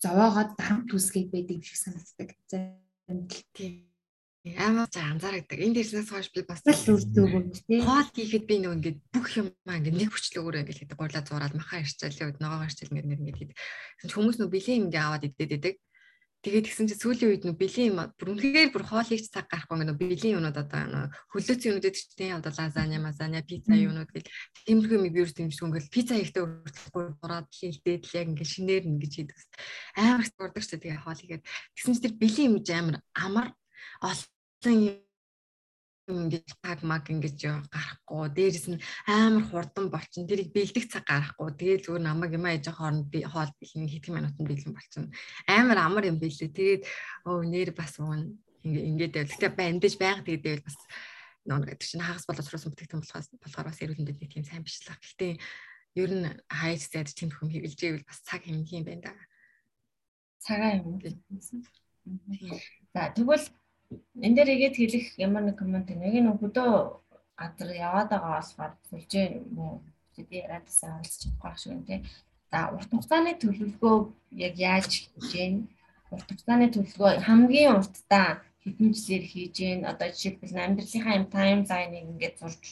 зовоогоод 0.00 0.50
дарамт 0.56 0.88
үсгээд 0.88 1.28
байдаг 1.28 1.60
юм 1.60 1.64
шиг 1.68 1.76
санагддаг. 1.76 2.32
Тийм. 3.52 3.84
амар 4.56 4.88
за 4.88 5.04
анзаардаг. 5.04 5.58
Энд 5.60 5.76
дээрснээс 5.76 6.08
хойш 6.08 6.32
би 6.32 6.40
бас 6.48 6.64
л 6.64 6.96
үрдөө 6.96 7.26
бүгд 7.28 7.60
тий. 7.68 7.84
хоол 7.84 8.08
хийхэд 8.08 8.44
би 8.48 8.56
нөгөө 8.64 8.76
ингээд 8.80 8.98
бүх 9.12 9.28
юм 9.36 9.52
аа 9.68 9.76
ингээд 9.76 10.00
нэг 10.00 10.08
хүчлөөр 10.08 10.64
ингээд 10.64 10.96
гурлаа 10.96 11.20
зураад 11.28 11.52
махан 11.52 11.84
ирчээл 11.84 12.32
өд 12.32 12.40
ногоо 12.40 12.64
ирчээл 12.64 12.88
ингээд 12.96 13.20
ингээд 13.20 13.36
хийдэг. 13.36 13.58
Хүмүүс 14.16 14.36
нөгөө 14.40 14.54
бэлэн 14.56 14.76
юм 14.80 14.84
ингээ 14.88 15.04
аваад 15.04 15.28
идээд 15.28 15.52
идэг. 15.60 15.74
Тэгээд 16.40 16.64
тэгсэн 16.72 16.88
чинь 16.88 17.02
сүүлийн 17.04 17.30
үед 17.36 17.44
нөгөө 17.44 17.60
бэлэн 17.60 17.88
юм 17.92 18.00
бүр 18.16 18.28
үнэхээр 18.32 18.72
бүр 18.72 18.84
хоол 18.88 19.04
хийж 19.04 19.28
цаг 19.28 19.44
гарахгүй 19.52 19.76
ингээд 19.76 20.00
бэлэн 20.00 20.34
юмнууд 20.40 20.56
одоо 20.56 20.80
нөгөө 20.88 21.12
хөлөөц 21.36 21.62
юмнууд 21.68 21.84
гэдэг 21.84 22.00
чинь 22.16 22.32
одоо 22.32 22.52
лазаня, 22.56 22.96
мазаня, 22.96 23.44
пицца 23.44 23.76
юмнууд 23.76 24.08
гэл. 24.08 24.32
Тиймэрхүү 24.64 24.96
юм 24.96 25.04
вирус 25.12 25.36
дэмжих 25.36 25.60
ингээд 25.60 25.92
пицца 25.92 26.16
ихтэй 26.16 26.40
өртөхгүй 26.40 27.04
дураад 27.20 27.48
хийлдээд 27.52 28.02
л 28.08 28.16
яг 28.16 28.26
ингээд 28.32 28.52
шинээр 28.56 28.88
ингэж 28.88 29.12
хийдэг. 29.20 29.36
Амар 30.00 30.24
их 30.24 30.32
дурдаг 30.32 30.64
ч 30.64 30.72
тэгээ 30.72 31.04
хоол 31.04 31.20
хийгээд 31.20 31.44
тэгсэн 31.76 31.92
чинь 31.92 32.04
тэр 32.08 32.14
бэлэн 32.16 32.48
юм 32.48 32.56
амар 32.56 32.96
амар 33.12 33.48
олон 34.00 34.76
ингэж 36.10 36.48
таг 36.62 36.82
маг 36.82 37.04
ингэж 37.06 37.38
гарахгүй. 37.70 38.24
Дээрэс 38.34 38.66
нь 38.70 38.82
амар 39.06 39.44
хурдан 39.46 39.86
болчин 39.90 40.26
тэрийг 40.26 40.50
бэлдэх 40.50 40.86
цаг 40.90 41.04
гарахгүй. 41.06 41.54
Тэгээд 41.54 41.84
зүгээр 41.86 42.04
намайг 42.04 42.34
юм 42.34 42.46
ээж 42.50 42.66
хооронд 42.74 43.06
би 43.12 43.22
хоол 43.22 43.50
бэлэн 43.58 43.88
хэдэн 43.88 44.14
минутанд 44.14 44.48
бэлэн 44.48 44.74
болчин 44.74 45.04
амар 45.46 45.78
амар 45.78 46.04
юм 46.10 46.18
бэлээ. 46.18 46.50
Тэгээд 46.50 46.82
өө 47.28 47.46
нэр 47.46 47.70
бас 47.72 47.94
ингэ 48.64 48.80
ингээд 48.90 49.12
байл 49.16 49.30
гэхдээ 49.30 49.52
бандаж 49.56 49.94
байга 49.96 50.26
тэгээд 50.26 50.44
байл 50.44 50.64
бас 50.68 50.76
нон 51.48 51.64
гэдэг 51.64 51.86
чинь 51.88 52.04
хагас 52.04 52.28
боловсруулсан 52.28 52.70
бүтээгдэхүүн 52.76 53.02
болохоос 53.04 53.28
болохоор 53.40 53.68
бас 53.72 53.80
эрүүл 53.80 54.00
мэндэд 54.04 54.20
нэг 54.20 54.30
тийм 54.32 54.44
сайн 54.44 54.64
биш 54.64 54.84
л. 54.84 54.92
Гэхдээ 54.92 55.32
ер 55.96 56.10
нь 56.12 56.28
хайж 56.46 56.80
зайд 56.92 57.08
тийм 57.16 57.32
хүм 57.32 57.48
хэвлж 57.48 57.80
ивэл 57.80 58.04
бас 58.04 58.20
цаг 58.20 58.44
хэмнэх 58.44 58.70
юм 58.76 58.84
байна 58.84 59.02
да. 59.08 59.12
Цагаа 60.44 60.76
юм. 60.76 61.00
За 62.92 63.08
тэгвэл 63.16 63.46
энэ 64.24 64.36
дээр 64.36 64.50
игээд 64.54 64.76
хэлэх 64.78 65.06
ямар 65.26 65.42
нэг 65.44 65.56
комент 65.58 65.88
нэг 65.90 66.14
нь 66.22 66.30
хөдөө 66.40 66.70
газар 67.40 67.70
яваад 67.88 68.08
байгаа 68.10 68.32
болохоор 68.38 68.72
сүлжээ 68.88 69.26
муу 69.56 69.82
тэди 70.14 70.34
яриадсан 70.44 71.00
олж 71.00 71.12
чадах 71.22 71.56
шиг 71.58 71.72
юм 71.74 71.82
тий. 71.88 72.00
За 72.50 72.58
урт 72.74 72.90
хугацааны 72.90 73.32
төлөвлөгөө 73.42 73.96
яг 74.46 74.54
яаж 74.58 74.90
хийж 74.90 75.26
гэн 75.34 75.54
урт 76.14 76.28
хугацааны 76.28 76.66
төлөвлөгөө 76.74 77.12
хамгийн 77.26 77.74
урттаа 77.78 78.28
хэдэн 78.62 78.90
жилээр 78.94 79.24
хийж 79.32 79.54
гэн 79.62 79.80
одоо 79.90 80.08
жишээлбэл 80.12 80.64
амьдралынхаа 80.66 81.16
юм 81.18 81.26
таймлайныг 81.34 82.04
ингээд 82.10 82.36
зурж 82.40 82.64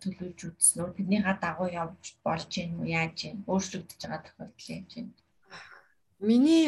төлөвлөж 0.00 0.40
үзсэн 0.48 0.78
үү? 0.80 0.96
Тэрнийхаа 0.96 1.36
дагуу 1.44 1.68
явж 1.82 2.04
болж 2.24 2.48
гэн 2.48 2.70
үү 2.80 2.88
яаж 2.98 3.16
гэн 3.20 3.36
өөрчлөгдөж 3.50 4.00
байгаа 4.00 4.22
тохиолдол 4.24 4.68
юм 4.76 4.84
чинь. 4.92 5.10
Миний 6.28 6.64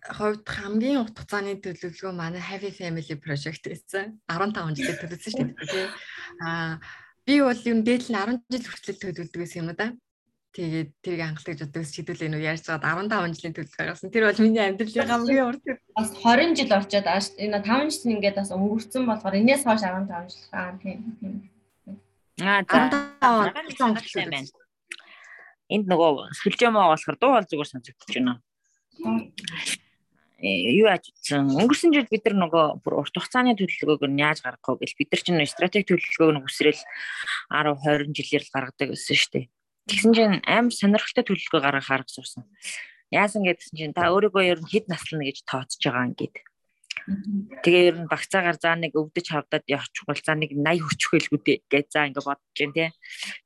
хувьд 0.00 0.46
хамгийн 0.48 1.04
урт 1.04 1.16
хугацааны 1.16 1.60
төлөвлөгөө 1.60 2.12
манай 2.16 2.40
Happy 2.40 2.72
Family 2.72 3.16
Project 3.20 3.68
гэсэн 3.68 4.16
15 4.28 4.76
жилээр 4.76 4.98
төлөвлөсөн 5.00 5.32
шүү 5.36 5.46
дээ 5.52 5.68
тий. 5.68 5.86
Аа 6.40 6.80
би 7.26 7.34
бол 7.44 7.60
юм 7.68 7.80
дээдл 7.84 8.08
нь 8.08 8.18
10 8.18 8.40
жил 8.48 8.66
хүртэл 8.70 9.02
төлөвлөдөг 9.04 9.40
гэсэн 9.44 9.60
юм 9.60 9.68
да. 9.76 9.92
Тэгээд 10.56 10.90
тэрийг 11.04 11.38
гэж 11.44 11.58
боддог 11.62 11.84
шийдвэл 11.86 12.26
энэ 12.26 12.42
яаж 12.42 12.64
чагаад 12.64 12.86
15 13.12 13.36
жилийн 13.38 13.54
төлөвлөгөө 13.54 13.86
гаргасан. 13.86 14.10
Тэр 14.10 14.24
бол 14.26 14.42
миний 14.42 14.64
амьдралын 14.64 15.10
хамгийн 15.12 15.46
урт 15.46 15.64
бас 15.94 16.10
20 16.16 16.58
жил 16.58 16.72
орчоод 16.74 17.06
энэ 17.06 17.58
5 17.60 17.94
жил 17.94 18.12
ингээд 18.16 18.36
бас 18.40 18.50
өнгөрцөн 18.56 19.04
болохоор 19.04 19.36
энэс 19.36 19.62
хойш 19.68 19.82
15 19.84 20.32
жил 20.32 20.46
аа 20.56 20.74
тийм. 20.80 20.98
Аа 22.40 22.64
за 22.64 22.80
15 23.20 24.00
жил 24.00 24.26
байна. 24.26 24.48
Энд 25.70 25.86
нөгөө 25.86 26.34
сүлжээ 26.34 26.70
маа 26.74 26.90
болохоор 26.90 27.16
дуу 27.20 27.32
бол 27.36 27.46
зүгээр 27.46 27.70
сонсогдож 27.70 28.10
байна 28.10 28.42
юу 30.40 30.88
яаж 30.88 31.12
утсан 31.12 31.52
өнгөрсөн 31.52 31.92
жил 31.92 32.08
бид 32.08 32.24
нар 32.24 32.36
нөгөө 32.40 32.64
бүр 32.80 32.94
урт 33.04 33.12
хугацааны 33.12 33.52
төлөвлөгөөг 33.60 34.08
нь 34.08 34.24
яаж 34.24 34.40
гаргах 34.40 34.80
вэ 34.80 34.88
гэж 34.88 34.92
бид 34.96 35.10
нар 35.12 35.20
чинь 35.20 35.44
стратеги 35.44 35.88
төлөвлөгөөг 35.92 36.32
нь 36.32 36.44
үсрээл 36.48 36.82
10 37.52 37.76
20 37.84 38.16
жилээр 38.16 38.44
л 38.48 38.54
гаргадаг 38.56 38.88
гэсэн 38.96 39.16
шүү 39.20 39.32
дээ. 39.36 39.46
Тэгсэн 39.90 40.12
чинь 40.16 40.36
амар 40.48 40.72
сонирхолтой 40.72 41.24
төлөвлөгөө 41.28 41.60
гаргах 41.60 41.90
арга 41.92 42.08
сурсан. 42.08 42.48
Яасан 43.12 43.44
гэдгсэн 43.44 43.76
чинь 43.76 43.92
та 43.92 44.08
өөрийгөө 44.08 44.44
ер 44.48 44.60
нь 44.64 44.70
хэд 44.70 44.88
наслана 44.88 45.28
гэж 45.28 45.44
тооцож 45.44 45.82
байгаа 45.84 46.08
ингээд. 46.08 46.36
Тэгээ 47.60 47.84
ер 47.90 47.96
нь 48.00 48.08
багцаагаар 48.08 48.56
заа 48.56 48.76
нэг 48.80 48.96
өвдөж 48.96 49.26
хавдаад 49.28 49.64
явчихвал 49.68 50.20
за 50.24 50.32
нэг 50.38 50.56
80 50.56 50.88
хүчхэлгүүд 50.88 51.46
гэж 51.68 51.86
за 51.90 52.06
ингээд 52.08 52.28
бодож 52.28 52.54
जैन 52.56 52.72
тий. 52.72 52.88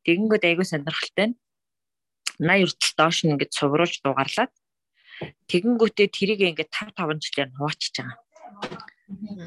Тэгэнгүүт 0.04 0.44
айгүй 0.46 0.66
сонирхолтой. 0.68 1.34
80 2.38 2.70
хүртэл 2.70 2.94
доош 2.98 3.18
нь 3.24 3.32
ингээд 3.34 3.56
цувруулж 3.56 3.94
дугаарлаад 4.04 4.52
Тэгэнгүүтээ 5.50 6.08
тэрийг 6.10 6.40
ингээд 6.42 6.70
5 6.72 6.96
5 6.98 7.22
жилээр 7.22 7.48
нь 7.50 7.58
хуваачиж 7.58 7.94
байгаа. 7.98 8.16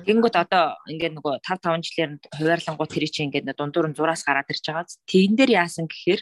Тэгэнгүүт 0.06 0.36
одоо 0.38 0.64
ингээд 0.88 1.14
нөгөө 1.18 1.34
5 1.44 1.60
5 1.66 1.86
жилээр 1.86 2.12
нь 2.14 2.22
хуваарлангууд 2.38 2.92
тэр 2.94 3.06
чинь 3.10 3.28
ингээд 3.28 3.58
дундуур 3.58 3.90
нь 3.90 3.98
зураас 3.98 4.24
гараад 4.24 4.48
ирж 4.54 4.64
байгаа. 4.70 4.86
Тэгэн 5.10 5.34
дээр 5.36 5.52
яасан 5.66 5.86
гэхээр 5.90 6.22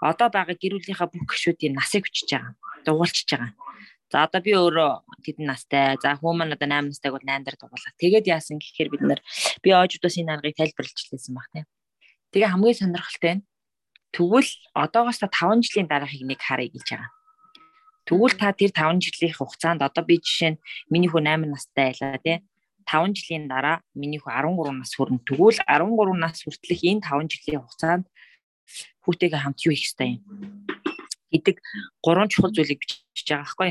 одоо 0.00 0.28
байгаа 0.32 0.56
гэрүүлийнхаа 0.58 1.08
бүх 1.12 1.24
гişүүдийн 1.28 1.76
насыг 1.76 2.08
хүчиж 2.08 2.28
байгаа. 2.32 2.52
Дугуулчихж 2.86 3.30
байгаа. 3.36 3.52
За 4.12 4.24
одоо 4.26 4.40
би 4.40 4.52
өөрөө 4.54 4.90
тэдэн 5.24 5.46
настай. 5.48 5.96
За 5.98 6.16
хүмүүс 6.20 6.54
одоо 6.54 6.68
8 6.68 6.92
настайг 6.92 7.12
бол 7.14 7.24
8 7.24 7.44
дээр 7.44 7.56
дугуулаа. 7.58 7.92
Тэгээд 8.00 8.26
яасан 8.30 8.58
гэхээр 8.60 8.88
бид 8.92 9.02
нар 9.02 9.20
би 9.62 9.68
оождоос 9.72 10.16
энэ 10.20 10.32
аргыг 10.34 10.56
тайлбарлаж 10.56 10.98
лээсэн 11.08 11.34
баг 11.34 11.48
тийм. 11.52 11.66
Тэгээ 12.32 12.52
хамгийн 12.52 12.78
сонирхолтой 12.78 13.32
нь 13.38 13.46
тэгвэл 14.14 14.50
одоогоос 14.76 15.18
та 15.18 15.28
5 15.28 15.66
жилийн 15.66 15.88
дараахыг 15.90 16.22
нэг 16.22 16.40
харъя 16.40 16.70
гэж 16.70 16.86
байгаа. 16.86 17.10
Тэгвэл 18.04 18.36
та 18.36 18.52
тэр 18.52 18.70
5 18.72 19.00
жилийн 19.00 19.34
хугацаанд 19.34 19.80
одоо 19.80 20.04
би 20.04 20.20
жишээ 20.20 20.56
нь 20.56 20.60
миний 20.92 21.08
хүү 21.08 21.24
8 21.24 21.48
настай 21.48 21.92
байлаа 21.92 22.20
тий. 22.20 22.38
5 22.84 23.16
жилийн 23.16 23.48
дараа 23.48 23.80
миний 23.96 24.20
хүү 24.20 24.32
13 24.32 24.76
нас 24.76 24.92
хүрнэ. 24.92 25.24
Тэгвэл 25.24 25.60
13 25.64 26.20
нас 26.20 26.36
хүртэлх 26.44 26.82
энэ 26.84 27.00
5 27.00 27.32
жилийн 27.32 27.62
хугацаанд 27.64 28.04
хүүтэйгээ 29.04 29.40
хамт 29.40 29.60
юу 29.64 29.72
хийх 29.72 29.88
ёстой 29.88 30.08
юм? 30.16 30.22
гэдэг 31.34 31.56
гурван 32.04 32.28
чухал 32.30 32.54
зүйлийг 32.54 32.78
бичиж 32.78 33.26
байгаа 33.26 33.42
байхгүй. 33.42 33.70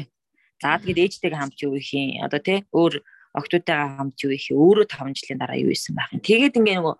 За 0.61 0.77
тэгээд 0.79 1.03
ээжтэйгээ 1.07 1.39
хамт 1.39 1.57
юу 1.63 1.79
хийх 1.79 1.93
юм? 1.95 2.25
Одоо 2.27 2.39
тий 2.43 2.59
өөр 2.75 2.93
октоотойгоо 3.33 3.89
хамт 3.97 4.17
юу 4.23 4.31
их 4.35 4.45
өөрөө 4.51 4.85
5 4.91 5.17
жилийн 5.17 5.39
дараа 5.39 5.57
юу 5.57 5.71
исэн 5.71 5.95
байх 5.95 6.11
юм. 6.11 6.21
Тэгээд 6.21 6.59
ингээ 6.59 6.77
нөгөө 6.77 6.95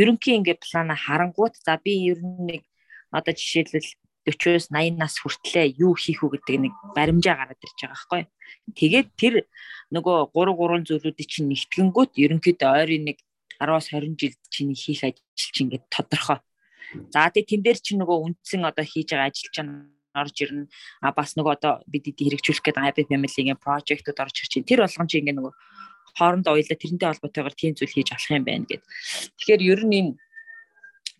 ерөнхий 0.00 0.34
ингээ 0.40 0.56
плана 0.64 0.96
харангуут 0.96 1.54
за 1.60 1.76
би 1.78 1.92
ер 2.10 2.18
нь 2.24 2.46
нэг 2.48 2.62
одоо 3.12 3.32
жишээлбэл 3.36 3.88
40-оос 4.26 4.68
80 4.72 4.98
нас 4.98 5.14
хүртлээр 5.20 5.78
юу 5.78 5.94
хийх 5.94 6.24
үү 6.24 6.40
гэдэг 6.40 6.56
нэг 6.58 6.74
баримжаа 6.96 7.36
гараад 7.38 7.62
ирж 7.62 7.78
байгаа 7.78 7.94
байхгүй. 7.94 8.22
Тэгээд 8.74 9.08
тэр 9.14 9.34
нөгөө 9.94 10.34
3 10.34 10.56
3 10.56 10.88
зүйлүүдийг 10.88 11.28
чинь 11.28 11.48
нэгтгэнгүүт 11.52 12.12
ерөнхийдөө 12.18 12.70
ойрын 12.74 13.04
нэг 13.08 13.18
10-аас 13.60 13.88
20 13.94 14.18
жилд 14.18 14.40
чиний 14.50 14.76
хийх 14.76 15.02
ажил 15.04 15.24
чинь 15.34 15.72
ингээд 15.72 15.86
тодорхой. 15.88 16.38
За 17.12 17.28
тэгээд 17.28 17.48
тэн 17.48 17.62
дээр 17.62 17.78
чинь 17.80 18.00
нөгөө 18.00 18.18
үндсэн 18.26 18.64
одоо 18.64 18.84
хийж 18.84 19.12
байгаа 19.12 19.28
ажил 19.28 19.52
чинь 19.52 19.72
орж 20.14 20.36
ирнэ. 20.42 20.66
А 21.04 21.12
бас 21.12 21.36
нөгөө 21.36 21.52
одоо 21.58 21.72
бид 21.86 22.08
эдийг 22.08 22.38
хэрэгжүүлэх 22.38 22.64
гэдэг 22.64 22.84
Happy 22.84 23.04
Family-ийн 23.06 23.60
project-ууд 23.60 24.18
орж 24.18 24.36
ирж 24.42 24.52
байна. 24.56 24.68
Тэр 24.68 24.80
болгон 24.82 25.08
чинь 25.08 25.20
ингээд 25.22 25.38
нөгөө 25.38 25.54
хоорондоо 26.18 26.52
уялаа 26.56 26.78
тэрнтэй 26.78 27.08
холбоотойгоор 27.08 27.54
тийм 27.54 27.72
зүйл 27.76 27.94
хийж 27.94 28.08
болох 28.10 28.30
юм 28.32 28.44
байна 28.44 28.66
гэд. 28.66 28.82
Тэгэхээр 29.38 29.62
ер 29.62 29.82
нь 29.84 29.96
энэ 30.00 30.12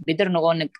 бид 0.02 0.18
нар 0.18 0.30
нөгөө 0.32 0.54
нэг 0.66 0.72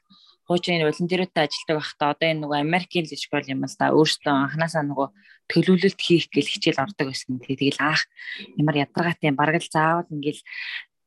хуучин 0.49 0.81
волонтеруудтай 0.81 1.45
ажилладаг 1.45 1.77
байхдаа 1.77 2.09
одоо 2.17 2.29
энэ 2.33 2.43
нөгөө 2.43 2.59
Америкийн 2.65 3.05
л 3.05 3.13
школ 3.13 3.45
юм 3.53 3.69
л 3.69 3.77
да 3.77 3.93
өөртөө 3.93 4.33
анханасаа 4.33 4.83
нөгөө 4.89 5.09
төлөвлөлт 5.53 6.01
хийх 6.01 6.33
гэл 6.33 6.49
хичээл 6.49 6.85
ордог 6.85 7.13
байсан. 7.13 7.37
Тэгэл 7.37 7.81
аах 7.85 8.09
ямар 8.57 8.77
ядаргаатай 8.89 9.33
бараг 9.37 9.61
л 9.61 9.69
заавал 9.69 10.09
ингээл 10.09 10.41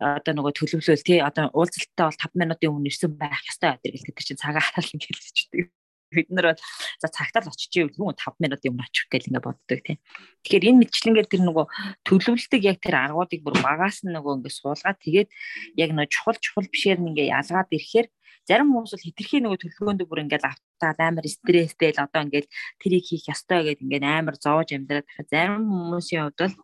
одоо 0.01 0.33
нөгөө 0.33 0.53
төлөвлөл 0.57 1.05
тий 1.05 1.21
одоо 1.21 1.49
уулзалтаа 1.53 2.09
бол 2.09 2.21
5 2.21 2.41
минутын 2.41 2.73
өмнө 2.73 2.89
ирсэн 2.89 3.13
байх 3.17 3.41
ёстой 3.45 3.77
байдаг 3.77 3.91
гэл 3.93 4.07
гэдэг 4.09 4.25
чинь 4.25 4.41
цагаа 4.41 4.61
хараал 4.61 4.89
ингээд 4.97 5.17
хэлчихдэг. 5.21 5.69
Бид 6.11 6.27
нар 6.27 6.57
за 6.99 7.07
цагтаа 7.07 7.45
л 7.45 7.53
очиж 7.53 7.71
ивэл 7.77 7.95
хүн 7.95 8.17
5 8.17 8.41
минутын 8.41 8.73
өмнө 8.73 8.85
очих 8.89 9.05
гэл 9.13 9.29
ингээд 9.29 9.45
боддог 9.45 9.79
тий. 9.85 9.97
Тэгэхээр 10.41 10.67
энэ 10.73 10.81
мэтчлэнгээр 10.81 11.27
тэр 11.29 11.41
нөгөө 11.45 11.65
төлөвлөлтөг 12.03 12.61
яг 12.65 12.77
тэр 12.81 12.95
аргуудыг 12.97 13.41
бүр 13.45 13.55
багаас 13.61 14.01
нь 14.01 14.11
нөгөө 14.11 14.41
ингээд 14.41 14.57
суулгаад 14.57 14.99
тэгээд 15.05 15.29
яг 15.77 15.89
нөгөө 15.93 16.09
чухал 16.09 16.37
чухал 16.41 16.67
бишээр 16.67 16.99
нь 16.99 17.09
ингээд 17.13 17.31
ялгаад 17.31 17.69
ирэхээр 17.69 18.07
Зарим 18.49 18.73
хүмүүс 18.73 18.93
бол 18.95 19.05
хитрхи 19.05 19.37
нөгөө 19.41 19.59
төлөвлөгөөндөө 19.61 20.07
бүр 20.09 20.23
ингээд 20.25 20.45
автаад 20.49 20.99
амар 21.01 21.25
стресстэй 21.29 21.93
л 21.93 22.03
одоо 22.05 22.21
ингээд 22.25 22.47
тэрийг 22.81 23.05
хийх 23.05 23.29
ёстой 23.29 23.61
гэдээ 23.65 23.85
ингээд 23.85 24.05
амар 24.05 24.35
зоож 24.41 24.69
амьдраад 24.73 25.05
байхад 25.05 25.29
зарим 25.29 25.65
хүмүүсийн 25.69 26.21
хувьд 26.25 26.39
бол 26.41 26.55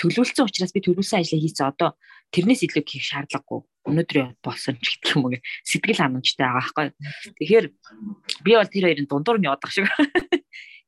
төлөвлөсөн 0.00 0.46
учраас 0.48 0.72
би 0.76 0.80
төлөвлөсөн 0.84 1.20
ажлаа 1.20 1.40
хийсэн 1.40 1.66
одоо 1.72 1.90
тэрнээс 2.32 2.62
илүү 2.68 2.84
хийх 2.84 3.04
шаардлагагүй 3.08 3.60
өнөөдөр 3.88 4.18
болсон 4.44 4.76
ч 4.78 5.00
гэх 5.02 5.16
юм 5.18 5.26
уу 5.26 5.40
сэтгэл 5.66 6.00
ханамжтай 6.00 6.46
байгаа 6.46 6.60
байхгүй. 6.62 6.86
Тэгэхээр 7.40 7.66
би 8.46 8.50
бол 8.54 8.70
тэр 8.70 8.84
хоёрын 8.86 9.08
дундуур 9.10 9.38
нь 9.40 9.48
явах 9.50 9.72
шиг. 9.74 9.90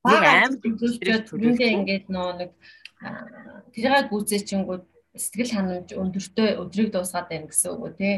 Нэг 0.05 0.23
амар 0.25 0.61
төлөвлөж 0.63 1.25
түрүүндээ 1.29 1.71
ингээд 1.75 2.07
нөө 2.13 2.29
нэг 2.39 2.51
тэрийг 3.75 4.09
гүйцээчингүүд 4.13 4.85
сэтгэл 5.19 5.55
ханамж 5.55 5.89
өндөртөө 5.95 6.49
өдрийг 6.63 6.89
дуусгаад 6.95 7.29
байна 7.31 7.51
гэсэн 7.51 7.71
үг 7.75 7.83
үү 7.83 7.93
тий. 7.99 8.15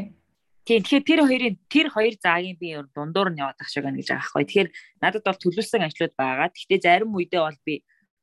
Тийм 0.67 0.83
тэгэхээр 0.83 1.07
тэр 1.07 1.19
хоёрын 1.23 1.55
тэр 1.71 1.87
хоёр 1.95 2.15
заагийн 2.19 2.59
би 2.59 2.75
дундуур 2.91 3.31
нь 3.31 3.39
яваад 3.39 3.55
ах 3.63 3.71
шиг 3.71 3.87
байна 3.87 4.03
гэж 4.03 4.11
байгаа 4.11 4.27
байхгүй. 4.27 4.43
Тэгэхээр 4.43 4.69
надад 4.99 5.23
бол 5.23 5.39
төлөвлөсөн 5.39 5.87
ажлууд 5.87 6.13
байгаа. 6.19 6.51
Гэхдээ 6.51 6.79
зарим 6.83 7.15
үедээ 7.15 7.39
бол 7.39 7.59
би 7.63 7.75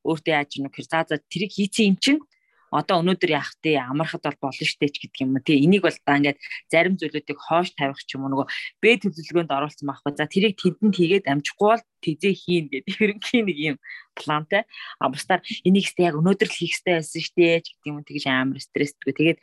өөртөө 0.04 0.32
яаж 0.36 0.50
юм 0.60 0.68
гэхээр 0.68 0.88
за 0.92 0.98
за 1.08 1.16
тэрийг 1.32 1.52
хийцэн 1.56 1.88
юм 1.88 1.96
чинь 1.96 2.20
одоо 2.68 3.00
өнөөдөр 3.00 3.30
яах 3.32 3.54
вэ? 3.64 3.80
Амархад 3.80 4.28
бол 4.28 4.50
болно 4.50 4.66
штэ 4.66 4.92
ч 4.92 5.06
гэдэг 5.06 5.24
юм. 5.24 5.38
Тий 5.40 5.62
энийг 5.64 5.88
бол 5.88 5.94
та 5.94 6.18
ингээд 6.20 6.38
зарим 6.68 7.00
зүйлүүдийг 7.00 7.38
хоош 7.38 7.72
тавих 7.78 8.02
ч 8.04 8.18
юм 8.18 8.28
уу 8.28 8.36
нөгөө 8.36 8.46
Б 8.82 8.84
төлөвлөгөөнд 8.98 9.54
оруулсан 9.54 9.86
байхгүй. 9.88 10.12
За 10.12 10.26
тэрийг 10.28 10.58
тэдэнд 10.58 10.94
хийгээд 10.98 11.30
амжихгүй 11.30 11.68
бол 11.70 11.84
тэзээ 12.02 12.34
хийн 12.34 12.66
гэдэг 12.68 12.94
ерөнхий 12.98 13.42
нэг 13.46 13.58
юм 13.72 13.76
плантай. 14.18 14.66
А 14.98 15.08
бусдаар 15.08 15.40
энийг 15.64 15.86
ч 15.86 15.96
яг 16.02 16.18
өнөөдөр 16.18 16.50
л 16.50 16.58
хийх 16.60 16.76
хэрэгтэй 16.82 16.98
байсан 16.98 17.22
штэ 17.22 17.62
ч 17.62 17.66
гэдэг 17.78 17.88
юм 17.88 17.96
уу. 18.02 18.08
Тэгэж 18.10 18.24
амар 18.26 18.58
стрессдгүй. 18.58 19.14
Тэгээд 19.14 19.38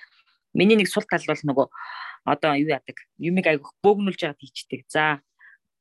миний 0.54 0.76
нэг 0.76 0.92
сул 0.92 1.08
тал 1.08 1.24
бол 1.24 1.40
нөгөө 1.40 1.68
одоо 2.26 2.54
юу 2.58 2.70
яадаг 2.70 2.98
юмыг 3.18 3.46
айгүйх 3.48 3.74
бөөгнүүлж 3.82 4.22
яагаад 4.22 4.42
хийчдэг. 4.42 4.86
За 4.90 5.22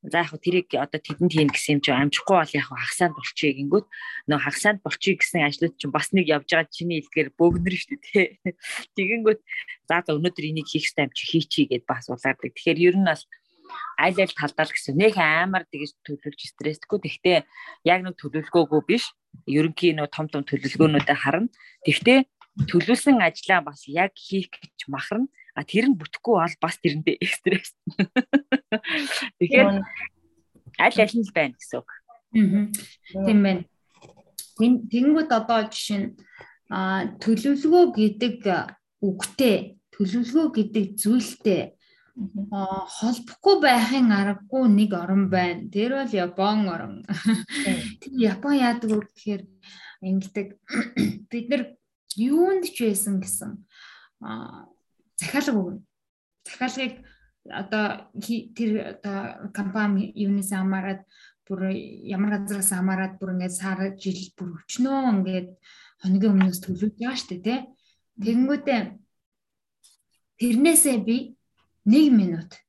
За 0.00 0.24
яг 0.24 0.32
тэрийг 0.40 0.72
одоо 0.80 0.96
тэдэнд 0.96 1.28
хийн 1.28 1.52
гэсэн 1.52 1.76
юм 1.76 1.80
чи 1.84 1.92
амжихгүй 1.92 2.36
бол 2.40 2.56
яг 2.56 2.72
хагасанд 2.72 3.12
болчихъя 3.20 3.52
гингүүт 3.52 3.86
нөө 4.32 4.40
хагасанд 4.40 4.80
болчихъя 4.80 5.20
гэсэн 5.20 5.44
ажлууд 5.44 5.76
чинь 5.76 5.92
бас 5.92 6.08
нэг 6.16 6.24
явж 6.24 6.48
байгаа 6.48 6.72
чиний 6.72 7.04
хэлгээр 7.04 7.36
бөөгнөр 7.36 7.76
шүү 7.76 7.98
дээ. 8.08 8.40
Тэгэнгүүт 8.96 9.40
за 9.92 10.00
за 10.00 10.16
өнөөдөр 10.16 10.44
энийг 10.48 10.72
хийх 10.72 10.88
хэрэгтэй 10.88 11.04
юм 11.04 11.12
чи 11.12 11.24
хийчихье 11.28 11.68
гэд 11.68 11.84
бас 11.84 12.08
улаардаг. 12.08 12.48
Тэгэхээр 12.48 12.80
ер 12.80 12.96
нь 12.96 13.08
бол 13.12 13.24
аль 14.00 14.20
аль 14.24 14.36
талдаа 14.40 14.64
л 14.64 14.72
гэсэн 14.72 14.96
нэг 14.96 15.14
амар 15.20 15.68
тэгж 15.68 15.92
төлөвлөж 16.00 16.48
стрессгүй. 16.48 16.98
Тэгтээ 17.04 17.38
яг 17.84 18.00
нэг 18.00 18.16
төлөвлөгөөгүй 18.16 18.82
биш. 18.88 19.12
Ерөнхийн 19.44 20.00
нөө 20.00 20.08
том 20.08 20.32
том 20.32 20.48
төлөвлөгөөнүүдэд 20.48 21.12
харна. 21.12 21.52
Тэгтээ 21.84 22.24
төлөвлөсөн 22.72 23.20
ажлаа 23.20 23.60
бас 23.68 23.84
яг 23.84 24.16
хийх 24.16 24.48
гэж 24.48 24.88
махарна 24.88 25.28
А 25.54 25.64
тэр 25.66 25.90
нь 25.90 25.98
бүтэхгүй 25.98 26.34
бол 26.38 26.56
бас 26.62 26.76
тэрэндээ 26.78 27.18
стресс. 27.26 27.74
Тэгэхээр 29.38 29.82
аль 30.78 30.98
аль 31.02 31.16
нь 31.16 31.26
л 31.26 31.32
байна 31.34 31.54
гэсэн 31.58 31.78
үг. 31.82 31.90
Аа. 31.90 32.66
Тийм 33.26 33.38
байна. 33.42 33.62
Тэнгүүд 34.60 35.30
одоо 35.32 35.60
жишээ 35.66 35.98
нь 36.00 36.08
а 36.70 37.10
төлөвлөгөө 37.18 37.84
гэдэг 37.98 38.36
үгтэй 39.02 39.80
төлөвлөгөө 39.90 40.48
гэдэг 40.54 40.84
зүйлтэй 41.02 41.74
холбохгүй 43.00 43.56
байхын 43.64 44.12
аргагүй 44.12 44.64
нэг 44.68 44.94
орн 44.94 45.26
байна. 45.32 45.66
Тэр 45.72 45.98
бол 45.98 46.12
Япон 46.12 46.68
орн. 46.68 46.94
Тэр 48.00 48.12
Япон 48.14 48.54
яадаг 48.60 48.90
вэ 48.90 49.00
гэхээр 49.08 49.42
ингэдэг 50.04 50.46
бид 51.30 51.46
нар 51.48 51.62
юунд 52.16 52.64
ч 52.68 52.84
байсан 52.84 53.20
гэсэн 53.20 53.50
захиалга 55.20 55.60
өгнө. 55.60 55.80
Захиалгыг 56.48 56.94
одоо 57.44 58.08
тэр 58.56 58.72
одоо 58.96 59.50
компани 59.52 60.12
юунаас 60.16 60.50
хамаарат 60.52 61.04
бүр 61.48 61.72
ямар 62.04 62.40
газраас 62.40 62.72
хамаарат 62.72 63.18
бүр 63.18 63.34
ингээд 63.34 63.54
сар 63.60 63.78
жил 64.00 64.20
бүр 64.36 64.60
өчнөө 64.64 64.98
ингээд 65.20 65.48
хоногийн 66.00 66.32
өмнөөс 66.36 66.60
төлөвлөж 66.64 66.94
байгаа 67.00 67.26
дээ 67.28 67.40
тий. 67.44 67.60
Тэгэнгүүтээ 68.24 68.80
тэрнээсээ 70.40 70.96
би 71.04 71.16
1 71.88 72.12
минут 72.12 72.60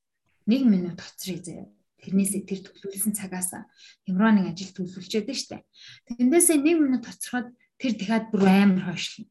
1 0.47 0.65
минут 0.67 0.99
хоцрыг 0.99 1.43
заяа. 1.43 1.67
Тэрнээсээ 2.01 2.41
тэр 2.47 2.59
төлөвлөсөн 2.65 3.13
цагаас 3.13 3.51
ямар 4.07 4.33
нэг 4.33 4.51
ажил 4.51 4.73
төлөвлөж 4.73 5.11
шүү 5.11 5.27
дээ. 5.27 5.61
Тэндээсээ 6.17 6.57
1 6.63 6.79
минут 6.81 7.05
хоцроход 7.05 7.53
тэр 7.77 7.93
дахиад 7.99 8.25
бүр 8.31 8.47
амар 8.47 8.91
хойшлно. 8.91 9.29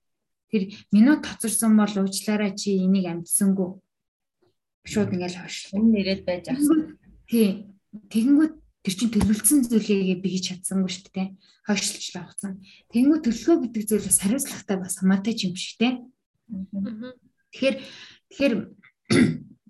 Тэр 0.50 0.74
минут 0.90 1.22
тоцорсон 1.22 1.78
бол 1.78 1.94
уучлаарай 1.94 2.52
чи 2.58 2.74
энийг 2.82 3.06
амжсангүй. 3.06 3.78
Шууд 4.82 5.14
ингээл 5.14 5.46
хойшлоо. 5.46 5.78
Энэ 5.78 5.90
нэрэд 5.94 6.22
байж 6.26 6.44
ахсан. 6.50 6.98
Тий. 7.30 7.70
Тэгэнгүүт 7.90 8.54
тэр 8.82 8.94
чин 8.98 9.10
төлөвлөсөн 9.14 9.66
зүйлээ 9.70 10.18
бий 10.18 10.38
чадсангүй 10.42 10.90
шүү 10.90 11.10
дээ. 11.14 11.28
Хойшлж 11.70 12.14
авсан. 12.18 12.58
Тэгэнгүүт 12.90 13.22
төлөвлөгөө 13.30 13.62
гэдэг 13.70 13.82
зүйл 13.86 14.06
бас 14.10 14.18
хариуцлагатай 14.18 14.76
бас 14.78 14.94
хамаатай 14.98 15.34
юм 15.38 15.54
шиг 15.54 15.78
тий. 15.78 15.92
Тэгэхээр 17.54 17.76
тэгэхээр 18.30 18.54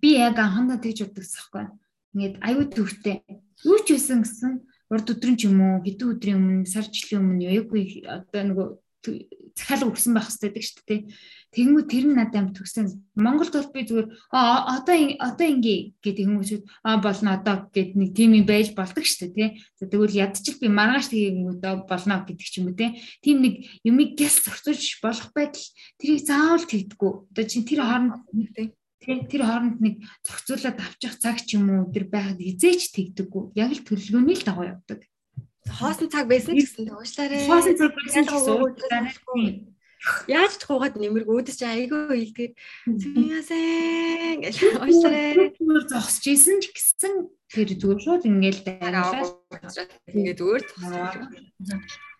би 0.00 0.08
яг 0.16 0.36
анхандаа 0.40 0.80
тэгж 0.80 1.12
боддог 1.12 1.28
байхгүй. 1.28 1.64
Ингээд 2.16 2.36
аюу 2.40 2.64
төвхтэй. 2.72 3.16
Юу 3.68 3.78
ч 3.84 3.96
байсан 3.96 4.24
гэсэн 4.24 4.52
урд 4.90 5.06
өдрийн 5.12 5.36
ч 5.36 5.46
юм 5.46 5.60
уу 5.60 5.84
хэдэн 5.84 6.10
өдрийн 6.16 6.38
өмнө 6.40 6.66
сар 6.66 6.88
жилийн 6.88 7.22
өмнө 7.22 7.46
яагүй 7.52 8.04
одоо 8.08 8.42
нөгөө 8.48 8.68
захиалга 9.02 9.90
өгсөн 9.90 10.14
байх 10.14 10.28
хэрэгтэй 10.28 10.50
гэдэг 10.50 10.64
шүү 10.64 10.84
дээ. 10.88 11.00
Тэгэнгүүт 11.50 11.88
тэр 11.90 12.04
нь 12.06 12.14
надад 12.14 12.38
амт 12.38 12.54
төгсөн. 12.54 12.86
Монголд 13.18 13.54
бол 13.58 13.74
би 13.74 13.82
зүгээр 13.82 14.08
одоо 14.30 14.96
одоо 15.18 15.46
ингээ 15.50 15.98
гэдэг 15.98 16.24
хүмүүст 16.30 16.62
а 16.86 17.02
болно 17.02 17.34
одоо 17.34 17.66
гэд 17.74 17.98
нэг 17.98 18.10
тийм 18.14 18.38
юм 18.38 18.46
байж 18.46 18.70
болдог 18.70 19.02
шүү 19.02 19.34
дээ 19.34 19.58
тий. 19.58 19.88
Тэгвэл 19.90 20.14
ядчил 20.14 20.62
би 20.62 20.68
маргааш 20.70 21.10
тэгэнгүүт 21.10 21.90
болно 21.90 22.22
гэдэг 22.22 22.46
ч 22.46 22.54
юм 22.62 22.70
уу 22.70 22.78
тий. 22.78 23.02
Тийм 23.18 23.42
нэг 23.42 23.54
юмыг 23.82 24.14
гэс 24.14 24.46
зохицуулж 24.46 25.02
болох 25.02 25.28
байтал 25.34 25.66
тэрийг 25.98 26.22
заавал 26.22 26.64
тэгдэггүй. 26.70 27.12
Одоо 27.34 27.44
чинь 27.50 27.66
тэр 27.66 27.82
хооронд 27.82 28.14
тий 28.54 28.70
тэр 29.02 29.42
хооронд 29.42 29.82
нэг 29.82 29.94
зохицуулаад 30.22 30.78
авчих 30.78 31.18
цаг 31.18 31.42
ч 31.42 31.58
юм 31.58 31.66
уу 31.66 31.90
тэр 31.90 32.06
байхад 32.06 32.38
хизээч 32.38 32.94
тэгдэггүй. 32.94 33.58
Яг 33.58 33.74
л 33.74 33.82
төлөвлөгөөний 33.82 34.38
л 34.38 34.46
дагуу 34.46 34.70
явдаг 34.70 35.09
хоосон 35.78 36.08
цаг 36.10 36.24
байсан 36.26 36.54
гэсэн 36.58 36.90
уучлаарай. 36.90 37.46
Хоосон 37.46 37.74
цаг 37.78 37.90
байсан 37.94 38.24
гэсэн. 38.26 39.70
Яаж 40.32 40.56
ч 40.56 40.64
хуугаад 40.64 40.96
нэмэрг 40.96 41.28
өөдөж 41.28 41.60
айгүй 41.60 42.24
илтгэр 42.24 42.52
зүйяасан 42.88 44.40
гэж. 44.40 44.54
Зүгээр 44.56 45.84
зогсож 45.92 46.24
исэн 46.24 46.64
ч 46.64 46.72
гэсэн 46.72 47.28
тэр 47.52 47.68
зүгээр 47.76 48.00
шууд 48.00 48.24
ингээл 48.24 48.64
дайрлаа. 48.64 49.28
Ингээд 50.08 50.40
өөр 50.40 50.62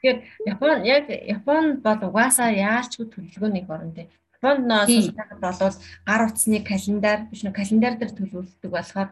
Тэгэхээр 0.00 0.18
Япон 0.44 0.84
яг 0.84 1.08
Японд 1.08 1.80
бол 1.80 2.00
угаасаа 2.08 2.52
яалчгүй 2.52 3.08
төлөвлөгөөний 3.08 3.64
орн 3.68 3.92
тий. 3.96 4.12
Японд 4.40 4.64
нөөс 4.68 5.16
болоод 5.40 5.76
гар 6.04 6.22
утасны 6.28 6.60
календар 6.60 7.32
биш 7.32 7.44
нөө 7.44 7.56
календар 7.56 7.96
дээр 7.96 8.12
төлөвлөдөг 8.16 8.70
болохоор 8.72 9.08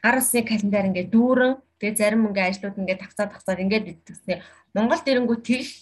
гар 0.00 0.16
усны 0.20 0.40
календар 0.44 0.88
ингээд 0.88 1.12
дүүрэн 1.12 1.52
тэгээ 1.80 1.96
зарим 1.96 2.28
ингээ 2.28 2.46
ажлууд 2.52 2.76
ингээд 2.76 3.02
тавцаа 3.02 3.26
тавцаар 3.32 3.64
ингээд 3.64 4.04
идэгсэн. 4.04 4.44
Монгол 4.76 5.00
дэрэнгүү 5.00 5.38
тэгэл 5.40 5.72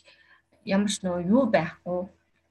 ямар 0.65 0.91
ч 0.91 1.03
нөгөө 1.03 1.23
юу 1.27 1.45
байхгүй 1.51 2.01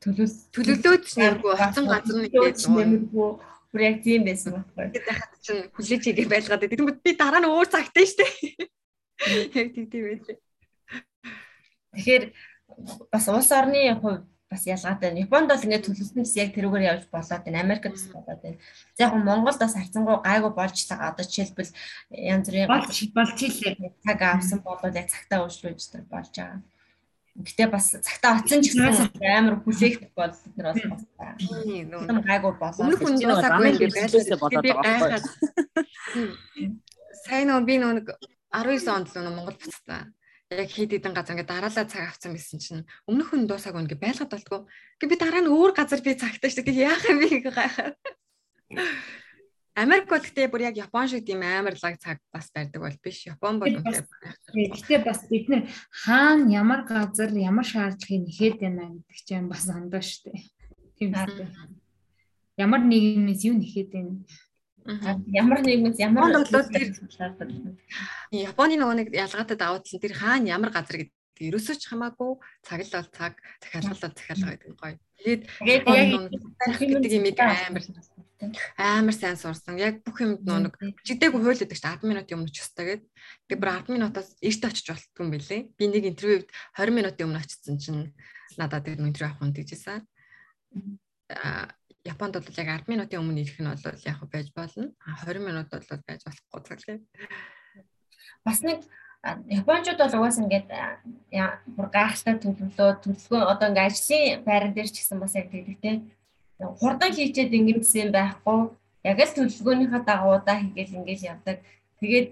төлөв 0.04 0.32
төлөвлөөд 0.54 1.04
ч 1.08 1.12
нэргүй 1.18 1.54
хацсан 1.56 1.86
газар 1.88 2.22
нэг 2.22 2.34
нэмэргүй 2.36 3.30
бүр 3.72 3.82
яг 3.82 3.98
тийм 4.04 4.22
байсан 4.28 4.60
байхгүй. 4.60 4.94
Тэгээд 4.94 5.18
хат 5.18 5.32
чинь 5.42 5.64
хүлээж 5.74 6.04
игээ 6.12 6.28
байлгаад 6.28 6.62
байдаг. 6.62 6.80
Би 7.02 7.12
дараа 7.16 7.42
нь 7.42 7.50
өөр 7.50 7.68
цагтай 7.72 8.06
штэ. 8.06 8.26
Яг 9.58 9.70
тийм 9.74 9.86
тийм 9.90 10.04
байлээ. 10.12 10.38
Тэгэхээр 11.96 12.24
бас 13.10 13.26
улс 13.32 13.52
орны 13.52 13.96
хувьд 13.98 14.24
бас 14.50 14.64
ялгаатай 14.66 15.12
байна. 15.12 15.24
Японд 15.28 15.52
бол 15.52 15.66
ингээд 15.66 15.86
төлөвлөснөөс 15.86 16.34
яг 16.40 16.50
тэрүүгээр 16.56 16.88
явж 16.88 17.04
болоод 17.12 17.44
байна. 17.44 17.64
Америкт 17.64 17.92
бас 17.92 18.08
болоод 18.08 18.40
байна. 18.40 18.58
За 18.96 19.04
яг 19.04 19.14
Монголд 19.20 19.60
бас 19.60 19.76
харцангуй 19.76 20.18
гайгүй 20.24 20.52
болж 20.56 20.78
байгаа. 20.88 21.12
Одоо 21.12 21.26
жишээлбэл 21.28 21.72
янз 22.16 22.48
бүрийн 22.48 22.72
болж 22.72 22.98
болж 23.12 23.40
илээ. 23.44 23.92
Цаг 24.08 24.20
авсан 24.24 24.60
болоод 24.64 24.96
яг 24.96 25.08
цагтаа 25.12 25.44
уушлуулж 25.44 25.84
тэр 25.92 26.08
болж 26.08 26.32
байгаа. 26.32 26.64
Гэтэ 27.38 27.68
бас 27.70 27.86
цагтаа 27.92 28.40
оцсон 28.40 28.64
ч 28.64 28.74
гэсэн 28.74 29.14
амар 29.22 29.62
хүлээгдэх 29.62 30.12
бол 30.16 30.32
бид 30.32 30.56
нар 30.58 30.74
бас 30.74 31.04
тийм 31.62 31.92
гайгүй 32.26 32.54
болоод 32.56 32.82
өмнөх 32.82 33.04
байлаа 33.04 34.40
болоод 34.42 34.66
байгаа. 34.66 35.22
Сайн 37.28 37.52
нөө 37.52 37.62
би 37.68 37.76
нөө 37.78 37.94
19 38.56 38.90
онд 38.96 39.08
л 39.12 39.30
Монгол 39.30 39.60
буцсан 39.60 40.17
яг 40.50 40.72
хэд 40.72 40.96
хэдэн 40.96 41.12
газар 41.12 41.36
ингээ 41.36 41.52
дараалал 41.52 41.92
цаг 41.92 42.04
авсан 42.08 42.32
байсан 42.32 42.60
чинь 42.64 42.88
өмнөх 43.04 43.36
хүн 43.36 43.52
дуусааг 43.52 43.76
ингээ 43.76 44.00
байлгаад 44.00 44.32
болтгоо. 44.32 44.62
Ингээ 45.04 45.12
би 45.12 45.18
дараа 45.20 45.42
нь 45.44 45.52
өөр 45.52 45.72
газар 45.76 46.00
би 46.00 46.16
цагтаа 46.16 46.48
шүү. 46.48 46.64
Тэгээ 46.64 46.88
яах 46.88 47.04
юм 47.12 47.20
бэ 47.20 47.28
гайхаа. 47.52 47.92
Америк 49.78 50.08
бол 50.10 50.24
гэтээ 50.24 50.48
бүр 50.48 50.72
яг 50.72 50.80
Япон 50.80 51.06
шиг 51.06 51.28
тийм 51.28 51.44
амар 51.44 51.76
лаг 51.76 52.00
цаг 52.00 52.18
бас 52.32 52.48
байдаг 52.56 52.80
бол 52.80 52.98
биш. 53.04 53.28
Япон 53.28 53.60
бол 53.60 53.76
гэхдээ 53.76 55.00
бас 55.04 55.28
бид 55.28 55.52
нэр 55.52 55.68
хаана 55.92 56.48
ямар 56.48 56.82
газар 56.88 57.30
ямар 57.36 57.68
шаардлагыг 57.68 58.24
нэхэд 58.26 58.56
байна 58.64 58.96
гэдэг 59.04 59.20
чинь 59.28 59.52
бас 59.52 59.68
андаа 59.68 60.02
шүү 60.02 60.32
дээ. 60.32 60.42
Тийм 60.98 61.12
үү. 61.14 61.46
Ямар 62.58 62.82
нийгэмээс 62.88 63.42
юу 63.52 63.56
нэхэд 63.60 63.90
байна 63.94 64.24
Ямар 64.88 65.60
нийгэмс 65.68 66.00
ямар 66.00 66.32
бодлоо 66.32 66.64
тэр 66.72 66.96
Японы 68.32 68.80
нөгөө 68.80 68.96
нэг 69.04 69.08
ялгаатай 69.12 69.58
давуу 69.60 69.84
тал 69.84 69.96
нь 70.00 70.04
тэр 70.04 70.16
хаана 70.16 70.48
ямар 70.48 70.72
газар 70.72 71.04
гэдэг 71.04 71.52
ерөөсөө 71.52 71.76
ч 71.76 71.84
хамаагүй 71.92 72.32
цаг 72.64 72.80
л 72.88 72.96
бол 72.96 73.10
цаг 73.12 73.34
захиалгал 73.60 73.92
бол 73.92 74.16
захиалга 74.16 74.52
гэдэг 74.56 74.80
гоё. 74.80 74.96
Тэгээд 75.20 75.44
гэдэг 75.84 77.12
юм 77.20 77.26
амар 77.36 77.84
амар 78.80 79.16
сайн 79.16 79.38
сурсан. 79.38 79.76
Яг 79.76 80.02
бүх 80.08 80.24
юмд 80.24 80.48
нэг 80.48 80.74
чигдээгүй 81.04 81.42
хууль 81.42 81.60
гэдэг 81.60 81.78
чинь 81.78 81.92
10 82.00 82.08
минутын 82.08 82.38
өмнө 82.40 82.54
ч 82.54 82.64
өстой 82.64 82.86
гэдэг. 82.88 83.08
Тэгээд 83.52 83.62
бүр 83.62 83.72
10 83.76 83.92
минутаас 83.92 84.30
эрт 84.40 84.64
очиж 84.66 84.88
болтгүй 84.88 85.24
юм 85.26 85.32
бэлээ. 85.36 85.62
Би 85.76 85.84
нэг 85.92 86.04
интервьюд 86.16 86.48
20 86.80 86.96
минутын 86.96 87.28
өмнө 87.28 87.42
очсон 87.44 87.78
чинь 87.78 88.16
надад 88.56 88.88
тэр 88.88 89.04
интервью 89.04 89.36
авах 89.36 89.42
хүн 89.42 89.52
тэгжсэн. 89.52 90.00
Аа 91.34 91.76
Японд 92.08 92.40
бол 92.40 92.60
яг 92.64 92.88
10 92.88 92.92
минутын 92.92 93.20
өмнө 93.20 93.44
ирэх 93.44 93.60
нь 93.60 93.68
бол 93.68 94.08
яг 94.12 94.20
байж 94.32 94.48
болно. 94.56 94.88
20 95.28 95.44
минут 95.44 95.68
бол 95.72 96.04
байж 96.08 96.22
болохгүй 96.24 96.62
цаглаа. 96.68 96.98
Бас 98.48 98.64
нэг 98.64 98.80
Японочууд 99.28 100.00
бол 100.00 100.16
угаas 100.22 100.38
ингээд 100.40 100.70
бүр 101.76 101.88
гайхалтай 101.92 102.36
төлөвлөө 102.40 102.90
төлөвлөгөө 103.04 103.42
одоо 103.52 103.68
ингээд 103.70 103.90
ажлын 103.92 104.44
байран 104.48 104.74
дээр 104.74 104.88
ч 104.88 104.96
гэсэн 105.02 105.20
бас 105.20 105.36
яг 105.36 105.50
тэгдэг 105.52 105.78
те. 105.84 105.92
Хурдан 106.80 107.12
хийчээд 107.12 107.52
ингэсэн 107.60 108.14
байхгүй. 108.16 108.60
Яг 109.04 109.18
л 109.20 109.36
төлөвлөгөөнийхөө 109.36 110.02
дагуудаа 110.08 110.56
хийгээл 110.62 110.98
ингээд 111.02 111.22
явдаг. 111.34 111.58
Тэгээд 112.00 112.28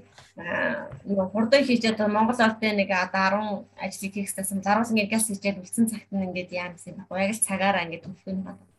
нөгөө 1.09 1.27
хурдан 1.33 1.63
хийчээд 1.65 1.99
Монгол 2.05 2.37
улсын 2.37 2.75
нэг 2.79 2.89
одоо 2.93 3.65
10 3.75 3.83
ажлыг 3.85 4.13
хийхсэн 4.13 4.61
зараас 4.61 4.93
ингээд 4.93 5.11
газ 5.11 5.25
хийчээд 5.27 5.59
үлдсэн 5.59 5.89
цагт 5.91 6.09
нь 6.13 6.25
ингээд 6.27 6.53
яа 6.53 6.69
гэсэн 6.71 6.95
байхгүй. 6.95 7.17
Яг 7.25 7.33
л 7.33 7.45
цагаараа 7.49 7.83
ингээд 7.83 8.05
төлөвлөгөөнийхөө. 8.05 8.74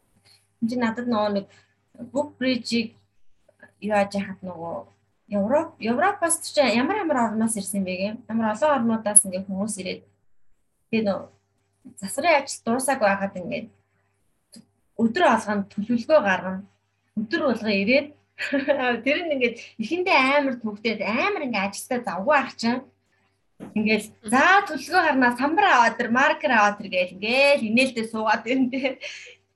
Энд 0.63 0.71
чинь 0.71 0.83
надад 0.83 1.07
нөгөө 1.09 1.31
нэг 1.37 1.47
book 2.13 2.37
bridge-ийг 2.39 2.95
яаж 3.81 4.15
яхад 4.17 4.41
нөгөө 4.43 4.77
Европ 5.29 5.75
Европоос 5.83 6.39
ч 6.45 6.63
ямар 6.63 7.03
ямар 7.03 7.19
орноос 7.31 7.57
ирсэн 7.59 7.83
бэ 7.83 7.95
гэм. 7.97 8.17
Ямар 8.31 8.55
олон 8.55 8.75
орнуудаас 8.77 9.25
ингээ 9.27 9.47
хүмүүс 9.47 9.75
ирээд 9.83 10.03
тэгээ 10.91 11.05
нөө 11.07 11.21
засрын 11.99 12.39
ажил 12.39 12.63
дуусаагүй 12.65 13.09
байгаад 13.11 13.35
ингээ 13.41 13.63
өдөр 15.03 15.25
алганд 15.27 15.67
төлөвлөгөө 15.75 16.21
гаргана. 16.23 16.63
Өдөр 17.19 17.43
болго 17.51 17.71
ирээд 17.71 18.09
тэр 19.05 19.19
нь 19.25 19.33
ингээд 19.35 19.57
ихэндээ 19.83 20.19
амар 20.39 20.55
төгтөөд 20.63 21.01
амар 21.03 21.43
ингээ 21.47 21.65
ажилдаа 21.67 22.01
завгүй 22.07 22.37
ах 22.39 22.53
чинь 22.55 22.83
ингээл 23.75 24.07
за 24.31 24.45
төлөвлөгөө 24.69 25.03
гарнаа 25.07 25.33
самбар 25.41 25.67
аваад 25.73 25.97
тэр 25.97 26.11
маркер 26.13 26.53
аваад 26.53 26.77
тэр 26.79 26.89
гээл 26.93 27.15
ингээл 27.17 27.67
инээлдээ 27.69 28.07
суугаад 28.13 28.45
ирнэ. 28.47 29.01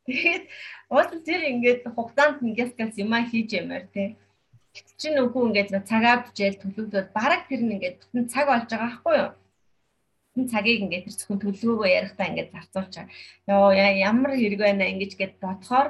Тэгээд 0.08 0.44
уул 0.90 1.10
тэр 1.28 1.40
ингээд 1.52 1.82
хугацаанд 1.94 2.42
ингээс 2.46 2.72
газ 2.78 2.94
юм 3.02 3.12
хийж 3.30 3.50
ямаар 3.60 3.86
тий 3.94 4.08
чинь 5.00 5.18
үгүй 5.18 5.42
ингээд 5.50 5.70
цагаа 5.90 6.22
бичээл 6.24 6.60
төлөвлөд 6.62 7.08
бараг 7.16 7.42
тэр 7.50 7.62
нь 7.64 7.74
ингээд 7.74 7.96
бүтэн 8.00 8.30
цаг 8.30 8.46
болж 8.46 8.70
байгаа 8.70 8.86
байхгүй 8.86 9.14
юу? 9.18 9.30
Бүтэн 10.30 10.46
цагийг 10.52 10.80
ингээд 10.84 11.04
тэр 11.06 11.16
зөвхөн 11.18 11.40
төлөвлөгөөгөө 11.42 11.90
ярихдаа 11.98 12.26
ингээд 12.30 12.54
зарцуулчаа. 12.54 13.06
Йоо 13.50 13.70
ямар 13.74 14.32
хэрэг 14.38 14.60
байна 14.62 14.90
ингэж 14.92 15.12
гээд 15.18 15.34
бодохоор 15.42 15.88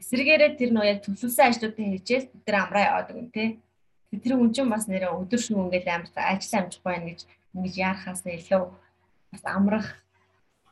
эсрэгээрээ 0.00 0.50
тэр 0.60 0.70
нөө 0.76 0.84
яг 0.92 0.98
төлөвлөсөн 1.00 1.46
ажлуудыг 1.48 1.80
хийчихээс 1.80 2.26
бид 2.28 2.44
нар 2.44 2.56
амраа 2.60 2.84
яваад 2.88 3.10
өгөн 3.12 3.30
тий. 3.32 3.48
Тэр 4.12 4.36
хүн 4.36 4.52
чинь 4.52 4.68
бас 4.68 4.84
нэрээ 4.90 5.16
өдөр 5.16 5.40
шөнө 5.40 5.64
ингээд 5.72 5.88
амар 5.88 6.10
ажил 6.12 6.58
амжихгүй 6.60 6.90
байна 6.92 7.08
гэж 7.08 7.20
ингэж 7.56 7.74
яарахаас 7.80 8.20
илүү 8.28 8.62
бас 9.32 9.42
амрах 9.48 9.88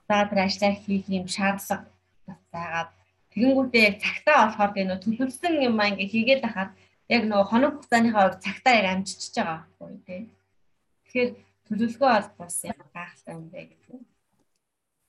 за 0.04 0.28
тэр 0.28 0.40
ажлаа 0.44 0.72
хийх 0.76 1.09
юм 1.09 1.24
шаардлага 1.24 1.88
бас 2.28 2.40
заагаад 2.52 3.00
тэгэнгүүтээ 3.33 3.83
яг 3.88 3.97
цагтаа 4.03 4.37
болохоор 4.51 4.73
гэнэ 4.75 4.95
төлөвлөсөн 5.05 5.55
юм 5.69 5.79
аа 5.79 5.90
ингээ 5.95 6.12
хийгээд 6.12 6.43
ахаад 6.49 6.71
яг 7.14 7.23
нөгөө 7.27 7.47
хоног 7.51 7.73
хугацааныхаа 7.75 8.25
хувьд 8.27 8.45
цагтаа 8.47 8.75
яг 8.79 8.87
амжиж 8.90 9.23
байгаа 9.35 9.59
байхгүй 9.79 9.99
тий. 10.07 10.23
Тэгэхээр 11.05 11.31
төлөвлөгөө 11.66 12.11
бол 12.14 12.29
бас 12.38 12.57
яг 12.66 12.79
гайхалтай 12.95 13.35
юм 13.35 13.47
бэ 13.51 13.61
гэх 13.71 13.85
юм. 13.90 14.03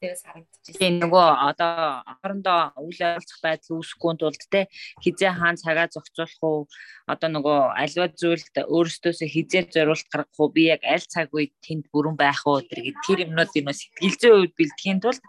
Тэрээс 0.01 0.23
харагдчихжээ. 0.25 0.81
Тийм 0.81 0.95
нөгөө 0.97 1.27
одоо 1.49 1.73
хоорондоо 2.21 2.61
үйл 2.81 3.01
ойлголцох 3.05 3.39
байдал 3.45 3.77
үүсэхгүй 3.77 4.13
тулд 4.17 4.43
те 4.49 4.61
хизээ 5.05 5.31
хаан 5.37 5.61
цагаа 5.61 5.85
зохицуулах 5.93 6.41
уу 6.41 6.59
одоо 7.05 7.29
нөгөө 7.29 7.59
альва 7.77 8.07
зүйлд 8.09 8.55
өөрөөсөө 8.65 9.29
хизээ 9.29 9.69
зориулт 9.69 10.07
гаргах 10.09 10.41
уу 10.41 10.49
би 10.49 10.73
яг 10.73 10.81
аль 10.81 11.05
цаг 11.05 11.29
үед 11.37 11.53
тэнд 11.61 11.85
бүрэн 11.93 12.17
байх 12.17 12.41
уу 12.49 12.65
тэр 12.65 12.97
тэр 13.05 13.29
юмнууд 13.29 13.53
юм 13.53 13.69
сэтгэл 13.69 14.17
зүйн 14.17 14.37
үед 14.41 14.53
бэлтгэхийн 14.57 15.01
тулд 15.05 15.21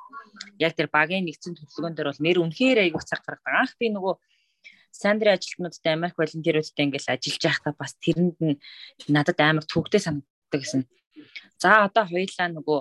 яг 0.58 0.72
тэр 0.76 0.88
багийн 0.92 1.24
нэгцэн 1.26 1.56
төлөвлөгөөн 1.56 1.94
дээр 1.96 2.08
бол 2.10 2.24
нэр 2.24 2.38
үнэхээр 2.42 2.78
айгуух 2.84 3.04
цаг 3.04 3.20
гаргадаг. 3.24 3.60
Анх 3.60 3.74
би 3.80 3.88
нөгөө 3.92 4.14
Сандрын 4.92 5.36
ажилтнуудтай 5.40 5.92
Америк 5.96 6.16
волонтеруудтай 6.20 6.84
ингээл 6.84 7.12
ажиллаж 7.16 7.42
байхдаа 7.42 7.72
бас 7.72 7.92
тэрэнд 7.96 8.36
нь 8.44 8.60
надад 9.08 9.40
амар 9.40 9.64
төвөгтэй 9.64 10.00
санагддаг 10.04 10.60
гэсэн. 10.60 10.84
За 11.56 11.88
одоо 11.88 12.04
хоёулаа 12.04 12.48
нөгөө 12.52 12.80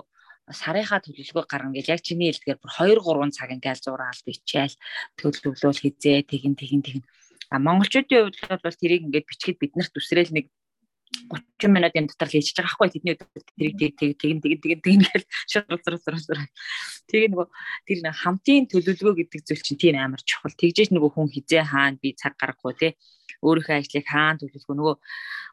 сарынхаа 0.51 0.99
төлөвлөгөө 0.99 1.45
гаргана 1.47 1.75
гэж 1.79 1.87
яг 1.87 2.01
чиний 2.03 2.27
хэлдгээр 2.35 2.59
бүр 2.59 2.71
2 2.75 2.99
3 2.99 3.31
цаг 3.31 3.49
ингээл 3.55 3.85
зураал 3.85 4.21
бичээл 4.27 4.75
төлөвлөл 5.15 5.83
хизээ 5.83 6.27
тэгин 6.27 6.55
тэгин 6.59 6.83
тэгин. 6.83 7.03
А 7.51 7.59
монголчуудын 7.59 8.35
хувьд 8.35 8.63
бол 8.63 8.79
тэрийг 8.79 9.07
ингээд 9.07 9.29
бичгээд 9.31 9.61
биднэрт 9.61 9.95
үсрээл 9.95 10.35
нэг 10.35 10.45
30 11.61 11.71
минутын 11.71 12.07
дотор 12.07 12.29
хийчихэж 12.31 12.57
байгаа 12.59 12.71
байхгүй 12.71 12.89
тэдний 12.91 13.15
тэрийг 13.19 13.75
тэг 13.77 13.91
тэг 13.99 14.11
тэг 14.19 14.41
тэг 14.41 14.79
тэг 14.83 14.93
ингээл 14.95 15.25
уцар 15.75 15.95
уцар. 15.95 16.39
Тэгээ 17.11 17.29
нөгөө 17.31 17.47
тэр 17.87 17.97
хамтын 18.11 18.67
төлөвлөгөө 18.71 19.15
гэдэг 19.19 19.41
зүйл 19.43 19.63
чинь 19.63 19.81
тийм 19.81 19.95
амар 19.99 20.23
чухал. 20.23 20.55
Тэгжээч 20.55 20.91
нөгөө 20.91 21.11
хүн 21.11 21.29
хизээ 21.31 21.63
хаана 21.67 21.99
би 21.99 22.15
цаг 22.15 22.35
гаргахгүй 22.39 22.73
те 22.79 22.87
өөрийнхөө 23.43 23.75
ажлыг 23.79 24.05
хаана 24.07 24.39
төлөвлөхөө 24.39 24.75
нөгөө 24.79 24.95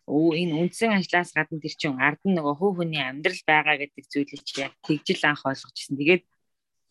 энэ 0.09 0.55
үндсэн 0.57 0.93
ажлаас 0.99 1.31
гадна 1.37 1.63
тэр 1.63 1.75
чинь 1.77 1.99
ард 1.99 2.23
нь 2.25 2.37
нөгөө 2.39 2.55
хөө 2.59 2.73
хүний 2.79 3.03
амьдрал 3.03 3.43
байгаа 3.45 3.77
гэдэг 3.83 4.05
зүйлийг 4.09 4.43
чи 4.47 4.65
яг 4.65 4.73
тэгжил 4.87 5.23
анх 5.29 5.43
ойлгож 5.45 5.77
ирсэн. 5.77 5.99
Тэгээд 6.01 6.23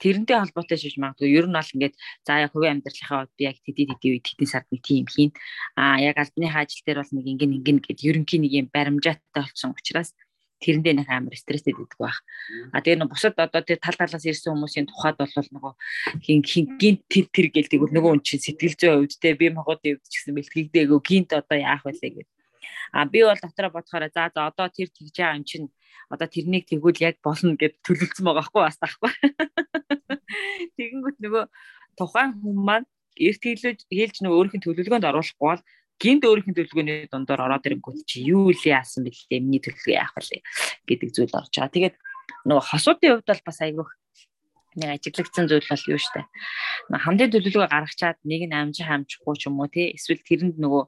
тэрнтэй 0.01 0.37
холбоотой 0.39 0.77
шиж 0.77 0.95
магадгүй 1.01 1.29
ер 1.33 1.45
нь 1.49 1.57
бол 1.57 1.73
ингээд 1.73 1.95
за 2.25 2.33
яг 2.45 2.51
хувийн 2.53 2.79
амьдралынхаа 2.79 3.19
хувьд 3.25 3.37
би 3.37 3.43
яг 3.49 3.57
тэдий 3.65 3.85
тэдий 3.89 4.11
үед 4.17 4.27
хэдэн 4.27 4.49
сард 4.49 4.67
нэг 4.71 4.81
тийм 4.85 5.05
хийн 5.09 5.31
а 5.75 5.97
яг 6.01 6.17
албаныхаа 6.17 6.63
ажил 6.63 6.83
дээр 6.85 6.99
бол 7.01 7.13
нэг 7.17 7.25
ингэн 7.31 7.55
ингэн 7.57 7.77
гэд 7.85 8.05
ерөнхийн 8.05 8.43
нэг 8.45 8.53
юм 8.59 8.67
баримжаатай 8.73 9.43
болсон 9.43 9.73
учраас 9.73 10.13
тэрэндээ 10.61 10.93
нэг 10.97 11.07
амар 11.09 11.37
стресстэй 11.37 11.73
байдаг 11.73 11.99
байх. 12.01 12.17
А 12.73 12.81
тэгээ 12.81 12.97
нэг 13.05 13.09
бусад 13.13 13.37
одоо 13.37 13.61
тэр 13.61 13.77
тал 13.77 13.93
талаас 13.93 14.25
ирсэн 14.25 14.57
хүмүүсийн 14.57 14.89
тухайд 14.89 15.17
бол 15.21 15.29
нөгөө 15.29 15.73
хин 16.25 16.41
гинт 16.41 17.01
тэр 17.05 17.25
тэр 17.29 17.47
гэл 17.53 17.69
тэгвэл 17.69 17.93
нөгөө 17.93 18.11
хүн 18.17 18.25
чинь 18.25 18.41
сэтгэл 18.41 18.73
зүйн 18.73 18.95
хувьд 19.05 19.21
те 19.21 19.37
би 19.37 19.53
могоодын 19.53 20.01
хувьд 20.01 20.09
ч 20.09 20.13
гэсэн 20.17 20.33
бэлтгэгдээгүй 20.33 20.99
гинт 21.05 21.29
одоо 21.37 21.57
яах 21.61 21.85
вэ 21.85 21.93
гэдэг. 21.93 22.25
А 22.91 23.05
би 23.05 23.23
бол 23.23 23.39
дотроо 23.39 23.71
бодохоор 23.71 24.09
за 24.13 24.31
за 24.33 24.47
одоо 24.47 24.67
тэр 24.69 24.89
тэгж 24.91 25.15
байгаа 25.15 25.37
юм 25.37 25.45
чинь 25.47 25.67
одоо 26.09 26.27
тэрнийг 26.27 26.67
тэгвэл 26.67 27.03
яг 27.03 27.19
болно 27.23 27.55
гэд 27.59 27.83
төлөвлөсөн 27.83 28.25
байгаа 28.25 28.39
байхгүй 28.41 28.61
бас 28.63 28.77
таахгүй. 28.79 29.11
Тэгэнгүүт 30.77 31.17
нөгөө 31.23 31.43
тухайн 31.99 32.31
хүн 32.39 32.57
маань 32.63 32.87
эрт 33.17 33.41
хэлж 33.43 33.83
хэлж 33.89 34.15
нөгөө 34.23 34.37
өөрийнх 34.37 34.57
нь 34.57 34.65
төлөвлөгөөнд 34.65 35.09
оруулахгүй 35.09 35.47
бол 35.51 35.63
гинт 35.97 36.23
өөрийнх 36.23 36.49
нь 36.53 36.57
төлөвлөгөөний 36.57 36.97
дундор 37.09 37.41
ороод 37.41 37.67
ирэнгүүт 37.67 38.05
чи 38.05 38.23
юу 38.29 38.53
л 38.53 38.63
яасан 38.63 39.03
бэлээ 39.03 39.41
миний 39.41 39.61
төлөвлөгөө 39.63 39.97
яах 39.97 40.13
вэ 40.15 40.45
гэдэг 40.85 41.09
зүйл 41.11 41.33
орж 41.33 41.53
байгаа. 41.57 41.73
Тэгээд 41.73 41.95
нөгөө 42.45 42.63
хосуудын 42.69 43.11
хувьд 43.17 43.27
бол 43.27 43.43
бас 43.49 43.59
айгүйх 43.65 43.89
нэг 44.77 45.01
ажиглагдсан 45.01 45.49
зүйл 45.49 45.65
бол 45.65 45.83
юу 45.89 45.97
штэ. 45.97 46.21
Хамтын 46.93 47.33
төлөвлөгөө 47.33 47.67
гаргачаад 47.73 48.17
нэг 48.23 48.45
нь 48.45 48.53
амжих 48.53 48.85
амжихгүй 48.85 49.35
ч 49.41 49.49
юм 49.49 49.57
уу 49.57 49.67
тий? 49.67 49.97
Эсвэл 49.97 50.21
тэрэнд 50.21 50.61
нөгөө 50.61 50.83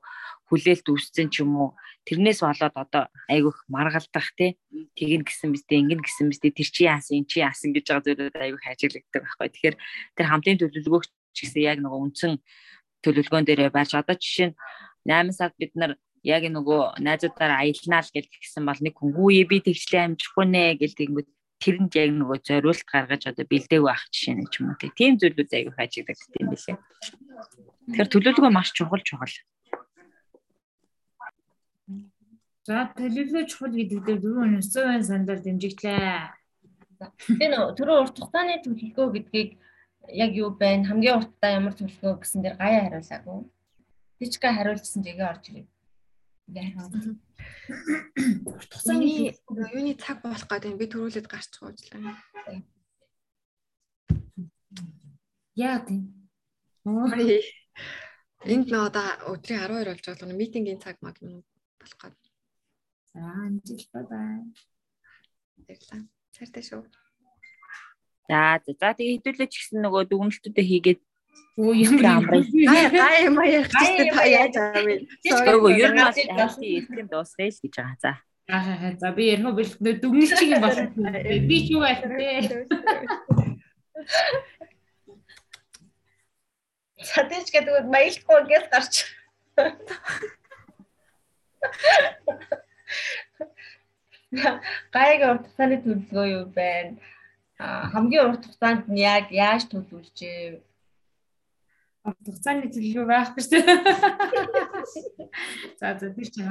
хүлээлт 0.53 0.85
үүссэн 0.85 1.27
ч 1.33 1.41
юм 1.41 1.57
уу? 1.57 1.69
Тэрнээс 2.05 2.45
болоод 2.45 2.75
одоо 2.77 3.03
айгүйх 3.25 3.65
маргалдах 3.65 4.29
тий? 4.37 4.61
Тэгин 4.93 5.25
гисэн 5.25 5.51
бистэ 5.57 5.81
ингэн 5.81 6.05
гисэн 6.05 6.29
бистэ 6.29 6.53
тэр 6.53 6.69
чи 6.69 6.85
яасан 6.85 7.21
эн 7.21 7.25
чи 7.25 7.41
яасан 7.41 7.73
гэж 7.73 7.85
байгаа 7.89 8.05
зүйлүүд 8.05 8.37
айгүйх 8.37 8.65
ажиглагддаг 8.69 9.21
байхгүй. 9.25 9.49
Тэгэхээр 9.49 9.75
тэр 10.15 10.25
хамтын 10.29 10.59
төлөвлөгөөгч 10.61 11.09
ч 11.33 11.37
гэсэн 11.49 11.61
яг 11.65 11.77
нөгөө 11.81 11.99
үндсэн 12.05 12.33
төлөвлөгөөн 13.01 13.45
дээрээ 13.49 13.73
барьж 13.73 13.97
одоо 13.97 14.15
жишээ 14.15 14.53
нь 14.53 14.55
8 15.09 15.33
сард 15.33 15.55
бид 15.57 15.73
нар 15.73 15.97
яг 16.23 16.43
нөгөө 16.45 16.99
найзуудаараа 16.99 17.63
аялнаа 17.63 18.01
л 18.03 18.11
гэж 18.11 18.25
гисэн 18.27 18.63
бол 18.67 18.79
нэг 18.83 18.95
хөнгүүе 18.99 19.43
би 19.47 19.57
тэгчлээ 19.63 20.03
амжихгүй 20.03 20.45
нэ 20.45 20.63
гэл 20.81 20.97
тэгэнгүүт 20.99 21.29
тэрэнд 21.59 21.91
яг 21.99 22.11
нөгөө 22.15 22.39
зориулт 22.47 22.83
гаргаж 22.87 23.23
одоо 23.27 23.45
бэлдээг 23.45 23.83
байх 23.83 24.03
жишээ 24.11 24.35
нь 24.39 24.49
ч 24.51 24.63
юм 24.63 24.71
уу 24.71 24.79
тийм 24.79 25.19
зүйлүүд 25.19 25.51
айгүйх 25.51 25.77
ажиглагддаг 25.79 26.39
юм 26.39 26.49
билээ. 26.55 26.77
Тэгэхээр 27.89 28.09
төлөвлөгөө 28.09 28.51
маш 28.55 28.69
чухал 28.71 29.03
чухал. 29.03 29.35
За 32.63 32.87
төлөвлөгөө 32.95 33.43
чухал 33.49 33.73
гэдэг 33.75 33.99
дээр 34.05 34.19
дөрөв 34.23 34.45
өнөсөө 34.45 35.03
сандаар 35.03 35.39
дэмжигдлээ. 35.43 36.31
Тэгээ 37.27 37.49
нөө 37.49 37.75
түрүү 37.75 37.97
урт 38.03 38.15
хугацааны 38.19 38.61
төлөвлөгөө 38.63 39.07
гэдгийг 39.15 39.49
яг 40.13 40.31
юу 40.37 40.53
байна? 40.53 40.87
Хамгийн 40.87 41.17
уртдаа 41.17 41.51
ямар 41.57 41.73
төлөвлөгөө 41.75 42.21
гэсэн 42.21 42.39
дээр 42.45 42.55
гаяа 42.61 42.81
хариулаагүй. 42.85 43.39
Бичгээ 44.19 44.53
хариулсан 44.53 45.01
тэгээ 45.01 45.27
орж 45.31 45.43
ирээ. 45.49 45.67
Урт 48.49 48.71
хугацааны 48.73 49.37
юуны 49.73 49.93
цаг 50.01 50.17
болох 50.25 50.47
гэдэг 50.49 50.73
би 50.81 50.85
төрүүлээд 50.89 51.27
гарч 51.29 51.51
гоочлаа. 51.61 52.17
Яа 55.53 55.77
тийм. 55.85 56.01
Энд 58.49 58.67
нөө 58.71 58.83
одоо 58.89 59.07
өдрийн 59.35 59.61
12 59.67 59.93
болж 59.93 60.03
байгаа 60.07 60.39
митингийн 60.41 60.79
цаг 60.81 60.97
маг 61.05 61.15
юм 61.21 61.45
болох 61.77 61.97
гэдэг. 62.01 62.31
За 63.13 63.19
амжилт 63.45 63.89
бай 63.93 64.05
бай. 64.09 64.37
Баярлалаа. 65.67 66.01
Цаартай 66.33 66.63
шүү. 66.63 66.81
За 68.29 68.39
за 68.63 68.93
тэгээ 68.97 69.15
хэдүүлээч 69.19 69.53
гэсэн 69.53 69.79
нөгөө 69.85 70.03
дүгнэлтүүдээ 70.09 70.65
хийгээд 70.69 71.01
Оо 71.59 71.73
ямар 71.75 72.05
амраа. 72.05 72.39
Гай 72.71 72.85
гай 72.87 73.15
юм 73.27 73.35
яах 73.43 73.67
гэж 73.67 74.15
та 74.15 74.23
яаж 74.23 74.55
аа 74.55 74.79
вэ? 74.79 74.95
Нөгөө 75.27 75.71
ер 75.75 75.91
нь 75.91 75.99
бол 75.99 76.15
хайлтын 76.15 76.71
эрхэм 76.79 77.07
дуусгая 77.11 77.51
л 77.51 77.59
гэж 77.59 77.73
байгаа. 77.75 77.97
За. 77.99 78.11
Аа 78.47 78.95
за 78.95 79.11
би 79.11 79.23
ярих 79.35 79.51
бэлтгэл 79.59 79.99
дүгнэлтийг 79.99 80.49
юм 80.55 80.63
болох. 80.63 80.87
Би 81.49 81.57
ч 81.67 81.75
юу 81.75 81.83
байх 81.83 81.99
вэ? 81.99 82.63
Садэч 87.11 87.51
гэдэг 87.51 87.91
маялахгүй 87.91 88.39
гэж 88.47 88.63
гарч. 88.71 88.93
Гайг 94.95 95.19
урт 95.27 95.43
хугацааны 95.43 95.77
төлөвлөгөө 95.83 96.27
юу 96.39 96.45
байна? 96.55 96.95
Хамгийн 97.91 98.25
урт 98.31 98.43
хугацаанд 98.47 98.87
нь 98.87 99.03
яг 99.03 99.27
яаж 99.35 99.67
төлөвлөжээ? 99.67 100.63
Хугацааны 102.25 102.69
төлөвлөгөө 102.73 103.07
байхгүй 103.09 103.41
шүү 103.43 103.61
дээ. 103.63 103.77
За 105.79 105.93
за 105.99 106.07
тэр 106.13 106.27
чинь 106.33 106.49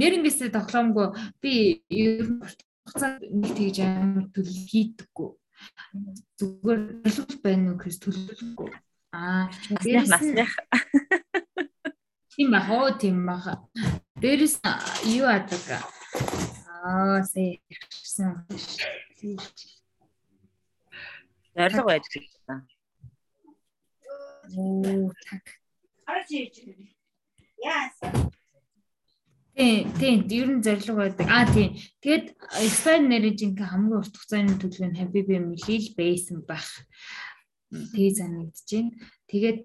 нэрнгээсээ 0.00 0.50
тоглоомгүй 0.54 1.06
би 1.42 1.52
ер 1.92 2.26
нь 2.26 2.42
хугацаанд 2.88 3.22
нэг 3.28 3.52
тэгж 3.54 3.78
амар 3.84 4.26
төлөв 4.34 4.58
хийдэггүй. 4.70 5.30
Зүгээр 6.38 6.80
төлөв 7.04 7.38
байна 7.44 7.66
уу 7.72 7.78
гэхээс 7.78 7.98
төлөвлөхгүй. 8.02 8.70
Аа 9.12 9.50
насных 9.82 10.52
Тийм 12.38 12.52
бах 12.54 12.70
оо 12.70 12.90
тийм 12.94 13.26
бах. 13.26 13.46
Дээрээс 14.22 14.62
юу 15.18 15.26
адаг 15.26 15.82
Аа 16.86 17.22
сая 17.26 17.58
ирсэн. 17.66 18.46
Зориг 21.54 21.82
байж 21.82 22.04
байгаа. 22.14 22.77
Оо 24.56 25.12
так. 25.28 25.44
Тийм, 29.58 29.90
тийм, 29.98 30.18
ер 30.30 30.48
нь 30.54 30.62
зориг 30.62 30.86
байдаг. 30.94 31.26
Аа 31.26 31.44
тийм. 31.50 31.74
Тэгэд 31.98 32.26
expand 32.62 33.10
narrative 33.10 33.58
хамгийн 33.58 33.98
урт 33.98 34.14
хугацааны 34.14 34.54
төлөв 34.54 34.86
нь 34.86 35.00
Habibi 35.02 35.42
Milil 35.42 35.86
байсан 35.98 36.46
байх. 36.46 36.86
Тэгээ 37.74 38.18
санагдаж 38.22 38.68
байна. 38.70 38.94
Тэгээд 39.26 39.60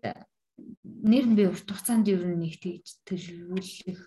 нэр 0.82 1.26
нь 1.30 1.38
би 1.38 1.46
урт 1.46 1.70
хугацаанд 1.70 2.10
ер 2.10 2.26
нь 2.26 2.42
нэг 2.42 2.58
тэгж 2.58 3.06
төлөвлөх 3.06 4.02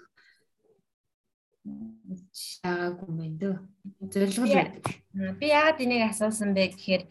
шаагаагүй 2.35 3.07
юм 3.07 3.17
байна 3.23 3.39
дөө. 3.39 3.57
Зорилго 4.11 4.43
л 4.43 4.55
байдаг. 4.59 4.87
Би 5.39 5.47
яагаад 5.55 5.83
энийг 5.87 6.03
асуусан 6.11 6.51
бэ 6.51 6.75
гэхээр 6.75 7.03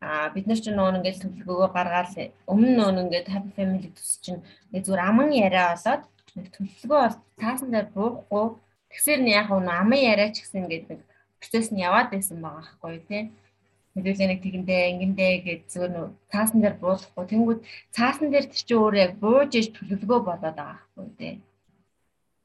а 0.00 0.30
бид 0.30 0.46
нар 0.46 0.60
ч 0.62 0.70
нуун 0.70 0.98
ингээл 0.98 1.22
төлөвлөгөөгөө 1.22 1.70
гаргаад 1.74 2.14
өмнө 2.46 2.72
нуун 2.78 3.02
ингээд 3.02 3.32
happy 3.34 3.50
family 3.58 3.90
төс 3.90 4.22
чинь 4.22 4.40
нэг 4.70 4.86
зүгээр 4.86 5.02
аман 5.10 5.30
яриа 5.34 5.74
болоод 5.74 6.02
нэг 6.38 6.46
төлөвлөгөө 6.54 7.00
бол 7.02 7.16
таасан 7.42 7.70
дээр 7.74 7.88
буухгүй. 7.96 8.46
Тэгсэр 8.92 9.20
нь 9.22 9.34
яг 9.34 9.50
нь 9.50 9.74
аман 9.82 10.00
яриа 10.12 10.30
ч 10.30 10.46
гэсэн 10.46 10.62
ингээд 10.62 10.86
нэг 10.90 11.00
процесс 11.42 11.68
нь 11.74 11.82
яваад 11.82 12.08
байсан 12.14 12.38
байгаа 12.38 12.62
байхгүй 12.78 13.02
тий. 13.10 13.22
Хэдүүлээ 13.94 14.28
нэг 14.30 14.40
тэгэндээ 14.46 14.82
ингэндээ 14.90 15.34
гэж 15.46 15.60
зүгээр 15.72 15.92
нөө 15.94 16.06
цаасан 16.30 16.58
дээр 16.62 16.76
буулахгүй. 16.78 17.24
Тэнгүүд 17.26 17.60
цаасан 17.96 18.28
дээр 18.30 18.46
чинь 18.54 18.78
өөрөө 18.78 19.02
яг 19.06 19.12
бууж 19.18 19.50
иж 19.58 19.66
төлөвлөгөө 19.74 20.20
болоод 20.22 20.56
байгаа 20.58 20.78
байхгүй 20.78 21.06
тий. 21.18 21.34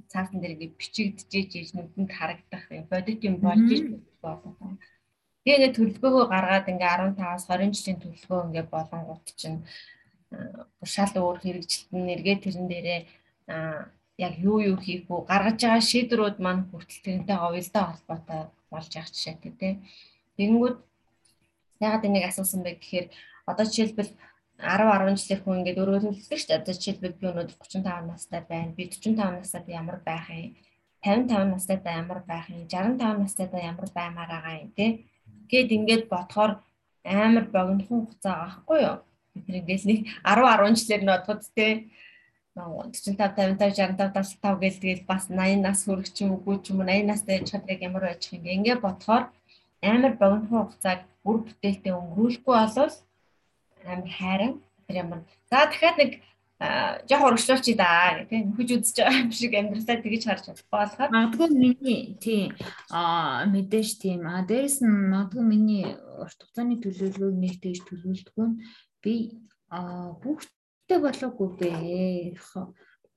Цаасан 0.10 0.42
дээр 0.42 0.54
ингээд 0.58 0.78
бичигдэж 0.82 1.52
иж 1.62 1.70
нүдэнд 1.78 2.12
харагдах 2.18 2.66
юм 2.74 2.86
бодит 2.90 3.22
юм 3.30 3.36
болж 3.46 3.68
иж 3.76 3.84
болоо. 4.26 4.74
Тэгээ 5.44 5.58
ингээд 5.60 5.76
төлөвлөгөөгөө 5.78 6.26
гаргаад 6.34 6.72
ингээд 6.72 7.00
15-аас 7.20 7.44
20 7.52 7.76
жилийн 7.78 8.00
төлөвлөгөө 8.00 8.46
ингээд 8.48 8.70
болонгууд 8.72 9.26
чинь 9.40 9.60
шал 10.88 11.14
өөр 11.20 11.38
хэрэгжилтэн 11.44 12.02
нэргээ 12.08 12.38
тэрэн 12.44 12.68
дээрээ 12.72 13.02
яг 14.18 14.34
юу 14.40 14.58
юу 14.62 14.78
хийх 14.78 15.10
үү 15.10 15.26
гаргаж 15.28 15.58
байгаа 15.62 15.82
шийдвэрүүд 15.90 16.38
маань 16.40 16.64
хүртэл 16.70 17.04
тэрнтэй 17.06 17.38
говьлтой 17.38 17.84
холбоотой 17.86 18.42
болж 18.72 18.90
явах 18.96 19.12
жишээтэй 19.14 19.54
тий. 19.60 19.74
Тэгэнгүүт 20.38 20.78
ягаад 21.82 22.08
энийг 22.08 22.26
асуусан 22.30 22.62
бэ 22.64 22.78
гэхээр 22.78 23.08
одоо 23.50 23.66
жишээлбэл 23.66 24.12
10 24.64 24.86
10 24.96 25.18
жилийн 25.20 25.42
хүн 25.44 25.58
ингээд 25.60 25.82
өөрөө 25.82 26.02
төлөвлөдөг 26.02 26.40
шүү 26.40 26.50
дээ. 26.50 26.62
Одоо 26.62 26.74
жишээлбэл 26.78 27.20
би 27.20 27.26
өнөөдөр 27.30 27.58
35 27.58 28.10
настай 28.10 28.42
байна. 28.48 28.72
Би 28.78 28.84
45 28.88 29.42
настай 29.42 29.74
ямар 29.74 29.98
байх 30.08 30.28
юм? 30.30 30.56
55 31.04 31.54
настай 31.54 31.78
та 31.84 31.90
ямар 32.02 32.20
байх 32.24 32.46
юм? 32.54 32.64
65 32.70 33.22
настай 33.24 33.48
та 33.50 33.58
ямар 33.60 33.88
баймаар 33.98 34.30
байгаа 34.30 34.56
юм 34.62 34.72
те? 34.78 34.86
Гэт 35.54 35.70
ингээд 35.78 36.04
бодохоор 36.10 36.52
амар 37.06 37.46
богинохон 37.54 38.10
хугацаа 38.10 38.36
аахгүй 38.42 38.80
юу? 38.90 38.98
Бид 39.38 39.48
ингээд 39.62 39.84
нэг 39.90 40.00
10 40.26 40.42
10 40.50 40.80
жилээр 40.82 41.04
нодгод 41.06 41.42
те 41.54 41.68
45 42.56 42.94
55 43.18 43.58
65 43.58 44.38
75 44.38 44.62
гээл 44.62 44.82
тэгэл 44.82 45.04
бас 45.10 45.24
80 45.30 45.66
нас 45.66 45.80
хүрэх 45.86 46.10
ч 46.14 46.22
юм 46.22 46.38
уу 46.38 46.58
ч 46.62 46.70
юм 46.70 46.82
уу 46.82 46.86
80 46.86 47.10
настай 47.10 47.42
яж 47.42 47.50
чаддаг 47.50 47.82
ямар 47.82 48.04
байж 48.06 48.30
юм 48.30 48.46
ингээ 48.46 48.78
бодохоор 48.78 49.24
амар 49.82 50.14
богинохон 50.22 50.62
хугацааг 50.62 51.00
бүр 51.26 51.38
бүтээлтэй 51.46 51.94
өнгөрүүлэхгүй 51.98 52.54
болвол 52.54 52.94
амар 53.90 54.12
хайран 54.18 54.54
тэр 54.86 54.96
ямар 55.04 55.20
за 55.50 55.66
дахиад 55.66 55.98
нэг 55.98 56.12
жоох 56.60 57.24
урагшлуулчих 57.28 57.76
да 57.76 58.24
гэх 58.24 58.30
тийм 58.30 58.44
нөхөж 58.54 58.70
үзэж 58.72 58.96
байгаа 59.02 59.22
юм 59.26 59.32
шиг 59.32 59.54
амьдралаа 59.54 59.98
тэгэж 60.00 60.24
харж 60.24 60.46
болоход. 60.72 61.12
Магадгүй 61.12 61.50
миний 61.52 62.16
тийм 62.22 62.56
а 62.92 63.44
мэдээж 63.50 63.90
тийм. 64.00 64.24
А 64.30 64.46
дээрэс 64.48 64.80
нь 64.86 65.12
магадгүй 65.12 65.44
миний 65.44 65.86
урт 66.22 66.40
хугацааны 66.40 66.80
төлөвлөгөөг 66.80 67.36
нэг 67.36 67.54
тэгж 67.60 67.80
төлөвлөдгөө 67.84 68.48
би 69.04 69.16
а 69.68 70.14
хүүхдтэй 70.22 71.00
болоогүй 71.04 71.50
бэ 71.60 71.72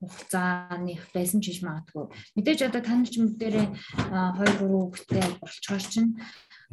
хугацааны 0.01 0.93
байсан 1.13 1.41
ч 1.41 1.49
гэж 1.49 1.59
магадгүй. 1.65 2.05
Мэдээж 2.37 2.69
одоо 2.69 2.81
тань 2.85 3.05
ч 3.05 3.17
мэдээрээ 3.17 3.67
2 4.13 4.37
3 4.37 4.61
хүүхдтэй 4.61 5.25
болчоор 5.41 5.81
чинь 5.81 6.19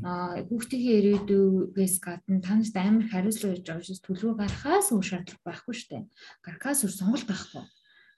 хүүхдийн 0.02 0.96
ирээдүйгээс 0.98 1.96
гадна 2.02 2.42
танаас 2.42 2.74
амар 2.74 3.06
хариуцлага 3.06 3.54
хийж 3.54 3.66
байгаа 3.70 3.86
шүү 3.86 4.02
төлөв 4.02 4.32
гарахаас 4.42 4.88
өөр 4.90 5.06
шаардлага 5.06 5.46
байхгүй 5.46 5.74
шүү 5.78 5.90
дээ. 5.94 6.04
Гарахаас 6.42 6.80
өөр 6.82 6.94
сонголт 6.98 7.26
байхгүй. 7.30 7.64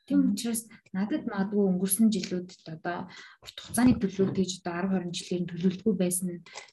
Тийм 0.06 0.20
учраас 0.32 0.62
надад 0.96 1.26
магадгүй 1.26 1.64
өнгөрсөн 1.66 2.08
жилүүдэд 2.14 2.64
одоо 2.78 3.10
урт 3.42 3.56
хугацааны 3.58 3.98
төлөв 4.00 4.30
гэж 4.38 4.50
одоо 4.62 5.02
10 5.02 5.10
20 5.10 5.18
жилийн 5.18 5.46
төлөвлөлтгүй 5.50 5.94
байсан 5.98 6.28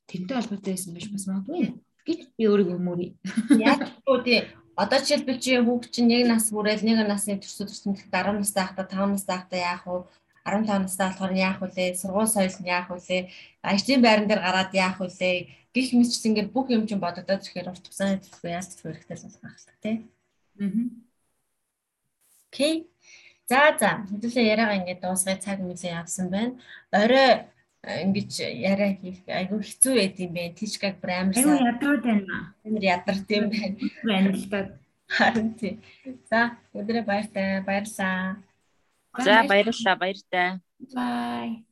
тэрнтэй 0.07 0.35
холбоотой 0.37 0.71
байсан 0.71 0.93
байж 0.93 1.07
бас 1.09 1.25
магадгүй 1.27 1.61
гэж 2.07 2.19
би 2.37 2.43
өөрийгөө 2.45 2.77
өмөрье. 2.77 3.09
Яг 3.57 3.79
уу 4.05 4.21
тий 4.21 4.39
одоо 4.77 4.97
жишээлбэл 5.01 5.41
чи 5.41 5.57
хүүхд 5.57 5.89
чинь 5.93 6.09
нэг 6.09 6.29
нас 6.29 6.49
хүрээл 6.49 6.85
нэг 6.85 6.97
насны 7.09 7.37
төрсө 7.37 7.69
төрсөн 7.69 7.93
10 7.97 8.37
настай 8.37 8.63
байхдаа 8.65 8.85
5 8.85 9.17
настай 9.17 9.35
байхдаа 9.37 9.59
яах 9.59 9.83
вэ? 9.85 9.97
15 10.43 10.83
настай 10.83 11.07
болохоор 11.09 11.33
яах 11.33 11.59
вүлээ, 11.63 11.95
сургууль 11.95 12.27
соёл 12.27 12.57
нь 12.59 12.71
яах 12.71 12.87
вүлээ, 12.91 13.31
ажлын 13.63 14.01
байран 14.03 14.27
дээр 14.27 14.41
гараад 14.43 14.71
яах 14.75 14.99
вүлээ 14.99 15.63
гих 15.73 15.89
мэтчсэн 15.97 16.37
ингээд 16.37 16.53
бүх 16.53 16.69
юм 16.69 16.85
чинь 16.85 17.01
бодогдоод 17.01 17.41
ирэхээр 17.41 17.71
урт 17.73 17.85
хугацааны 17.89 18.21
төлөв 18.21 18.45
яаж 18.45 18.67
ч 18.69 18.85
хэрэгтэй 18.85 19.17
болох 19.25 19.41
байх 19.41 19.57
тий. 19.81 19.95
Аа. 20.61 20.69
Окей. 22.53 22.75
За 23.49 23.73
за 23.81 23.89
хэдүүлээ 24.05 24.51
яриагаа 24.53 24.77
ингээд 24.79 25.01
дуусгая 25.01 25.37
цаг 25.41 25.57
мөлийн 25.65 25.97
авсан 25.97 26.29
байна. 26.29 26.53
Орой 26.93 27.49
э, 27.81 28.05
ингэж 28.05 28.31
яриа 28.45 28.93
хийх 29.01 29.25
айгүй 29.25 29.59
хэцүү 29.65 29.93
байд 29.97 30.15
юм 30.21 30.31
байна. 30.37 30.53
Тишгаг 30.53 30.95
бүр 31.01 31.11
амар 31.17 31.33
сайн. 31.33 31.49
Айгүй 31.49 31.67
ядрууд 31.73 32.03
байна. 32.05 32.37
Амар 32.61 32.83
ядарт 32.93 33.27
юм 33.33 33.45
байна. 33.49 33.75
Байна 34.05 34.29
л 34.29 34.45
да. 34.53 34.59
Харин 35.09 35.49
тий. 35.57 35.73
За 36.29 36.53
өдрөө 36.77 37.03
баяртай 37.09 37.65
баярлаа. 37.65 38.37
За 39.17 39.43
баярлалаа 39.43 39.95
баяртай. 39.95 40.59
Bye. 40.93 41.65